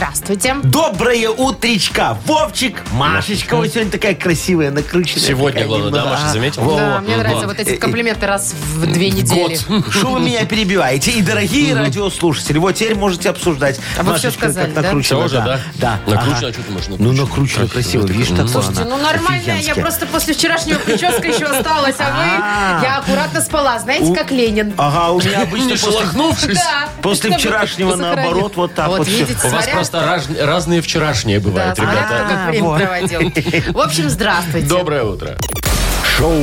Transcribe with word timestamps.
Здравствуйте. 0.00 0.56
Доброе 0.62 1.30
утречка, 1.30 2.18
Вовчик, 2.26 2.82
Машечка, 2.92 3.56
вот 3.56 3.68
сегодня 3.68 3.90
такая 3.90 4.14
красивая, 4.14 4.70
накрученная. 4.70 5.24
Сегодня, 5.26 5.52
такая 5.62 5.68
главное, 5.68 5.90
да, 5.90 5.96
немного, 6.00 6.10
Маша, 6.16 6.26
а. 6.28 6.32
заметила? 6.34 6.64
Во, 6.64 6.76
Да, 6.76 6.94
во. 6.96 7.00
мне 7.00 7.16
нравятся 7.16 7.46
вот 7.46 7.58
эти 7.58 7.76
комплименты 7.76 8.26
раз 8.26 8.52
в 8.74 8.92
две 8.92 9.08
недели. 9.10 9.54
Что 9.56 10.08
вы 10.10 10.20
меня 10.20 10.44
перебиваете? 10.44 11.12
И 11.12 11.22
дорогие 11.22 11.74
радиослушатели, 11.74 12.58
вот 12.58 12.72
теперь 12.74 12.94
можете 12.94 13.30
обсуждать. 13.30 13.80
А 13.96 14.02
вы 14.02 14.16
всё 14.18 14.26
Машечка, 14.26 14.50
сказали, 14.50 14.66
как 14.66 14.74
да? 14.74 14.82
накручено, 14.82 15.18
Всё 15.20 15.24
уже, 15.24 15.36
да? 15.46 15.60
Да. 15.76 16.00
Накручено, 16.06 16.48
а 16.48 16.52
что 16.52 16.62
ты 16.62 16.70
можешь 16.72 16.88
Ну, 16.88 16.96
накручено? 16.98 17.24
накручено 17.24 17.68
красиво, 17.68 18.06
видишь, 18.06 18.28
такое 18.28 18.48
Слушайте, 18.48 18.82
она. 18.82 18.90
ну 18.98 19.02
нормально, 19.02 19.46
я 19.46 19.54
Офигенски. 19.54 19.80
просто 19.80 20.06
после 20.08 20.34
вчерашнего 20.34 20.78
прическа 20.78 21.26
еще 21.26 21.46
осталась, 21.46 21.96
а 22.00 22.04
А. 22.06 22.80
вы... 22.80 22.84
Я 22.86 22.98
аккуратно 22.98 23.40
спала, 23.40 23.78
знаете, 23.78 24.14
как 24.14 24.30
Ленин. 24.30 24.74
Ага, 24.76 25.12
у 25.12 25.20
меня 25.20 25.40
обычно 25.44 25.64
Не 25.68 25.70
после, 25.72 25.90
шелохнувшись. 25.90 26.54
Да. 26.66 26.88
после 27.00 27.30
Чтобы 27.30 27.40
вчерашнего 27.40 27.90
сохранить. 27.92 28.16
наоборот, 28.16 28.52
вот 28.56 28.74
так 28.74 28.88
вот. 28.88 29.06
всё. 29.06 29.16
видите, 29.20 29.38
У 29.42 29.50
вас 29.50 29.64
смотря- 29.64 29.85
просто 29.90 30.06
раз- 30.06 30.40
разные 30.40 30.80
вчерашние 30.80 31.40
бывают, 31.40 31.78
ребята. 31.78 32.26
как 32.28 32.48
время 32.50 32.68
вот. 32.68 32.80
проводил. 32.80 33.20
В 33.72 33.78
общем, 33.78 34.08
здравствуйте. 34.08 34.66
Доброе 34.66 35.04
утро. 35.04 35.36
Шоу 36.16 36.40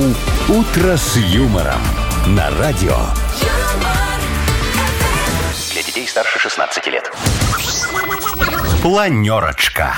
«Утро 0.50 0.98
с 0.98 1.16
юмором» 1.18 1.82
на 2.28 2.50
радио. 2.60 2.98
Для 5.72 5.84
детей 5.84 6.08
старше 6.08 6.40
16 6.40 6.88
лет. 6.88 7.12
Планерочка. 8.84 9.98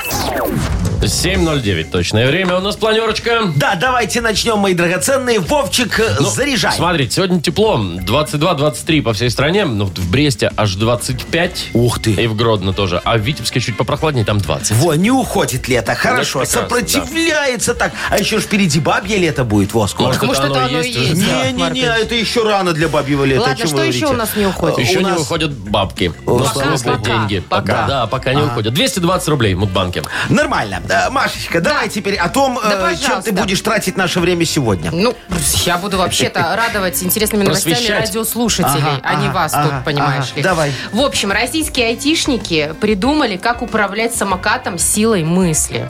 7.09 1.01 1.89
точное 1.91 2.27
время. 2.27 2.57
У 2.57 2.61
нас 2.61 2.75
планерочка. 2.75 3.51
Да, 3.55 3.75
давайте 3.75 4.21
начнем, 4.21 4.57
мои 4.57 4.73
драгоценные. 4.73 5.39
Вовчик, 5.39 5.99
э, 5.99 6.17
Ну, 6.19 6.27
заряжай. 6.29 6.73
Смотрите, 6.73 7.15
сегодня 7.15 7.41
тепло. 7.41 7.77
22-23 7.77 9.01
по 9.01 9.13
всей 9.13 9.29
стране. 9.29 9.65
Ну, 9.65 9.85
в 9.85 10.11
Бресте 10.11 10.51
аж 10.55 10.75
25. 10.75 11.69
Ух 11.73 11.99
ты. 11.99 12.11
И 12.11 12.27
в 12.27 12.35
Гродно 12.35 12.73
тоже. 12.73 13.01
А 13.03 13.17
в 13.17 13.21
Витебске 13.21 13.59
чуть 13.59 13.77
попрохладнее, 13.77 14.25
там 14.25 14.39
20. 14.39 14.77
Во, 14.77 14.93
не 14.95 15.11
уходит 15.11 15.67
лето, 15.67 15.95
хорошо, 15.95 16.39
прекрасно, 16.39 16.61
сопротивляется 16.61 17.75
так. 17.75 17.91
А 18.09 18.17
еще 18.17 18.39
ж 18.39 18.43
впереди 18.43 18.79
бабье 18.79 19.17
лето 19.17 19.43
будет, 19.43 19.73
во, 19.73 19.87
скоро. 19.87 20.07
Может, 20.07 20.23
Может, 20.23 20.43
это 20.43 20.51
это 20.53 20.59
оно 20.65 20.67
оно 20.67 20.79
есть 20.81 20.97
Не-не-не, 20.97 21.85
это 21.85 22.15
еще 22.15 22.43
рано 22.43 22.73
для 22.73 22.87
бабьего 22.87 23.23
лета. 23.25 23.41
Ладно, 23.41 23.67
что 23.67 23.83
еще 23.83 24.07
у 24.07 24.13
нас 24.13 24.35
не 24.35 24.45
уходит? 24.45 24.79
Еще 24.79 24.97
у 24.99 25.01
не 25.01 25.11
нас- 25.11 25.21
уходят 25.21 25.51
бабки. 25.51 26.13
Ну, 26.25 26.39
Пока, 26.39 26.77
пока, 26.77 26.97
деньги. 26.97 27.43
пока. 27.47 27.87
Да, 27.87 28.07
пока 28.07 28.33
не 28.33 28.41
уходят. 28.41 28.74
220 28.75 29.27
рублей 29.29 29.53
в 29.55 29.59
Мудбанке. 29.59 30.03
Нормально. 30.29 30.81
Э, 30.89 31.09
Машечка, 31.09 31.61
давай 31.61 31.89
теперь 31.89 32.15
о 32.15 32.29
том, 32.29 32.59
Да, 32.61 32.91
э, 32.91 32.95
чем 32.95 33.01
пожалуйста. 33.01 33.31
ты 33.31 33.41
будешь 33.41 33.61
тратить 33.61 33.97
наше 33.97 34.19
время 34.19 34.45
сегодня. 34.45 34.91
Ну, 34.91 35.15
я 35.65 35.77
буду 35.77 35.97
вообще-то 35.97 36.55
радовать 36.55 37.01
интересными 37.01 37.43
новостями 37.43 37.73
Просвещать. 37.73 37.99
радиослушателей, 38.07 38.75
Ага, 38.97 38.99
а 39.03 39.15
не 39.15 39.27
ага, 39.27 39.33
вас 39.33 39.53
ага, 39.53 39.69
тут, 39.77 39.85
понимаешь 39.85 40.25
ага. 40.31 40.35
ли. 40.37 40.43
Давай. 40.43 40.71
В 40.91 41.01
общем, 41.01 41.31
российские 41.31 41.87
айтишники 41.87 42.73
придумали, 42.79 43.37
как 43.37 43.61
управлять 43.61 44.13
самокатом 44.13 44.77
силой 44.77 45.23
мысли. 45.23 45.89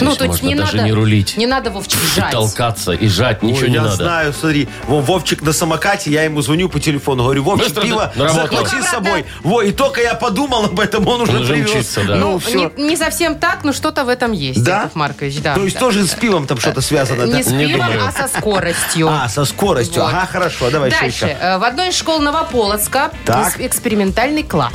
ну, 0.00 0.06
есть 0.08 0.18
то 0.18 0.24
есть 0.24 0.42
можно 0.42 0.46
не 0.46 0.54
даже 0.54 0.76
надо... 0.76 0.88
не 0.88 0.92
рулить. 0.92 1.36
Не 1.36 1.46
надо, 1.46 1.70
Вовчик, 1.70 1.98
жать. 2.16 2.30
Толкаться 2.32 2.92
и 2.92 3.08
жать, 3.08 3.42
ничего 3.42 3.64
Ой, 3.64 3.68
не 3.68 3.74
я 3.76 3.82
надо. 3.82 3.96
знаю, 3.96 4.32
смотри. 4.32 4.68
Вон 4.88 5.02
Вовчик 5.04 5.42
на 5.42 5.52
самокате, 5.52 6.10
я 6.10 6.22
ему 6.24 6.40
звоню 6.42 6.68
по 6.68 6.80
телефону, 6.80 7.24
говорю, 7.24 7.42
Вовчик, 7.44 7.66
Быстро 7.68 7.82
пиво 7.82 8.12
на 8.16 8.24
работу. 8.24 8.42
захвати 8.42 8.74
Ну-ка, 8.76 8.86
с 8.86 8.90
собой. 8.90 9.12
брат, 9.22 9.26
Во, 9.42 9.62
и 9.62 9.70
только 9.72 10.00
я 10.00 10.14
подумал 10.14 10.64
об 10.64 10.80
этом, 10.80 11.06
он 11.06 11.20
уже 11.20 11.32
Он 11.36 11.42
уже 11.42 11.52
привез. 11.54 11.70
мчится, 11.70 12.02
да. 12.04 12.16
Ну, 12.22 12.38
все. 12.38 12.70
не, 12.76 12.84
не 12.90 12.96
совсем 12.96 13.34
так, 13.36 13.64
но 13.64 13.72
что-то 13.72 14.04
в 14.04 14.08
этом 14.08 14.32
есть, 14.32 14.62
Да? 14.62 14.78
Яков 14.78 14.94
Маркович, 14.94 15.40
да. 15.40 15.54
То 15.54 15.62
есть 15.64 15.74
да. 15.74 15.80
тоже 15.80 16.06
с 16.06 16.14
пивом 16.14 16.46
там 16.46 16.58
что-то 16.58 16.80
связано, 16.80 17.26
да? 17.26 17.36
Не 17.36 17.42
с 17.42 17.46
Не 17.48 17.66
пивом, 17.66 17.86
думаю. 17.86 18.06
а 18.08 18.12
со 18.12 18.28
скоростью. 18.38 19.08
А, 19.08 19.28
со 19.28 19.44
скоростью. 19.44 20.02
Вот. 20.02 20.12
Ага, 20.12 20.26
хорошо, 20.26 20.70
давай 20.70 20.90
Дальше. 20.90 21.24
еще. 21.26 21.36
Э, 21.40 21.58
В 21.58 21.64
одной 21.64 21.88
из 21.90 21.96
школ 21.96 22.20
Новополоцка 22.20 23.10
Так. 23.24 23.60
экспериментальный 23.60 24.42
класс. 24.42 24.72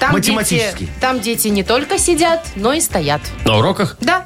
Там 0.00 0.12
математический. 0.12 0.86
Дети, 0.86 0.90
там 1.00 1.20
дети 1.20 1.48
не 1.48 1.62
только 1.62 1.98
сидят, 1.98 2.44
но 2.54 2.72
и 2.72 2.80
стоят. 2.80 3.20
На 3.44 3.56
уроках? 3.58 3.96
Да. 4.00 4.24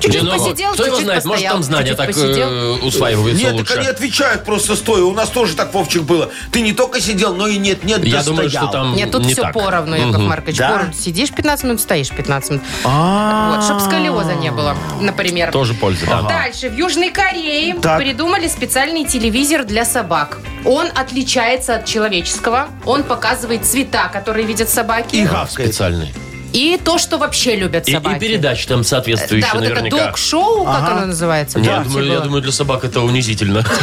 Чуть-чуть 0.00 0.22
Не, 0.22 0.28
ну, 0.30 0.32
посидел, 0.38 0.72
Кто 0.72 0.82
его 0.84 0.96
чуть-чуть 0.96 1.04
знает, 1.06 1.24
может 1.24 1.32
постоял, 1.44 1.54
там 1.54 1.62
знания 1.62 1.88
чуть-чуть 1.90 1.96
так 1.98 2.06
посидел. 2.06 2.48
э, 2.48 2.72
усваиваются 2.86 3.42
Нет, 3.44 3.52
лучше. 3.54 3.64
так 3.66 3.78
они 3.78 3.86
отвечают 3.88 4.44
просто 4.44 4.76
стоя. 4.76 5.02
У 5.04 5.12
нас 5.12 5.28
тоже 5.30 5.56
так, 5.56 5.72
Вовчик, 5.74 6.02
было. 6.02 6.30
Ты 6.52 6.60
не 6.60 6.72
только 6.72 7.00
сидел, 7.00 7.34
но 7.34 7.46
и 7.46 7.56
нет-нет, 7.58 8.04
Я 8.04 8.18
да 8.18 8.24
думаю, 8.24 8.50
что 8.50 8.66
там 8.66 8.94
Нет, 8.94 9.10
тут 9.10 9.24
не 9.24 9.32
все 9.32 9.42
так. 9.42 9.54
поровну, 9.54 9.96
Яков 9.96 10.20
Маркович. 10.22 10.56
Да? 10.58 10.70
Поровну. 10.70 10.92
Сидишь 10.94 11.30
15 11.30 11.64
минут, 11.64 11.80
стоишь 11.80 12.10
15 12.10 12.50
минут. 12.50 12.62
Вот, 12.84 13.64
чтобы 13.64 13.80
сколиоза 13.80 14.34
не 14.34 14.50
было, 14.50 14.76
например. 15.00 15.50
Тоже 15.52 15.74
польза, 15.74 16.06
да. 16.06 16.22
Дальше. 16.22 16.68
В 16.68 16.76
Южной 16.76 17.10
Корее 17.10 17.74
Так. 17.80 17.98
придумали 17.98 18.48
специальный 18.48 19.04
телевизор 19.04 19.64
для 19.64 19.84
собак. 19.84 20.38
Он 20.64 20.86
отличается 20.94 21.76
от 21.76 21.84
человеческого. 21.86 22.68
Он 22.84 23.02
показывает 23.02 23.64
цвета, 23.64 24.08
которые 24.08 24.46
видят 24.46 24.68
собаки. 24.68 25.16
И 25.16 25.24
гавкает. 25.24 25.68
Специальный. 25.70 26.12
И 26.52 26.80
то, 26.82 26.98
что 26.98 27.18
вообще 27.18 27.56
любят 27.56 27.88
И, 27.88 27.92
собаки. 27.92 28.16
и 28.16 28.20
передачи 28.20 28.66
там 28.66 28.82
соответствующие 28.84 29.50
Да, 29.52 29.58
вот 29.58 29.64
это 29.64 29.74
наверняка. 29.82 30.06
док-шоу, 30.06 30.64
как 30.64 30.88
оно 30.90 31.06
называется? 31.06 31.58
я, 31.58 31.64
Помните, 31.82 31.88
думаю, 31.90 32.06
я 32.06 32.14
было? 32.14 32.24
думаю, 32.24 32.42
для 32.42 32.52
собак 32.52 32.84
это 32.84 33.00
унизительно. 33.02 33.64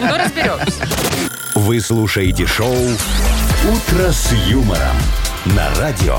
Ну, 0.00 0.16
разберемся. 0.16 0.86
Вы 1.54 1.80
слушаете 1.80 2.46
шоу 2.46 2.74
«Утро 2.74 4.10
с 4.12 4.32
юмором» 4.48 4.96
на 5.46 5.68
радио. 5.78 6.18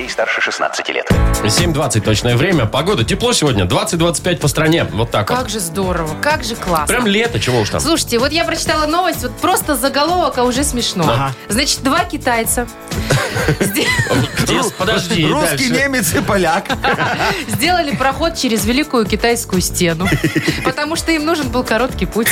Детей 0.00 0.12
старше 0.12 0.40
16 0.40 0.88
лет. 0.88 1.10
7.20 1.10 2.00
точное 2.00 2.34
время. 2.34 2.64
Погода. 2.64 3.04
Тепло 3.04 3.34
сегодня. 3.34 3.64
20-25 3.64 4.36
по 4.38 4.48
стране. 4.48 4.84
Вот 4.84 5.10
так 5.10 5.28
вот. 5.28 5.38
Как 5.38 5.50
же 5.50 5.60
здорово, 5.60 6.14
как 6.22 6.42
же 6.42 6.56
классно. 6.56 6.86
Прям 6.86 7.06
лето, 7.06 7.38
чего 7.38 7.60
уж 7.60 7.68
там. 7.68 7.80
Слушайте, 7.80 8.18
вот 8.18 8.32
я 8.32 8.44
прочитала 8.44 8.86
новость, 8.86 9.22
вот 9.22 9.36
просто 9.36 9.76
заголовок, 9.76 10.38
а 10.38 10.44
уже 10.44 10.64
смешно. 10.64 11.04
Ага. 11.04 11.34
Значит, 11.48 11.82
два 11.82 12.04
китайца 12.04 12.66
Подожди, 14.78 15.26
Русский, 15.26 15.70
немец 15.70 16.14
и 16.14 16.20
поляк. 16.20 16.66
сделали 17.48 17.94
проход 17.94 18.36
через 18.36 18.64
Великую 18.64 19.06
Китайскую 19.06 19.62
стену, 19.62 20.08
потому 20.64 20.96
что 20.96 21.12
им 21.12 21.24
нужен 21.24 21.48
был 21.48 21.64
короткий 21.64 22.06
путь. 22.06 22.28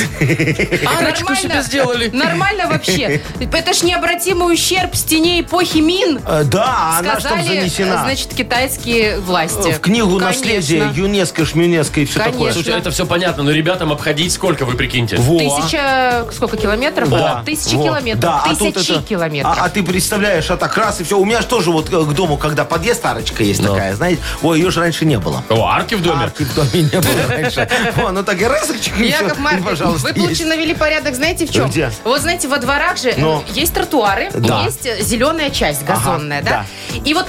Арочку 0.98 1.34
себе 1.34 1.62
сделали. 1.62 2.08
Нормально 2.10 2.66
вообще. 2.66 3.20
Это 3.52 3.72
ж 3.72 3.82
необратимый 3.82 4.52
ущерб 4.52 4.94
стене 4.94 5.40
эпохи 5.40 5.78
Мин. 5.78 6.20
Э, 6.26 6.44
Да, 6.44 6.96
она 6.98 7.18
ж 7.18 7.22
там 7.22 7.38
Сказали, 7.60 7.68
занесена. 7.68 8.02
значит, 8.02 8.34
китайские 8.34 9.20
власти. 9.20 9.72
В 9.72 9.80
книгу 9.80 10.18
Конечно. 10.18 10.26
наследия 10.28 10.90
ЮНЕСКО, 10.94 11.44
Шмюнеско 11.46 12.00
и 12.00 12.04
все 12.04 12.18
Конечно. 12.18 12.32
такое. 12.38 12.52
Слушайте, 12.52 12.78
это 12.78 12.90
все 12.90 13.06
понятно, 13.06 13.42
но 13.42 13.50
ребятам 13.50 13.92
обходить 13.92 14.32
сколько, 14.32 14.64
вы 14.64 14.74
прикиньте? 14.76 15.16
Во. 15.16 15.38
Тысяча, 15.38 16.26
сколько 16.32 16.56
километров? 16.56 17.08
Да. 17.10 17.42
Тысячи 17.44 17.74
Вот. 17.74 17.84
километров. 17.86 18.20
Да, 18.20 18.42
а 18.44 18.54
Тысячи 18.54 18.92
это- 18.92 19.02
километров. 19.02 19.56
А, 19.58 19.64
а 19.64 19.68
ты 19.68 19.82
представляешь, 19.82 20.50
а 20.50 20.56
так 20.56 20.76
раз 20.76 21.00
и 21.00 21.04
все. 21.04 21.18
У 21.18 21.24
меня 21.24 21.40
же 21.40 21.46
тоже 21.46 21.70
вот 21.70 21.92
э, 21.92 22.04
к 22.04 22.12
дому, 22.14 22.36
когда 22.36 22.64
подъезд 22.64 23.04
арочка 23.04 23.42
есть 23.42 23.60
Ну. 23.62 23.68
такая, 23.72 23.94
знаете. 23.94 24.20
Ой, 24.42 24.58
ее 24.60 24.70
же 24.70 24.80
раньше 24.80 25.04
не 25.04 25.18
было. 25.18 25.42
О, 25.48 25.66
арки 25.66 25.94
в 25.94 26.02
доме? 26.02 26.24
Арки 26.24 26.42
в 26.44 26.54
доме 26.54 26.70
не 26.82 27.00
было 27.00 27.26
раньше. 27.28 27.68
О, 28.04 28.10
ну 28.10 28.22
так 28.22 28.40
и 28.40 28.46
разочек. 28.46 28.96
Яков 28.98 29.38
Маркович, 29.38 29.64
пожалуйста, 29.66 30.12
вы 30.14 30.22
лучше 30.22 30.44
навели 30.44 30.74
порядок, 30.74 31.14
знаете, 31.14 31.46
в 31.46 31.50
чем? 31.52 31.68
Где? 31.70 31.90
Вот, 32.04 32.20
знаете, 32.20 32.48
во 32.48 32.58
дворах 32.58 32.96
же 32.98 33.14
Ну. 33.16 33.40
э, 33.48 33.52
есть 33.54 33.74
тротуары, 33.74 34.30
Да. 34.34 34.62
есть 34.64 34.86
э, 34.86 35.02
зеленая 35.02 35.50
часть, 35.50 35.84
газонная, 35.84 36.42
да? 36.42 36.66
И 37.04 37.14
вот 37.14 37.26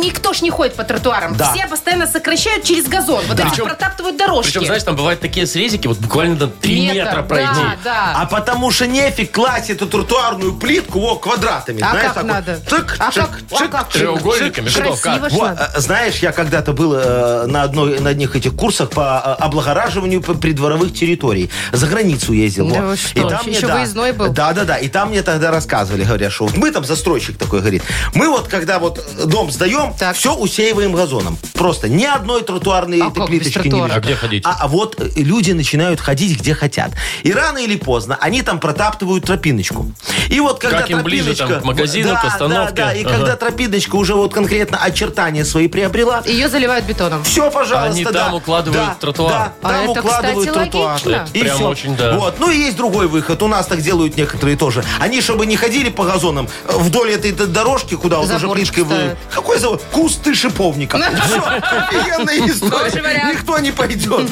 никто 0.00 0.32
ж 0.32 0.42
не 0.42 0.50
ходит 0.50 0.74
по 0.74 0.84
тротуарам. 0.84 1.36
Да. 1.36 1.52
Все 1.52 1.66
постоянно 1.66 2.06
сокращают 2.06 2.64
через 2.64 2.86
газон. 2.88 3.24
Вот 3.28 3.38
эти 3.38 3.48
Причем- 3.48 3.64
протаптывают 3.66 4.16
дорожки. 4.16 4.52
Причем, 4.52 4.66
знаешь, 4.66 4.82
там 4.82 4.96
бывают 4.96 5.20
такие 5.20 5.46
срезики, 5.46 5.86
вот 5.86 5.98
буквально 5.98 6.36
на 6.36 6.48
3 6.48 6.80
Метр, 6.86 6.94
метра 6.96 7.22
пройти. 7.22 7.48
Да, 7.54 7.76
да. 7.84 8.12
А 8.16 8.26
потому 8.26 8.70
что 8.70 8.86
нефиг 8.86 9.32
класть 9.32 9.70
эту 9.70 9.86
тротуарную 9.86 10.54
плитку 10.54 11.00
во, 11.00 11.16
квадратами. 11.16 11.82
А 11.82 11.90
знаешь, 11.90 12.06
как 12.06 12.14
так 12.14 12.22
вот. 12.24 12.32
надо? 12.32 12.60
Чик, 12.68 12.96
А 12.98 13.10
чик, 13.12 13.22
как? 13.22 13.40
А 13.50 13.56
чик, 13.58 13.70
как? 13.70 13.88
Треугольниками, 13.90 14.68
что, 14.68 14.96
как? 14.96 15.30
ж 15.30 15.32
Во, 15.32 15.46
надо. 15.48 15.70
э, 15.74 15.80
знаешь, 15.80 16.16
я 16.16 16.32
когда-то 16.32 16.72
был 16.72 16.94
э, 16.94 17.46
на 17.46 17.62
одной 17.62 17.98
на 18.00 18.10
одних 18.10 18.36
этих 18.36 18.54
курсах 18.54 18.90
по 18.90 19.36
э, 19.40 19.42
облагораживанию 19.42 20.22
придворовых 20.22 20.94
территорий. 20.94 21.50
За 21.72 21.86
границу 21.86 22.32
ездил. 22.32 22.68
Да 22.70 22.82
вы 22.82 22.96
что, 22.96 23.40
еще 23.46 23.66
выездной 23.66 24.12
был? 24.12 24.28
Да, 24.28 24.52
да, 24.52 24.64
да. 24.64 24.76
И 24.76 24.88
там 24.88 25.10
мне 25.10 25.22
тогда 25.22 25.50
рассказывали, 25.50 26.04
говорят, 26.04 26.32
что 26.32 26.44
вот 26.46 26.56
мы 26.56 26.70
там 26.70 26.84
застройщик 26.84 27.36
такой 27.38 27.60
говорит. 27.60 27.82
Мы 28.14 28.28
вот 28.28 28.48
когда 28.48 28.78
вот 28.78 29.04
дом 29.24 29.50
сдаем, 29.50 29.85
Берем, 29.86 29.98
Так. 29.98 30.16
все 30.16 30.34
усеиваем 30.34 30.92
газоном. 30.92 31.38
Просто 31.54 31.88
ни 31.88 32.04
одной 32.04 32.42
тротуарной 32.42 33.00
А 33.00 33.08
этой 33.08 33.14
как 33.20 33.26
плиточки 33.26 33.68
не. 33.68 33.80
А 33.82 34.00
где 34.00 34.14
ходить? 34.14 34.42
А, 34.46 34.56
а 34.60 34.68
вот 34.68 34.96
э, 35.00 35.08
люди 35.16 35.52
начинают 35.52 36.00
ходить 36.00 36.38
где 36.38 36.54
хотят. 36.54 36.92
И 37.22 37.32
рано 37.32 37.58
или 37.58 37.76
поздно 37.76 38.16
они 38.20 38.42
там 38.42 38.60
протаптывают 38.60 39.24
тропиночку. 39.24 39.92
И 40.28 40.40
вот 40.40 40.58
когда 40.58 40.80
Как 40.80 40.90
им 40.90 41.02
ближе, 41.02 41.34
там, 41.34 41.48
тропиночка- 41.48 41.60
к 41.60 41.64
магазину, 41.64 42.08
Да, 42.10 42.20
к 42.20 42.24
остановке. 42.24 42.74
Да, 42.74 42.84
да, 42.86 42.92
и 42.94 43.04
Ага. 43.04 43.14
когда 43.16 43.36
тропиночка 43.36 43.96
уже 43.96 44.14
вот 44.14 44.32
конкретно 44.34 44.78
очертания 44.78 45.44
свои 45.44 45.68
приобрела, 45.68 46.22
Ее 46.26 46.48
заливают 46.48 46.84
бетоном. 46.84 47.22
все, 47.24 47.50
пожалуйста, 47.50 47.90
Они 47.92 48.04
да. 48.04 48.12
там 48.12 48.34
укладывают 48.34 48.86
Да, 48.88 48.96
тротуар. 49.00 49.32
Да, 49.32 49.52
А 49.62 49.68
там 49.68 49.90
это, 49.90 50.00
укладывают 50.00 50.48
кстати, 50.48 50.70
тротуар. 50.70 50.90
логично. 50.92 51.10
Это 51.10 51.30
И 51.38 51.40
прям 51.40 51.56
всё. 51.56 51.68
очень, 51.68 51.96
да. 51.96 52.16
Вот. 52.18 52.38
Ну 52.40 52.50
и 52.50 52.56
есть 52.56 52.76
другой 52.76 53.08
выход. 53.08 53.42
У 53.42 53.46
нас 53.48 53.66
так 53.66 53.80
делают 53.80 54.16
некоторые 54.16 54.56
тоже. 54.56 54.84
Они, 54.98 55.20
чтобы 55.20 55.46
не 55.46 55.56
ходили 55.56 55.88
по 55.90 56.04
газонам 56.04 56.48
э, 56.68 56.72
вдоль 56.76 57.12
этой 57.12 57.32
дорожки, 57.32 57.94
куда 57.94 58.18
вот 58.18 58.30
уже 58.30 58.48
плиткой 58.48 58.84
вы... 58.84 59.16
Какой 59.32 59.58
завод? 59.58 59.75
Кусты 59.92 60.34
шиповника. 60.34 60.98
Все, 60.98 61.40
офигенная 61.40 62.48
история. 62.52 63.32
Никто 63.32 63.58
не 63.58 63.72
пойдет. 63.72 64.30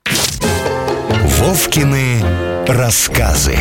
Вовкины 1.40 2.22
рассказы. 2.66 3.56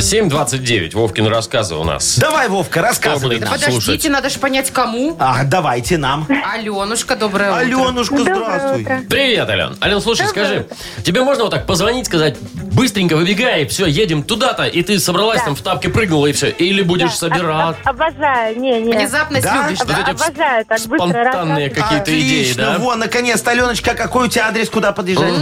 7.29. 0.00 0.94
Вовкин 0.96 1.26
рассказы 1.28 1.74
у 1.76 1.84
нас. 1.84 2.18
Давай, 2.18 2.48
Вовка, 2.48 2.80
рассказывай 2.82 3.36
Кто 3.36 3.44
нам. 3.46 3.54
Подождите, 3.54 3.82
слушать. 3.84 4.08
надо 4.10 4.28
же 4.30 4.38
понять, 4.38 4.70
кому. 4.70 5.16
А, 5.18 5.44
давайте 5.44 5.98
нам. 5.98 6.26
Аленушка, 6.52 7.16
доброе 7.16 7.50
утро. 7.50 7.60
Аленушка, 7.60 8.18
здравствуй. 8.18 8.84
Привет, 9.08 9.48
Ален. 9.48 9.76
Ален, 9.82 10.00
слушай, 10.00 10.26
скажи, 10.26 10.66
тебе 11.04 11.22
можно 11.22 11.44
вот 11.44 11.50
так 11.50 11.66
позвонить, 11.66 12.06
сказать, 12.06 12.36
быстренько 12.40 13.16
выбегай, 13.16 13.66
все, 13.66 13.86
едем 13.86 14.22
туда-то, 14.22 14.64
и 14.64 14.82
ты 14.82 14.98
собралась 14.98 15.42
там 15.42 15.54
в 15.54 15.60
тапке 15.62 15.88
прыгнула, 15.90 16.26
и 16.26 16.32
все. 16.32 16.48
Или 16.48 16.82
будешь 16.82 17.14
собирать. 17.14 17.76
Об- 17.84 18.00
обожаю, 18.00 18.58
не, 18.58 18.80
не. 18.80 18.92
Внезапность 18.94 19.44
Да? 19.44 19.64
любишь, 19.64 19.78
Вот 19.80 19.88
да? 19.88 20.00
эти 20.02 20.10
Обожаю 20.10 20.64
так 20.64 20.78
быстро. 20.86 20.96
спонтанные 20.96 21.70
какие-то 21.70 22.10
идеи, 22.10 22.40
Отлично, 22.42 22.62
да? 22.72 22.78
во, 22.78 22.96
наконец-то, 22.96 23.50
Аленочка, 23.50 23.94
какой 23.94 24.26
у 24.26 24.28
тебя 24.28 24.48
адрес, 24.48 24.70
куда 24.70 24.92
подъезжать? 24.92 25.32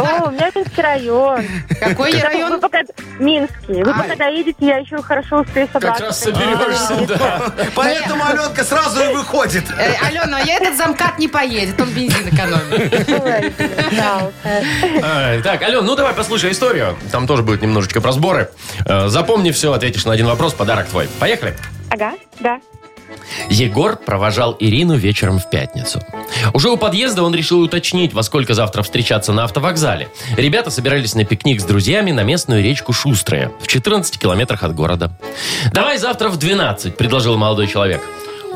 О, 0.00 0.28
у 0.28 0.30
меня 0.30 0.50
тут 0.52 0.66
район. 0.76 1.44
Какой 1.80 2.12
Вы 2.12 2.20
район? 2.20 2.60
пока... 2.60 2.80
Минский. 3.18 3.53
Вы 3.66 3.82
пока 3.84 4.14
доедете, 4.16 4.56
я 4.66 4.76
еще 4.78 5.00
хорошо 5.02 5.40
успею 5.40 5.66
Как 5.68 5.82
собраться. 5.82 6.04
раз 6.04 6.20
соберешься, 6.20 7.06
да. 7.18 7.52
Поэтому 7.74 8.24
Аленка 8.26 8.62
сразу 8.62 9.02
и 9.02 9.14
выходит. 9.14 9.64
Э, 9.78 9.94
Алена, 10.06 10.40
я 10.40 10.56
этот 10.56 10.76
замкат 10.76 11.18
не 11.18 11.28
поедет, 11.28 11.80
он 11.80 11.88
бензин 11.90 12.28
экономит. 12.28 12.92
Так, 15.42 15.62
Ален, 15.62 15.84
ну 15.84 15.96
давай 15.96 16.12
послушай 16.14 16.50
историю. 16.52 16.96
Там 17.10 17.26
тоже 17.26 17.42
будет 17.42 17.62
немножечко 17.62 18.00
про 18.00 18.12
сборы. 18.12 18.50
Э, 18.86 19.08
Запомни 19.08 19.50
все, 19.50 19.72
ответишь 19.72 20.04
на 20.04 20.12
один 20.12 20.26
вопрос, 20.26 20.52
подарок 20.54 20.86
твой. 20.88 21.08
Поехали. 21.18 21.56
Ага, 21.90 22.12
да. 22.40 22.60
Егор 23.48 23.96
провожал 23.96 24.56
Ирину 24.58 24.96
вечером 24.96 25.38
в 25.38 25.50
пятницу. 25.50 26.00
Уже 26.52 26.70
у 26.70 26.76
подъезда 26.76 27.22
он 27.22 27.34
решил 27.34 27.60
уточнить, 27.60 28.12
во 28.12 28.22
сколько 28.22 28.54
завтра 28.54 28.82
встречаться 28.82 29.32
на 29.32 29.44
автовокзале. 29.44 30.08
Ребята 30.36 30.70
собирались 30.70 31.14
на 31.14 31.24
пикник 31.24 31.60
с 31.60 31.64
друзьями 31.64 32.12
на 32.12 32.22
местную 32.22 32.62
речку 32.62 32.92
Шустрая, 32.92 33.52
в 33.60 33.66
14 33.66 34.18
километрах 34.18 34.62
от 34.62 34.74
города. 34.74 35.10
«Давай 35.72 35.98
завтра 35.98 36.28
в 36.28 36.38
12»,— 36.38 36.92
предложил 36.96 37.36
молодой 37.36 37.66
человек. 37.66 38.00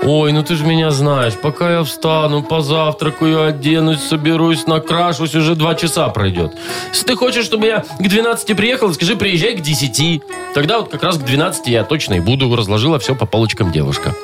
«Ой, 0.02 0.32
ну 0.32 0.44
ты 0.44 0.54
же 0.54 0.64
меня 0.64 0.90
знаешь, 0.90 1.34
пока 1.34 1.72
я 1.72 1.84
встану, 1.84 2.42
позавтракаю, 2.42 3.48
оденусь, 3.48 4.00
соберусь, 4.00 4.66
накрашусь, 4.66 5.34
уже 5.34 5.56
два 5.56 5.74
часа 5.74 6.08
пройдет. 6.08 6.52
Если 6.90 7.04
ты 7.04 7.16
хочешь, 7.16 7.44
чтобы 7.44 7.66
я 7.66 7.80
к 7.80 8.02
12 8.02 8.56
приехал, 8.56 8.94
скажи, 8.94 9.16
приезжай 9.16 9.56
к 9.56 9.60
10. 9.60 10.22
Тогда 10.54 10.78
вот 10.78 10.90
как 10.90 11.02
раз 11.02 11.18
к 11.18 11.22
12 11.22 11.66
я 11.66 11.82
точно 11.82 12.14
и 12.14 12.20
буду»,— 12.20 12.54
разложила 12.56 12.98
все 12.98 13.14
по 13.16 13.26
полочкам 13.26 13.72
девушка. 13.72 14.14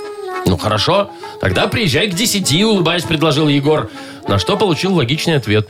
«Ну 0.47 0.57
хорошо, 0.57 1.11
тогда 1.41 1.67
приезжай 1.67 2.09
к 2.09 2.15
10, 2.15 2.65
улыбаясь, 2.65 3.05
предложил 3.05 3.49
Егор. 3.49 3.91
На 4.27 4.39
что 4.39 4.57
получил 4.57 4.95
логичный 4.95 5.37
ответ. 5.37 5.69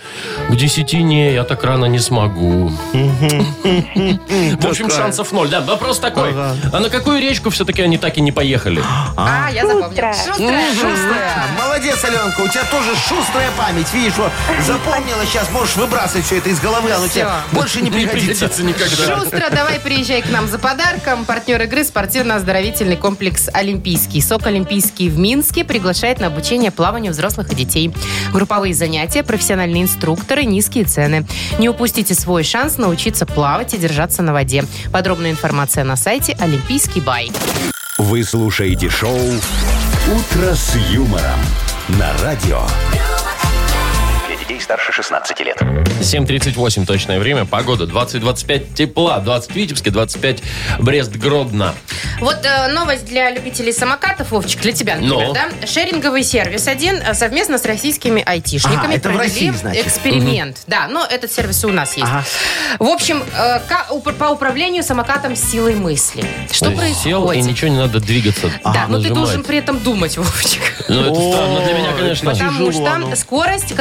К 0.48 0.54
10 0.54 0.92
не, 0.94 1.32
я 1.32 1.44
так 1.44 1.64
рано 1.64 1.86
не 1.86 1.98
смогу. 1.98 2.70
В 2.92 4.66
общем, 4.66 4.90
шансов 4.90 5.32
ноль. 5.32 5.48
Да, 5.48 5.60
вопрос 5.60 5.98
такой. 5.98 6.32
А 6.34 6.80
на 6.80 6.88
какую 6.88 7.20
речку 7.20 7.50
все-таки 7.50 7.82
они 7.82 7.98
так 7.98 8.16
и 8.16 8.20
не 8.20 8.32
поехали? 8.32 8.82
А, 9.16 9.50
я 9.52 9.66
запомнила. 9.66 10.14
Шустрая. 10.14 11.46
Молодец, 11.58 12.04
Аленка, 12.04 12.40
у 12.40 12.48
тебя 12.48 12.64
тоже 12.70 12.90
шустрая 12.96 13.50
память. 13.58 13.92
Видишь, 13.92 14.16
вот, 14.16 14.30
запомнила, 14.64 15.24
сейчас 15.26 15.50
можешь 15.50 15.76
выбрасывать 15.76 16.24
все 16.24 16.38
это 16.38 16.48
из 16.50 16.60
головы, 16.60 16.92
оно 16.92 17.08
тебе 17.08 17.26
больше 17.52 17.80
не 17.82 17.90
пригодится. 17.90 18.62
никогда. 18.62 18.86
Шустро, 19.18 19.50
давай 19.50 19.80
приезжай 19.80 20.22
к 20.22 20.30
нам 20.30 20.48
за 20.48 20.58
подарком. 20.58 21.24
Партнер 21.24 21.60
игры 21.62 21.84
спортивно-оздоровительный 21.84 22.96
комплекс 22.96 23.48
«Олимпийский». 23.52 24.20
СОК 24.20 24.46
«Олимпийский» 24.46 25.08
в 25.08 25.18
Минске 25.18 25.64
приглашает 25.64 26.20
на 26.20 26.28
обучение 26.28 26.70
плаванию 26.70 27.12
взрослых 27.12 27.50
и 27.52 27.54
детей. 27.54 27.92
Групповые 28.44 28.74
занятия, 28.74 29.22
профессиональные 29.22 29.84
инструкторы, 29.84 30.44
низкие 30.44 30.84
цены. 30.84 31.26
Не 31.58 31.70
упустите 31.70 32.12
свой 32.14 32.44
шанс 32.44 32.76
научиться 32.76 33.24
плавать 33.24 33.72
и 33.72 33.78
держаться 33.78 34.20
на 34.20 34.34
воде. 34.34 34.66
Подробная 34.92 35.30
информация 35.30 35.82
на 35.82 35.96
сайте 35.96 36.36
«Олимпийский 36.38 37.00
бай». 37.00 37.32
Вы 37.96 38.22
слушаете 38.22 38.90
шоу 38.90 39.16
«Утро 39.16 40.52
с 40.52 40.76
юмором» 40.90 41.40
на 41.88 42.12
радио. 42.22 42.60
Детей 44.54 44.64
старше 44.64 44.92
16 44.92 45.40
лет. 45.40 45.56
7.38 45.60 46.86
точное 46.86 47.18
время. 47.18 47.44
Погода 47.44 47.84
20-25 47.86 48.74
тепла. 48.74 49.18
20 49.18 49.50
в 49.50 49.54
Витебске, 49.54 49.90
25 49.90 50.42
Брест-Гродно. 50.78 51.74
Вот 52.20 52.38
э, 52.44 52.68
новость 52.72 53.04
для 53.06 53.30
любителей 53.30 53.72
самокатов, 53.72 54.30
Вовчик, 54.30 54.60
для 54.60 54.72
тебя, 54.72 54.94
например, 54.96 55.28
Ну? 55.28 55.34
да? 55.34 55.66
Шеринговый 55.66 56.22
сервис 56.22 56.68
один 56.68 56.96
э, 56.96 57.14
совместно 57.14 57.58
с 57.58 57.64
российскими 57.64 58.22
айтишниками 58.24 58.94
А, 58.94 58.96
это 58.96 59.08
в 59.08 59.16
провели 59.16 59.48
России, 59.48 59.50
значит. 59.50 59.86
эксперимент. 59.86 60.58
Да, 60.68 60.86
но 60.88 61.04
этот 61.04 61.32
сервис 61.32 61.64
и 61.64 61.66
у 61.66 61.72
нас 61.72 61.96
есть. 61.96 62.08
Ага. 62.08 62.24
В 62.78 62.88
общем, 62.88 63.24
э, 63.36 63.60
по 64.18 64.26
управлению 64.26 64.84
самокатом 64.84 65.34
силой 65.34 65.74
мысли. 65.74 66.24
Что 66.52 66.66
То 66.70 66.82
есть 66.82 67.02
Сел, 67.02 67.22
и 67.24 67.26
происходит? 67.26 67.50
ничего 67.56 67.70
не 67.70 67.78
надо 67.78 67.98
двигаться. 67.98 68.50
Да, 68.62 68.86
но 68.88 68.98
ты 68.98 69.08
нажимать. 69.08 69.14
должен 69.14 69.42
при 69.42 69.58
этом 69.58 69.80
думать, 69.80 70.16
Вовчик. 70.16 70.62
Ну, 70.88 71.00
это 71.00 71.14
странно 71.14 71.60
для 71.64 71.72
меня, 71.74 71.92
конечно. 71.92 72.30
Потому 72.30 72.70
что 72.70 73.16
скорость 73.16 73.74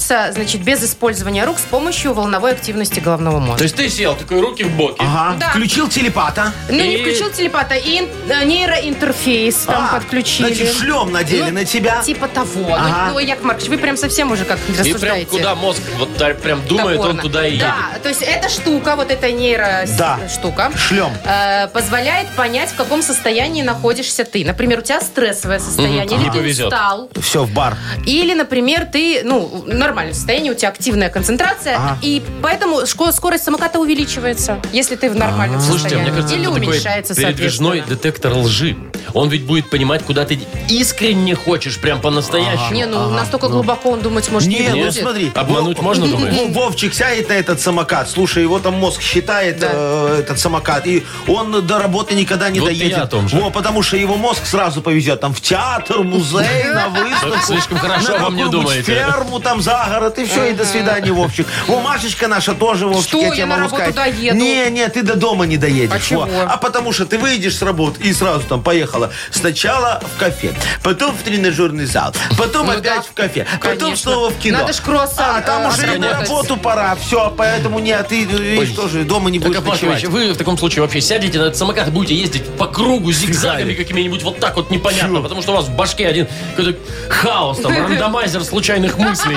контролируется, 0.00 0.32
значит, 0.32 0.62
без 0.62 0.82
использования 0.82 1.44
рук 1.44 1.58
с 1.58 1.62
помощью 1.62 2.14
волновой 2.14 2.52
активности 2.52 3.00
головного 3.00 3.38
мозга. 3.38 3.58
То 3.58 3.64
есть 3.64 3.76
ты 3.76 3.88
сел, 3.88 4.14
такой 4.16 4.40
руки 4.40 4.64
в 4.64 4.70
боки. 4.76 4.96
Ага, 4.98 5.36
Да. 5.38 5.50
включил 5.50 5.88
телепата. 5.88 6.52
Ну, 6.68 6.76
не 6.76 6.94
И- 6.96 7.00
включил 7.02 7.30
телепата, 7.30 7.74
и 7.74 7.98
ин- 8.00 8.08
э, 8.28 8.44
нейроинтерфейс 8.44 9.56
там 9.66 9.88
А, 9.90 9.94
подключили. 9.94 10.46
Значит, 10.54 10.74
шлем 10.76 11.12
надели 11.12 11.42
Ну, 11.50 11.52
на 11.52 11.64
тебя. 11.64 12.02
Типа 12.02 12.28
того. 12.28 12.74
Ага. 12.74 13.06
Ну, 13.08 13.12
ну, 13.14 13.18
Яков 13.20 13.44
Маркович, 13.44 13.68
вы 13.68 13.78
прям 13.78 13.96
совсем 13.96 14.32
уже 14.32 14.44
как 14.44 14.58
И 14.68 14.72
прям 14.72 14.78
рассуждаете. 14.86 15.30
куда 15.30 15.54
мозг 15.54 15.80
вот 15.98 16.16
так 16.16 16.40
прям 16.40 16.64
думает, 16.66 16.98
он 16.98 17.02
Топорно. 17.16 17.22
туда 17.22 17.46
и 17.46 17.52
едет. 17.52 17.66
Да, 17.66 17.98
то 18.02 18.08
есть 18.08 18.22
эта 18.22 18.48
штука, 18.48 18.96
вот 18.96 19.10
эта 19.10 19.30
нейро 19.30 19.84
Да. 19.98 20.18
штука, 20.28 20.70
Шлем. 20.76 21.12
э, 21.24 21.68
позволяет 21.68 22.28
понять, 22.36 22.70
в 22.70 22.76
каком 22.76 23.02
состоянии 23.02 23.62
находишься 23.62 24.24
ты. 24.24 24.44
Например, 24.44 24.78
у 24.78 24.82
тебя 24.82 25.00
стрессовое 25.00 25.58
состояние, 25.58 26.04
Мгм. 26.04 26.14
или 26.14 26.24
Не 26.24 26.30
ты 26.30 26.38
повезет. 26.38 26.66
устал, 26.66 27.10
Все, 27.20 27.44
в 27.44 27.50
бар. 27.52 27.76
или, 28.06 28.34
например, 28.34 28.86
ты, 28.86 29.22
ну, 29.24 29.64
нормальное 29.90 30.14
состояние, 30.14 30.52
у 30.52 30.54
тебя 30.54 30.68
активная 30.68 31.08
концентрация, 31.10 31.76
Ага. 31.76 31.98
и 32.00 32.22
поэтому 32.42 32.86
скорость 32.86 33.44
самоката 33.44 33.78
увеличивается, 33.80 34.60
если 34.72 34.94
ты 34.96 35.10
в 35.10 35.16
нормальном 35.16 35.60
Слушайте, 35.60 35.80
состоянии. 35.96 36.10
мне 36.10 36.12
кажется, 36.16 36.34
или 36.36 36.44
это 36.44 36.54
такой 36.54 36.68
уменьшается, 36.68 37.14
передвижной 37.14 37.78
соответственно. 37.78 37.96
детектор 37.96 38.32
лжи. 38.34 38.76
Он 39.12 39.28
ведь 39.28 39.44
будет 39.44 39.68
понимать, 39.70 40.04
куда 40.04 40.24
ты 40.24 40.38
искренне 40.68 41.34
хочешь, 41.34 41.78
прям 41.78 42.00
по-настоящему. 42.00 42.70
Не, 42.72 42.86
ну, 42.86 43.10
настолько 43.10 43.48
глубоко 43.48 43.90
он 43.90 44.00
думать 44.02 44.30
может 44.30 44.48
не, 44.48 44.60
Не, 44.60 44.68
ну 44.68 44.78
будет. 44.78 44.94
смотри. 44.94 45.32
Обмануть 45.34 45.78
Вов- 45.78 45.82
можно, 45.82 46.06
думаешь? 46.06 46.34
Ну, 46.36 46.52
Вовчик 46.52 46.94
сядет 46.94 47.28
на 47.28 47.32
этот 47.32 47.60
самокат. 47.60 48.08
Слушай, 48.08 48.44
его 48.44 48.60
там 48.60 48.74
мозг 48.74 49.02
считает, 49.02 49.58
Да. 49.58 49.68
э, 49.72 50.16
этот 50.20 50.38
самокат, 50.38 50.86
и 50.86 51.04
он 51.26 51.66
до 51.66 51.78
работы 51.80 52.14
никогда 52.14 52.50
не 52.50 52.60
Вот 52.60 52.66
доедет. 52.66 52.98
о 52.98 53.06
том 53.06 53.28
же. 53.28 53.36
Во, 53.36 53.50
потому 53.50 53.82
что 53.82 53.96
его 53.96 54.14
мозг 54.16 54.46
сразу 54.46 54.80
повезет 54.80 55.20
там 55.20 55.34
в 55.34 55.40
театр, 55.40 56.04
музей, 56.04 56.64
на 56.72 56.88
выставку. 56.90 57.46
Слишком 57.46 57.78
хорошо 57.78 58.14
обо 58.16 58.30
мне 58.30 58.46
думаете. 58.46 58.82
ферму 58.82 59.40
там 59.40 59.60
за 59.60 59.79
город, 59.88 60.18
и 60.18 60.24
все, 60.24 60.44
и 60.50 60.52
до 60.52 60.64
свидания, 60.64 61.12
Вовчик. 61.12 61.46
О, 61.68 61.80
Машечка 61.80 62.28
наша 62.28 62.54
тоже, 62.54 62.86
Вовчик, 62.86 63.08
Что, 63.08 63.18
я 63.20 63.26
я 63.28 63.32
тебе 63.32 63.46
на 63.46 63.56
могу 63.56 63.76
работу 63.76 63.92
сказать. 63.92 64.14
доеду? 64.16 64.36
Не, 64.36 64.70
не, 64.70 64.88
ты 64.88 65.02
до 65.02 65.14
дома 65.16 65.46
не 65.46 65.56
доедешь. 65.56 65.94
А 65.94 66.00
чего? 66.00 66.22
Во. 66.26 66.42
А 66.44 66.56
потому 66.56 66.92
что 66.92 67.06
ты 67.06 67.18
выйдешь 67.18 67.56
с 67.56 67.62
работы 67.62 68.02
и 68.02 68.12
сразу 68.12 68.40
там 68.46 68.62
поехала. 68.62 69.10
Сначала 69.30 70.02
в 70.14 70.18
кафе, 70.18 70.54
потом 70.82 71.14
в 71.16 71.22
тренажерный 71.22 71.86
зал, 71.86 72.14
потом 72.38 72.66
Ну 72.66 72.72
опять 72.72 72.82
да, 72.84 73.02
в 73.02 73.12
кафе, 73.12 73.46
потом 73.60 73.78
конечно. 73.78 74.12
снова 74.12 74.30
в 74.30 74.38
кино. 74.38 74.58
Надо 74.60 74.72
ж 74.72 74.76
круассан, 74.80 75.36
А 75.36 75.40
там 75.42 75.62
э, 75.62 75.68
уже 75.68 75.82
и 75.82 75.98
на 75.98 76.06
отработать. 76.08 76.28
работу 76.28 76.56
пора. 76.56 76.96
Все, 76.96 77.32
поэтому 77.36 77.78
нет, 77.78 78.08
ты 78.08 78.24
видишь, 78.24 78.74
тоже 78.74 79.04
дома 79.04 79.30
не 79.30 79.38
будешь 79.38 79.54
Яков 79.54 79.68
Маркович, 79.68 79.94
ночевать. 80.02 80.12
вы 80.28 80.32
в 80.32 80.36
таком 80.36 80.58
случае 80.58 80.82
вообще 80.82 81.00
сядете 81.00 81.38
на 81.38 81.44
этот 81.44 81.56
самокат 81.56 81.88
и 81.88 81.90
будете 81.90 82.14
ездить 82.14 82.44
по 82.56 82.66
кругу 82.66 83.12
зигзагами 83.12 83.74
какими-нибудь 83.74 84.22
вот 84.22 84.38
так 84.40 84.56
вот 84.56 84.70
непонятно, 84.70 85.20
потому 85.20 85.42
что 85.42 85.52
у 85.52 85.56
вас 85.56 85.66
в 85.66 85.74
башке 85.76 86.06
один 86.06 86.26
какой-то 86.56 86.78
хаос, 87.08 87.58
там, 87.60 87.72
рандомайзер 87.76 88.44
случайных 88.44 88.98
мыслей. 88.98 89.36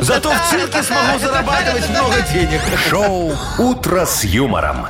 Зато 0.00 0.30
в 0.30 0.50
цирке 0.50 0.82
смогу 0.82 1.18
зарабатывать 1.18 1.88
много 1.90 2.20
денег. 2.32 2.60
Шоу 2.88 3.32
«Утро 3.58 4.06
с 4.06 4.24
юмором». 4.24 4.86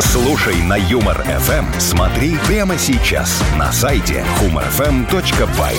Слушай 0.00 0.56
на 0.62 0.74
Юмор 0.74 1.22
ФМ. 1.22 1.66
Смотри 1.78 2.36
прямо 2.46 2.78
сейчас 2.78 3.42
на 3.56 3.72
сайте 3.72 4.24
humorfm.by. 4.40 5.76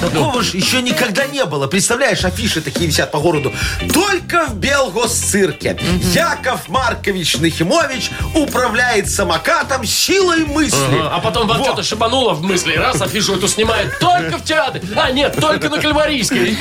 Такого 0.00 0.42
ж 0.42 0.50
еще 0.54 0.82
никогда 0.82 1.26
не 1.26 1.44
было. 1.44 1.66
Представляешь, 1.66 2.24
афиши 2.24 2.60
такие 2.60 2.86
висят 2.86 3.10
по 3.10 3.18
городу. 3.18 3.52
Только 3.92 4.46
в 4.46 4.54
Белгосцирке. 4.56 5.78
Яков 6.14 6.68
Маркович 6.68 7.36
Нахимович 7.38 8.10
управляет 8.34 9.10
самокатом 9.10 9.84
силой 9.84 10.44
мысли. 10.44 10.78
Ага, 11.00 11.10
А 11.16 11.20
потом 11.20 11.46
вам 11.46 11.58
Во. 11.58 11.64
что-то 11.64 11.82
шибануло 11.82 12.32
в 12.34 12.42
мысли. 12.42 12.74
Раз 12.74 13.00
афишу 13.02 13.36
эту 13.36 13.48
снимает 13.48 13.98
только 13.98 14.38
в 14.38 14.44
театре. 14.44 14.82
А, 14.96 15.10
нет, 15.10 15.36
только 15.40 15.68
на 15.68 15.78
Кальварийской. 15.80 16.56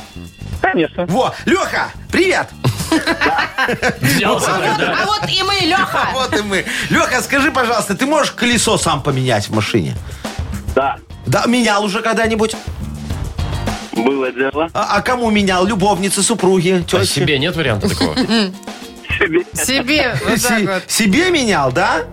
Конечно. 0.61 1.05
Во, 1.07 1.35
Леха, 1.45 1.89
привет! 2.11 2.47
А 2.91 5.05
вот 5.05 5.29
и 5.29 5.43
мы, 5.43 5.65
Леха. 5.65 6.07
Вот 6.13 6.33
и 6.33 6.41
мы. 6.43 6.65
Леха, 6.89 7.21
скажи, 7.21 7.51
пожалуйста, 7.51 7.93
ты 7.93 8.05
можешь 8.05 8.31
колесо 8.31 8.77
сам 8.77 9.03
поменять 9.03 9.49
в 9.49 9.53
машине? 9.53 9.95
Да. 10.75 10.95
Да, 11.25 11.45
менял 11.45 11.83
уже 11.83 12.01
когда-нибудь? 12.01 12.55
Было 13.91 14.31
дело. 14.31 14.69
А, 14.73 14.95
а 14.95 15.01
кому 15.01 15.29
менял? 15.29 15.65
Любовнице, 15.65 16.23
супруге, 16.23 16.77
А 16.77 16.83
теще? 16.83 17.05
себе 17.05 17.37
нет 17.37 17.57
варианта 17.57 17.89
такого? 17.89 18.15
Себе. 19.19 19.45
Себе. 19.53 20.15
Вот 20.27 20.41
так 20.41 20.61
вот. 20.61 20.83
Себе 20.87 21.29
менял, 21.31 21.71
да? 21.71 22.03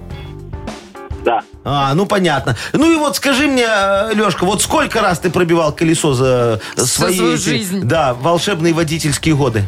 Да. 1.25 1.43
А, 1.65 1.95
ну 1.95 2.07
понятно. 2.07 2.57
Ну 2.73 2.93
и 2.93 2.97
вот 2.97 3.17
скажи 3.17 3.49
мне, 3.49 3.67
Лешка, 4.15 4.45
вот 4.45 4.63
сколько 4.63 5.01
раз 5.01 5.19
ты 5.19 5.31
пробивал 5.31 5.73
колесо 5.73 6.15
за 6.15 6.61
свои 6.77 7.17
свою 7.17 7.35
эти, 7.35 7.43
жизнь. 7.43 7.81
да, 7.83 8.15
волшебные 8.15 8.73
водительские 8.73 9.35
годы? 9.35 9.65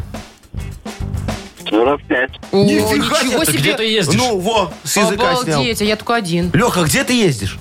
45. 1.68 2.30
О, 2.52 2.56
Нифига 2.64 3.22
ничего 3.22 3.44
себе. 3.44 3.58
где 3.58 3.74
ты 3.74 3.84
ездишь? 3.84 4.16
Ну, 4.18 4.38
во, 4.38 4.72
с 4.84 4.96
языка 4.96 5.34
снял. 5.36 5.58
Обалдеть, 5.58 5.82
а 5.82 5.84
я 5.84 5.96
только 5.96 6.14
один. 6.14 6.50
Леха, 6.54 6.82
где 6.84 7.04
ты 7.04 7.12
ездишь? 7.12 7.58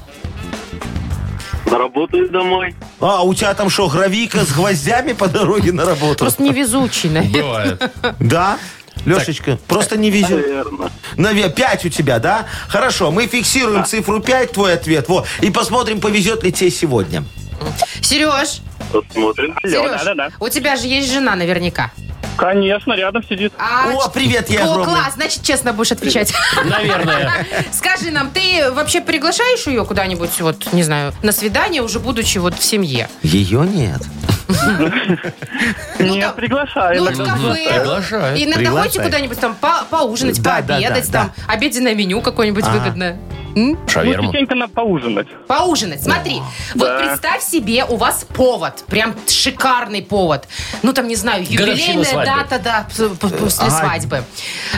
На 1.65 1.77
работу 1.79 2.23
и 2.23 2.29
домой. 2.29 2.75
А, 3.01 3.23
у 3.23 3.33
тебя 3.33 3.53
там 3.53 3.69
что, 3.69 3.89
гравийка 3.89 4.45
с 4.45 4.53
гвоздями 4.53 5.11
по 5.13 5.27
дороге 5.27 5.73
на 5.73 5.85
работу? 5.85 6.19
Просто 6.19 6.41
невезучий, 6.41 7.09
наверное. 7.09 7.77
Бывает. 7.77 7.91
Да? 8.19 8.57
Лешечка, 9.05 9.57
просто 9.67 9.97
не 9.97 10.09
везет. 10.11 10.45
Наверное. 10.45 10.89
Наве- 11.15 11.49
Пять 11.53 11.85
у 11.85 11.89
тебя, 11.89 12.19
да? 12.19 12.45
Хорошо, 12.67 13.11
мы 13.11 13.27
фиксируем 13.27 13.85
цифру 13.85 14.19
5, 14.21 14.51
твой 14.51 14.73
ответ. 14.73 15.07
Во, 15.07 15.25
и 15.41 15.49
посмотрим, 15.49 15.99
повезет 16.01 16.43
ли 16.43 16.51
тебе 16.51 16.69
сегодня. 16.71 17.23
Сереж, 18.01 18.61
Посмотрим. 18.91 19.57
Сереж, 19.63 20.03
да-да-да. 20.03 20.29
у 20.39 20.49
тебя 20.49 20.75
же 20.75 20.87
есть 20.87 21.11
жена 21.11 21.35
наверняка. 21.35 21.91
Конечно, 22.37 22.93
рядом 22.93 23.23
сидит. 23.23 23.51
А, 23.57 23.89
О, 23.91 24.09
привет, 24.09 24.49
я 24.49 24.61
О, 24.65 24.71
огромный. 24.73 24.85
класс, 24.95 25.13
значит, 25.15 25.43
честно 25.43 25.73
будешь 25.73 25.91
отвечать. 25.91 26.33
Наверное. 26.65 27.45
Скажи 27.71 28.11
нам, 28.11 28.29
ты 28.31 28.71
вообще 28.71 29.01
приглашаешь 29.01 29.65
ее 29.67 29.83
куда-нибудь, 29.85 30.39
вот, 30.41 30.71
не 30.73 30.83
знаю, 30.83 31.13
на 31.23 31.31
свидание, 31.31 31.81
уже 31.81 31.99
будучи 31.99 32.37
вот 32.37 32.57
в 32.57 32.63
семье? 32.63 33.09
Ее 33.23 33.61
нет. 33.61 34.01
Не 35.99 36.21
там- 36.21 36.35
приглашаю. 36.35 37.03
Ну, 37.03 37.09
в 37.11 37.13
иногда. 37.15 37.33
кафе. 37.33 37.79
Приглашаю. 37.79 38.37
Иногда 38.43 38.55
Приглашай. 38.59 38.81
ходите 38.83 39.01
куда-нибудь 39.03 39.39
там 39.39 39.55
по- 39.55 39.83
поужинать, 39.89 40.41
Да, 40.41 40.61
да, 40.61 40.75
пообедать, 40.75 41.11
да, 41.11 41.19
там, 41.23 41.31
обеденное 41.47 41.95
меню 41.95 42.21
какое-нибудь 42.21 42.63
Ага. 42.63 42.77
выгодное. 42.79 43.17
М? 43.55 43.71
Ну, 43.71 43.77
Шаверму. 43.89 44.31
частенько 44.31 44.53
надо 44.53 44.71
поужинать. 44.71 45.27
Поужинать. 45.47 46.03
Смотри, 46.03 46.41
вот 46.75 46.87
Да. 46.87 46.99
представь 46.99 47.41
себе, 47.41 47.85
у 47.85 47.95
вас 47.95 48.23
повод, 48.35 48.83
прям 48.85 49.15
шикарный 49.27 50.03
повод. 50.03 50.47
Ну, 50.83 50.93
там, 50.93 51.07
не 51.07 51.15
знаю, 51.15 51.41
Годовщина 51.43 51.71
юбилейная 51.71 52.03
свадьбы. 52.05 52.26
Дата, 52.27 52.59
да, 52.59 52.87
п- 52.95 53.09
п- 53.15 53.35
после 53.37 53.67
Ага. 53.67 53.77
свадьбы. 53.79 54.23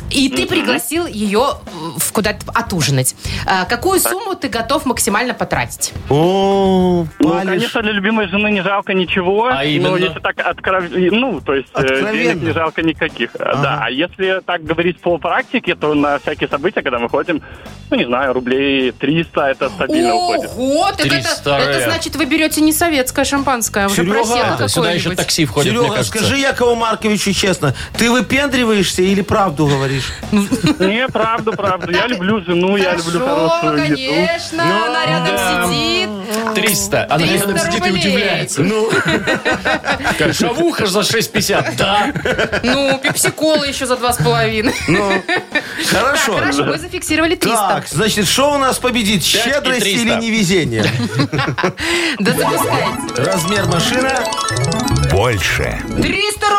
И 0.10 0.30
ты 0.30 0.46
пригласил 0.46 1.06
ее 1.08 1.56
в 1.98 2.12
куда-то 2.12 2.40
отужинать. 2.54 3.16
А, 3.46 3.66
Какую 3.66 4.00
сумму 4.00 4.36
ты 4.36 4.48
готов 4.48 4.86
максимально 4.86 5.34
потратить? 5.34 5.94
О, 6.10 7.06
Ну, 7.20 7.30
конечно, 7.44 7.82
для 7.82 7.92
любимой 7.92 8.28
жены 8.28 8.50
не 8.52 8.62
жалко 8.62 8.94
ничего. 8.94 9.48
А 9.52 9.64
именно? 9.64 9.92
Но 9.92 9.98
если 9.98 10.20
так 10.20 10.40
откровенно, 10.40 11.18
ну, 11.18 11.42
то 11.42 11.54
есть 11.54 11.70
э, 11.76 12.12
денег 12.12 12.42
не 12.42 12.52
жалко 12.52 12.82
никаких. 12.82 13.30
А, 13.40 13.56
Да, 13.62 13.80
а 13.84 13.90
если 13.90 14.42
так 14.46 14.64
говорить 14.64 15.00
по 15.00 15.18
практике, 15.18 15.76
то 15.76 15.94
на 15.94 16.20
всякие 16.20 16.48
события, 16.50 16.82
когда 16.82 17.00
мы 17.00 17.10
ходим, 17.10 17.42
ну, 17.90 17.98
не 17.98 18.06
знаю, 18.06 18.34
рублей 18.34 18.92
300, 18.92 19.42
это 19.52 19.70
стабильно 19.70 20.14
уходит. 20.16 20.52
Ого, 20.58 20.88
так 20.92 21.06
это, 21.06 21.10
300 21.16 21.58
это 21.58 21.84
значит, 21.90 22.16
вы 22.16 22.26
берете 22.26 22.62
не 22.62 22.74
советское 22.74 23.26
шампанское, 23.26 23.86
а 23.86 23.88
уже 23.88 23.96
Серега, 23.98 24.14
просека 24.14 24.54
Это 24.56 24.68
Сюда 24.68 24.92
еще 24.92 25.04
какое-нибудь. 25.10 25.18
такси 25.18 25.46
входит, 25.46 25.74
Серега, 25.74 26.04
скажи 26.04 26.38
Якову 26.38 26.76
Марковичу 26.76 27.32
честно, 27.40 27.74
ты 27.98 28.12
выпендриваешься 28.12 29.02
или 29.02 29.22
правду 29.22 29.68
говоришь? 29.68 30.12
Не, 30.32 31.08
правду, 31.08 31.52
правду. 31.54 31.92
Я 31.92 32.08
люблю 32.08 32.44
жену, 32.44 32.76
я 32.78 32.96
люблю 32.96 33.20
хорошую 33.20 33.86
еду. 33.86 33.96
конечно, 33.96 34.64
она 34.86 35.06
рядом 35.06 35.38
сидит. 35.38 36.10
300. 36.56 37.08
Она 37.10 37.18
300 37.26 37.48
рядом 37.48 37.58
сидит 37.60 37.76
и 37.86 37.90
рублей. 37.90 38.00
удивляется. 38.00 38.62
Ну. 38.64 38.90
Как 40.18 40.34
шавуха 40.34 40.86
за 40.88 41.00
6,50. 41.00 41.76
Да. 41.78 42.12
Ну, 42.64 43.00
пепси-кола 43.02 43.64
еще 43.64 43.86
за 43.86 43.96
два 43.98 44.14
с 44.14 44.18
половиной. 44.18 44.74
Ну, 44.88 45.22
Так, 45.92 46.02
хорошо. 46.02 46.38
хорошо, 46.38 46.66
мы 46.66 46.78
зафиксировали 46.78 47.36
300. 47.36 47.58
Так, 47.58 47.88
значит, 47.88 48.28
что 48.28 48.54
у 48.54 48.58
нас 48.58 48.78
победит? 48.78 49.22
и 49.22 49.26
Щедрость 49.26 49.82
300. 49.82 50.02
или 50.02 50.14
невезение? 50.16 50.86
Да 52.20 52.34
запускайте. 52.34 53.24
Размер 53.24 53.66
машина? 53.68 54.12
Больше. 55.12 55.80
300 56.02 56.02
рублей 56.02 56.59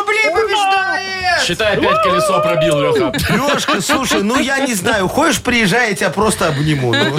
Считай, 1.51 1.77
опять 1.77 2.01
колесо 2.03 2.41
пробил, 2.41 2.79
Леха. 2.81 3.11
Лешка, 3.29 3.81
слушай, 3.81 4.23
ну 4.23 4.39
я 4.39 4.59
не 4.59 4.73
знаю, 4.73 5.07
хочешь, 5.07 5.41
приезжай, 5.41 5.89
я 5.89 5.95
тебя 5.95 6.09
просто 6.09 6.47
обниму. 6.47 6.93
Ну. 6.93 7.17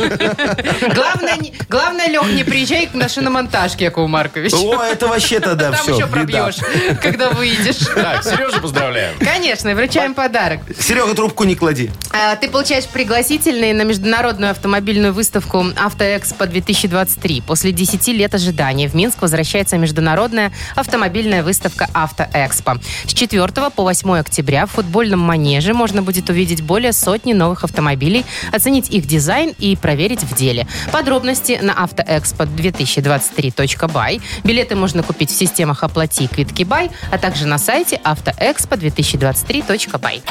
Главное, 0.94 1.36
не- 1.38 1.52
главное, 1.68 2.08
Лех, 2.08 2.24
не 2.32 2.44
приезжай 2.44 2.86
к 2.86 2.94
машиномонтажке, 2.94 3.84
Яков 3.86 4.08
Маркович. 4.08 4.52
О, 4.54 4.82
это 4.82 5.06
вообще 5.08 5.40
тогда 5.40 5.70
Там 5.72 5.82
все. 5.82 5.96
еще 5.96 6.06
пробьешь, 6.06 6.56
когда 7.02 7.30
выйдешь. 7.30 7.76
Так, 7.94 8.24
Сережа, 8.24 8.60
поздравляем. 8.60 9.14
Конечно, 9.18 9.74
вручаем 9.74 10.14
подарок. 10.14 10.60
Серега, 10.78 11.14
трубку 11.14 11.44
не 11.44 11.54
клади. 11.54 11.90
А, 12.12 12.36
Ты 12.36 12.48
получаешь 12.48 12.84
пригласительные 12.86 13.74
на 13.74 13.82
международную 13.82 14.50
автомобильную 14.52 15.12
выставку 15.12 15.66
«Автоэкспо 15.76 16.44
2023». 16.44 17.42
После 17.46 17.72
10 17.72 18.08
лет 18.08 18.34
ожидания 18.34 18.88
в 18.88 18.94
Минск 18.94 19.20
возвращается 19.22 19.76
международная 19.78 20.52
автомобильная 20.74 21.42
выставка 21.42 21.88
«Автоэкспо». 21.92 22.78
С 23.06 23.12
4 23.14 23.46
по 23.70 23.82
8 23.82 24.21
октября 24.22 24.64
в 24.66 24.70
футбольном 24.70 25.20
манеже 25.20 25.74
можно 25.74 26.00
будет 26.02 26.30
увидеть 26.30 26.62
более 26.62 26.94
сотни 26.94 27.34
новых 27.34 27.64
автомобилей, 27.64 28.24
оценить 28.52 28.88
их 28.88 29.04
дизайн 29.06 29.52
и 29.58 29.76
проверить 29.76 30.22
в 30.22 30.34
деле. 30.34 30.66
Подробности 30.90 31.60
на 31.62 31.74
автоэкспо2023.бай. 31.74 34.22
Билеты 34.44 34.76
можно 34.76 35.02
купить 35.02 35.30
в 35.30 35.38
системах 35.38 35.82
«Оплати» 35.82 36.24
и 36.24 36.28
«Квитки 36.28 36.62
Бай», 36.64 36.90
а 37.10 37.18
также 37.18 37.46
на 37.46 37.58
сайте 37.58 38.00
автоэкспо2023.бай. 38.02 40.22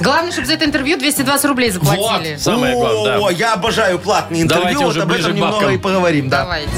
Главное, 0.00 0.32
чтобы 0.32 0.46
за 0.46 0.54
это 0.54 0.64
интервью 0.64 0.98
220 0.98 1.44
рублей 1.46 1.70
заплатили. 1.70 2.32
Вот, 2.34 2.40
самое 2.40 2.74
главное, 2.74 3.18
О, 3.18 3.30
да. 3.30 3.36
я 3.36 3.54
обожаю 3.54 3.98
платные 3.98 4.42
интервью. 4.42 4.64
Давайте 4.64 4.84
вот 4.84 4.90
уже 4.90 5.02
об 5.02 5.08
ближе 5.08 5.20
этом 5.22 5.32
к 5.32 5.36
немного 5.36 5.56
бабкам. 5.56 5.74
и 5.74 5.78
поговорим. 5.78 6.28
Да. 6.28 6.42
Давайте. 6.42 6.70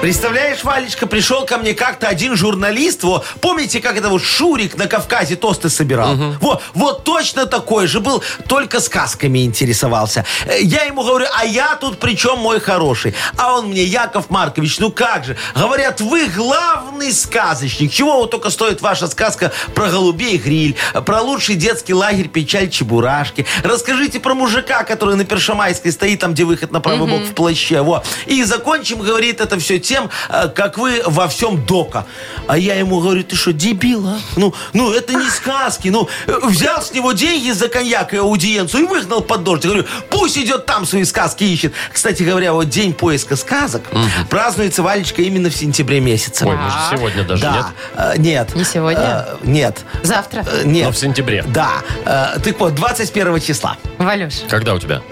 Представляешь, 0.00 0.64
Валечка, 0.64 1.06
пришел 1.06 1.44
ко 1.44 1.58
мне 1.58 1.74
как-то 1.74 2.08
один 2.08 2.34
журналист, 2.34 3.02
во, 3.02 3.22
помните, 3.42 3.80
как 3.80 3.98
это 3.98 4.08
вот 4.08 4.22
Шурик 4.22 4.78
на 4.78 4.86
Кавказе 4.86 5.36
тосты 5.36 5.68
собирал? 5.68 6.14
Во, 6.40 6.62
вот 6.72 7.04
точно 7.04 7.44
такой 7.44 7.86
же 7.86 8.00
был, 8.00 8.22
только 8.48 8.80
сказками 8.80 9.44
интересовался. 9.44 10.24
Э, 10.46 10.58
Я 10.62 10.84
ему 10.84 11.02
говорю, 11.02 11.26
а 11.36 11.44
я 11.44 11.76
тут 11.76 11.98
при 11.98 12.16
чем 12.16 12.38
мой 12.38 12.60
хороший? 12.60 13.14
А 13.36 13.58
он 13.58 13.66
мне, 13.66 13.84
Яков 13.84 14.30
Маркович, 14.30 14.78
ну 14.78 14.90
как 14.90 15.26
же? 15.26 15.36
Говорят, 15.54 16.00
вы 16.00 16.28
главный 16.28 17.12
сказочник. 17.12 17.92
Чего 17.92 18.20
вот 18.20 18.30
только 18.30 18.48
стоит 18.48 18.80
ваша 18.80 19.06
сказка 19.06 19.52
про 19.74 19.90
голубей 19.90 20.38
гриль, 20.38 20.76
про 21.04 21.20
лучший 21.20 21.56
детский 21.56 21.92
лагерь 21.92 22.28
печаль 22.28 22.70
чебурашки. 22.70 23.44
Расскажите 23.62 24.18
про 24.18 24.32
мужика, 24.32 24.82
который 24.84 25.16
на 25.16 25.26
Першамайской 25.26 25.92
стоит, 25.92 26.20
там, 26.20 26.32
где 26.32 26.44
выход 26.44 26.72
на 26.72 26.80
правый 26.80 27.06
бок 27.06 27.22
в 27.28 27.34
плаще. 27.34 27.82
Во. 27.82 28.02
И 28.24 28.42
закончим, 28.44 29.00
говорит, 29.00 29.42
это 29.42 29.58
все 29.58 29.78
тем, 29.90 30.08
э, 30.28 30.48
как 30.54 30.78
вы 30.78 31.02
во 31.04 31.26
всем 31.26 31.66
дока. 31.66 32.06
А 32.46 32.56
я 32.56 32.74
ему 32.76 33.00
говорю, 33.00 33.24
ты 33.24 33.34
что, 33.34 33.52
дебил, 33.52 34.06
а? 34.06 34.18
Ну, 34.36 34.54
ну, 34.72 34.92
это 34.92 35.14
не 35.14 35.28
сказки. 35.28 35.88
Ну, 35.88 36.08
э, 36.26 36.38
взял 36.44 36.80
с 36.80 36.92
него 36.92 37.12
деньги 37.12 37.50
за 37.50 37.68
коньяк 37.68 38.14
и 38.14 38.18
аудиенцию 38.18 38.84
и 38.84 38.86
выгнал 38.86 39.20
под 39.20 39.42
дождь. 39.42 39.64
Я 39.64 39.70
говорю, 39.70 39.86
пусть 40.08 40.38
идет 40.38 40.66
там 40.66 40.86
свои 40.86 41.04
сказки 41.04 41.42
ищет. 41.44 41.72
Кстати 41.92 42.22
говоря, 42.22 42.52
вот 42.52 42.68
день 42.68 42.92
поиска 42.92 43.34
сказок 43.36 43.82
празднуется, 44.28 44.82
Валечка, 44.82 45.22
именно 45.22 45.50
в 45.50 45.56
сентябре 45.56 46.00
месяце. 46.00 46.46
Ой, 46.46 46.56
мы 46.56 46.70
же 46.70 46.76
сегодня 46.90 47.24
даже, 47.24 47.44
нет? 47.44 47.64
да. 47.96 48.14
Э, 48.14 48.18
нет. 48.18 48.54
Не 48.54 48.64
сегодня? 48.64 49.26
Э, 49.28 49.36
нет. 49.42 49.78
Завтра. 50.04 50.46
Э, 50.46 50.62
нет. 50.64 50.84
Но 50.86 50.92
в 50.92 50.96
сентябре. 50.98 51.44
Да. 51.48 51.82
Э, 52.04 52.38
так 52.38 52.60
вот, 52.60 52.74
21 52.76 53.40
числа. 53.40 53.76
Валюш. 53.98 54.34
Когда 54.48 54.74
у 54.74 54.78
тебя? 54.78 55.02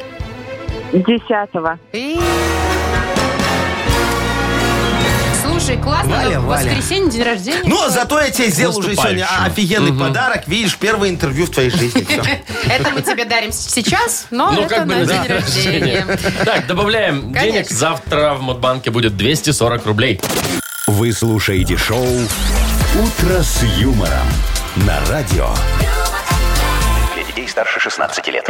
Десятого. 0.93 1.79
И- 1.93 2.19
Слушай, 5.69 5.83
классно. 5.83 6.17
Валя, 6.17 6.41
Валя. 6.41 6.71
воскресенье 6.71 7.11
день 7.11 7.23
рождения. 7.23 7.63
Ну, 7.67 7.91
зато 7.91 8.19
я 8.21 8.31
тебе 8.31 8.49
сделал 8.49 8.79
уже 8.79 8.95
сегодня 8.95 9.21
наступающим. 9.21 9.53
офигенный 9.53 9.93
подарок. 9.93 10.49
Видишь, 10.49 10.77
первое 10.79 11.11
интервью 11.11 11.45
в 11.45 11.51
твоей 11.51 11.69
жизни. 11.69 12.07
Всё. 12.09 12.23
Это 12.73 12.89
мы 12.91 13.03
тебе 13.03 13.27
дарим 13.27 13.53
сейчас, 13.53 14.29
но 14.31 14.51
Ну, 14.51 14.63
это 14.63 14.77
как 14.77 14.87
бы 14.87 14.95
на 14.95 15.05
день 15.05 15.27
рождения. 15.27 16.07
Так, 16.45 16.67
добавляем 16.67 17.35
Конечно. 17.35 17.53
денег. 17.53 17.71
Завтра 17.71 18.33
в 18.33 18.41
Мудбанке 18.41 18.91
будет 18.91 19.19
240 19.19 19.85
рублей. 19.85 20.21
Вы 20.87 21.13
слушаете 21.13 21.77
шоу 21.77 22.07
Утро 22.07 23.43
с 23.43 23.63
юмором 23.77 24.27
на 24.77 24.99
радио. 25.11 25.51
Для 27.15 27.25
детей 27.25 27.47
старше 27.47 27.79
16 27.79 28.27
лет. 28.29 28.49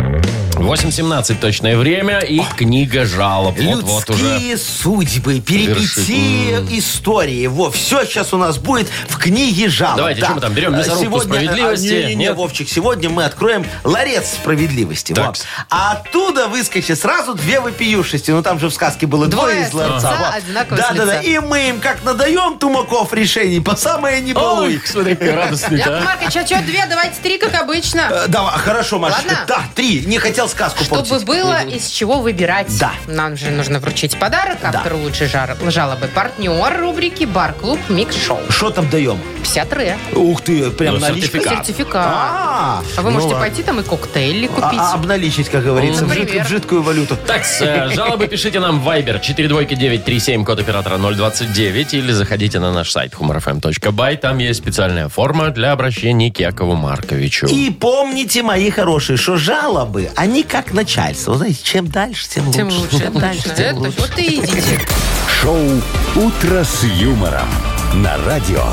8.17 0.62 1.36
точное 1.40 1.76
время 1.76 2.18
и 2.18 2.40
книга 2.56 3.04
жалоб. 3.06 3.56
Вот-вот 3.58 4.10
уже. 4.10 4.24
Людские 4.24 4.58
судьбы, 4.58 5.40
перипетии 5.40 6.78
истории. 6.78 7.46
Во, 7.46 7.70
все 7.70 8.04
сейчас 8.04 8.32
у 8.34 8.38
нас 8.38 8.58
будет 8.58 8.88
в 9.08 9.16
книге 9.18 9.68
жалоб. 9.68 9.96
Давайте, 9.98 10.22
что 10.24 10.34
мы 10.34 10.40
там 10.40 10.52
берем? 10.52 10.72
Мясорубку 10.76 11.04
сегодня- 11.04 11.22
справедливости? 11.44 11.86
а, 11.86 11.90
Не-не-не, 12.02 12.14
Нет? 12.16 12.36
Вовчик, 12.36 12.68
сегодня 12.68 13.08
мы 13.08 13.24
откроем 13.24 13.64
ларец 13.84 14.32
справедливости. 14.32 15.12
Во. 15.12 15.32
А 15.70 15.92
оттуда 15.92 16.48
выскочит 16.48 16.98
сразу 16.98 17.34
две 17.34 17.60
вопиюшести. 17.60 18.30
Ну, 18.32 18.42
там 18.42 18.58
же 18.58 18.68
в 18.68 18.74
сказке 18.74 19.06
было 19.06 19.26
двое, 19.26 19.54
Двое 19.54 19.68
из 19.68 19.72
ларца. 19.74 19.98
с 20.00 20.02
лица, 20.12 20.16
Во. 20.20 20.36
одинаково 20.36 20.76
с 20.76 20.80
Да-да-да. 20.80 21.20
лица. 21.20 21.30
И 21.30 21.38
мы 21.38 21.68
им 21.68 21.80
как 21.80 22.02
надаем 22.04 22.58
тумаков 22.58 23.12
решений, 23.12 23.60
по 23.60 23.76
самое 23.76 24.20
не 24.20 24.30
Ой, 24.32 24.34
балуй. 24.34 24.82
смотри, 24.84 25.14
какой 25.14 25.34
радостный 25.34 25.78
Яков 25.78 26.04
Маркович, 26.04 26.36
а 26.36 26.46
что, 26.46 26.60
две? 26.62 26.84
Давайте 26.88 27.14
три, 27.22 27.38
как 27.38 27.54
обычно. 27.54 28.08
Э, 28.10 28.24
Давай, 28.28 28.58
хорошо, 28.58 28.98
Машечка. 28.98 29.28
Ладно? 29.28 29.44
Да, 29.46 29.62
три. 29.74 30.00
Не 30.06 30.18
хотел 30.18 30.47
сказку 30.48 30.84
Чтобы 30.84 31.02
портить. 31.04 31.26
было 31.26 31.62
из 31.64 31.86
чего 31.88 32.18
выбирать. 32.20 32.66
Да. 32.78 32.92
Нам 33.06 33.36
же 33.36 33.50
нужно 33.50 33.78
вручить 33.80 34.18
подарок. 34.18 34.58
Автор 34.62 34.94
лучшей 34.94 35.28
жар- 35.28 35.56
жалобы. 35.70 36.08
Партнер 36.08 36.80
рубрики 36.80 37.24
«Бар-клуб 37.24 37.78
Микс 37.88 38.16
Шоу». 38.16 38.40
Что 38.50 38.70
там 38.70 38.88
даем? 38.90 39.18
50 39.42 39.72
ре. 39.72 39.98
Ух 40.14 40.40
ты, 40.42 40.70
прям 40.70 40.94
Ну, 40.94 41.00
наличка. 41.00 41.28
сертификат. 41.38 41.66
Сертификат. 41.66 42.06
А, 42.06 42.82
А 42.96 43.02
вы 43.02 43.10
ну 43.10 43.16
можете 43.20 43.34
пойти 43.36 43.62
там 43.62 43.80
и 43.80 43.82
коктейли 43.82 44.46
А- 44.46 44.48
купить. 44.48 44.80
а- 44.80 44.94
обналичить, 44.94 45.48
как 45.48 45.64
говорится, 45.64 46.04
в, 46.04 46.12
жид- 46.12 46.44
в 46.44 46.48
жидкую 46.48 46.82
валюту. 46.82 47.16
Так, 47.26 47.42
э, 47.60 47.90
жалобы 47.94 48.26
пишите 48.26 48.60
нам 48.60 48.80
в 48.80 48.88
Viber 48.88 49.20
42937, 49.20 50.44
код 50.44 50.58
оператора 50.60 50.98
029, 50.98 51.94
или 51.94 52.12
заходите 52.12 52.58
на 52.58 52.72
наш 52.72 52.90
сайт 52.90 53.14
humorfm.by. 53.14 54.16
Там 54.16 54.38
есть 54.38 54.58
специальная 54.60 55.08
форма 55.08 55.50
для 55.50 55.72
обращения 55.72 56.30
к 56.32 56.38
Якову 56.40 56.74
Марковичу. 56.74 57.46
И 57.46 57.70
помните, 57.70 58.42
мои 58.42 58.70
хорошие, 58.70 59.16
что 59.16 59.36
жалобы, 59.36 60.10
они 60.16 60.37
они 60.38 60.44
как 60.44 60.72
начальство. 60.72 61.32
Вы 61.32 61.38
знаете, 61.38 61.60
чем 61.64 61.88
дальше, 61.88 62.28
тем 62.28 62.46
лучше. 62.46 62.58
Тем 62.58 62.68
лучше. 62.68 62.98
Чем 62.98 63.12
дальше, 63.14 63.54
тем 63.56 63.78
лучше. 63.78 63.98
Вот 63.98 64.18
и 64.18 64.36
идите. 64.36 64.80
Шоу 65.28 65.82
«Утро 66.14 66.62
с 66.62 66.84
юмором» 66.84 67.48
на 67.94 68.16
радио. 68.24 68.64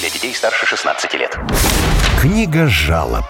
Для 0.00 0.10
детей 0.10 0.34
старше 0.34 0.66
16 0.66 1.14
лет. 1.14 1.38
Книга 2.20 2.66
жалоб. 2.66 3.24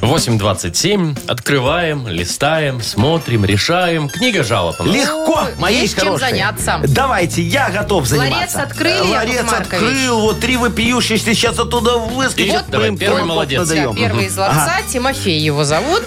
8.27. 0.00 1.18
Открываем, 1.28 2.06
листаем, 2.08 2.82
смотрим, 2.82 3.44
решаем. 3.44 4.08
Книга 4.08 4.42
жалоб 4.42 4.76
у 4.80 4.84
нас. 4.84 4.94
Легко, 4.94 5.40
мои 5.58 5.80
есть 5.80 5.94
чем 5.96 6.04
хорошие. 6.04 6.30
заняться. 6.30 6.80
Давайте, 6.88 7.42
я 7.42 7.70
готов 7.70 8.06
заниматься. 8.06 8.62
открыли, 8.62 8.94
Яков 8.96 9.10
Ларец 9.10 9.42
Маркович? 9.50 9.82
открыл, 9.82 10.20
вот 10.20 10.40
три 10.40 10.56
вопиющихся 10.56 11.34
сейчас 11.34 11.58
оттуда 11.58 11.98
выскочат. 11.98 12.52
Вот 12.62 12.70
давай, 12.70 12.96
первый 12.96 13.24
молодец. 13.24 13.60
надаем. 13.60 13.94
Да, 13.94 14.00
первый 14.00 14.26
из 14.26 14.36
ловца, 14.36 14.76
Тимофей 14.88 15.38
его 15.40 15.64
зовут. 15.64 16.02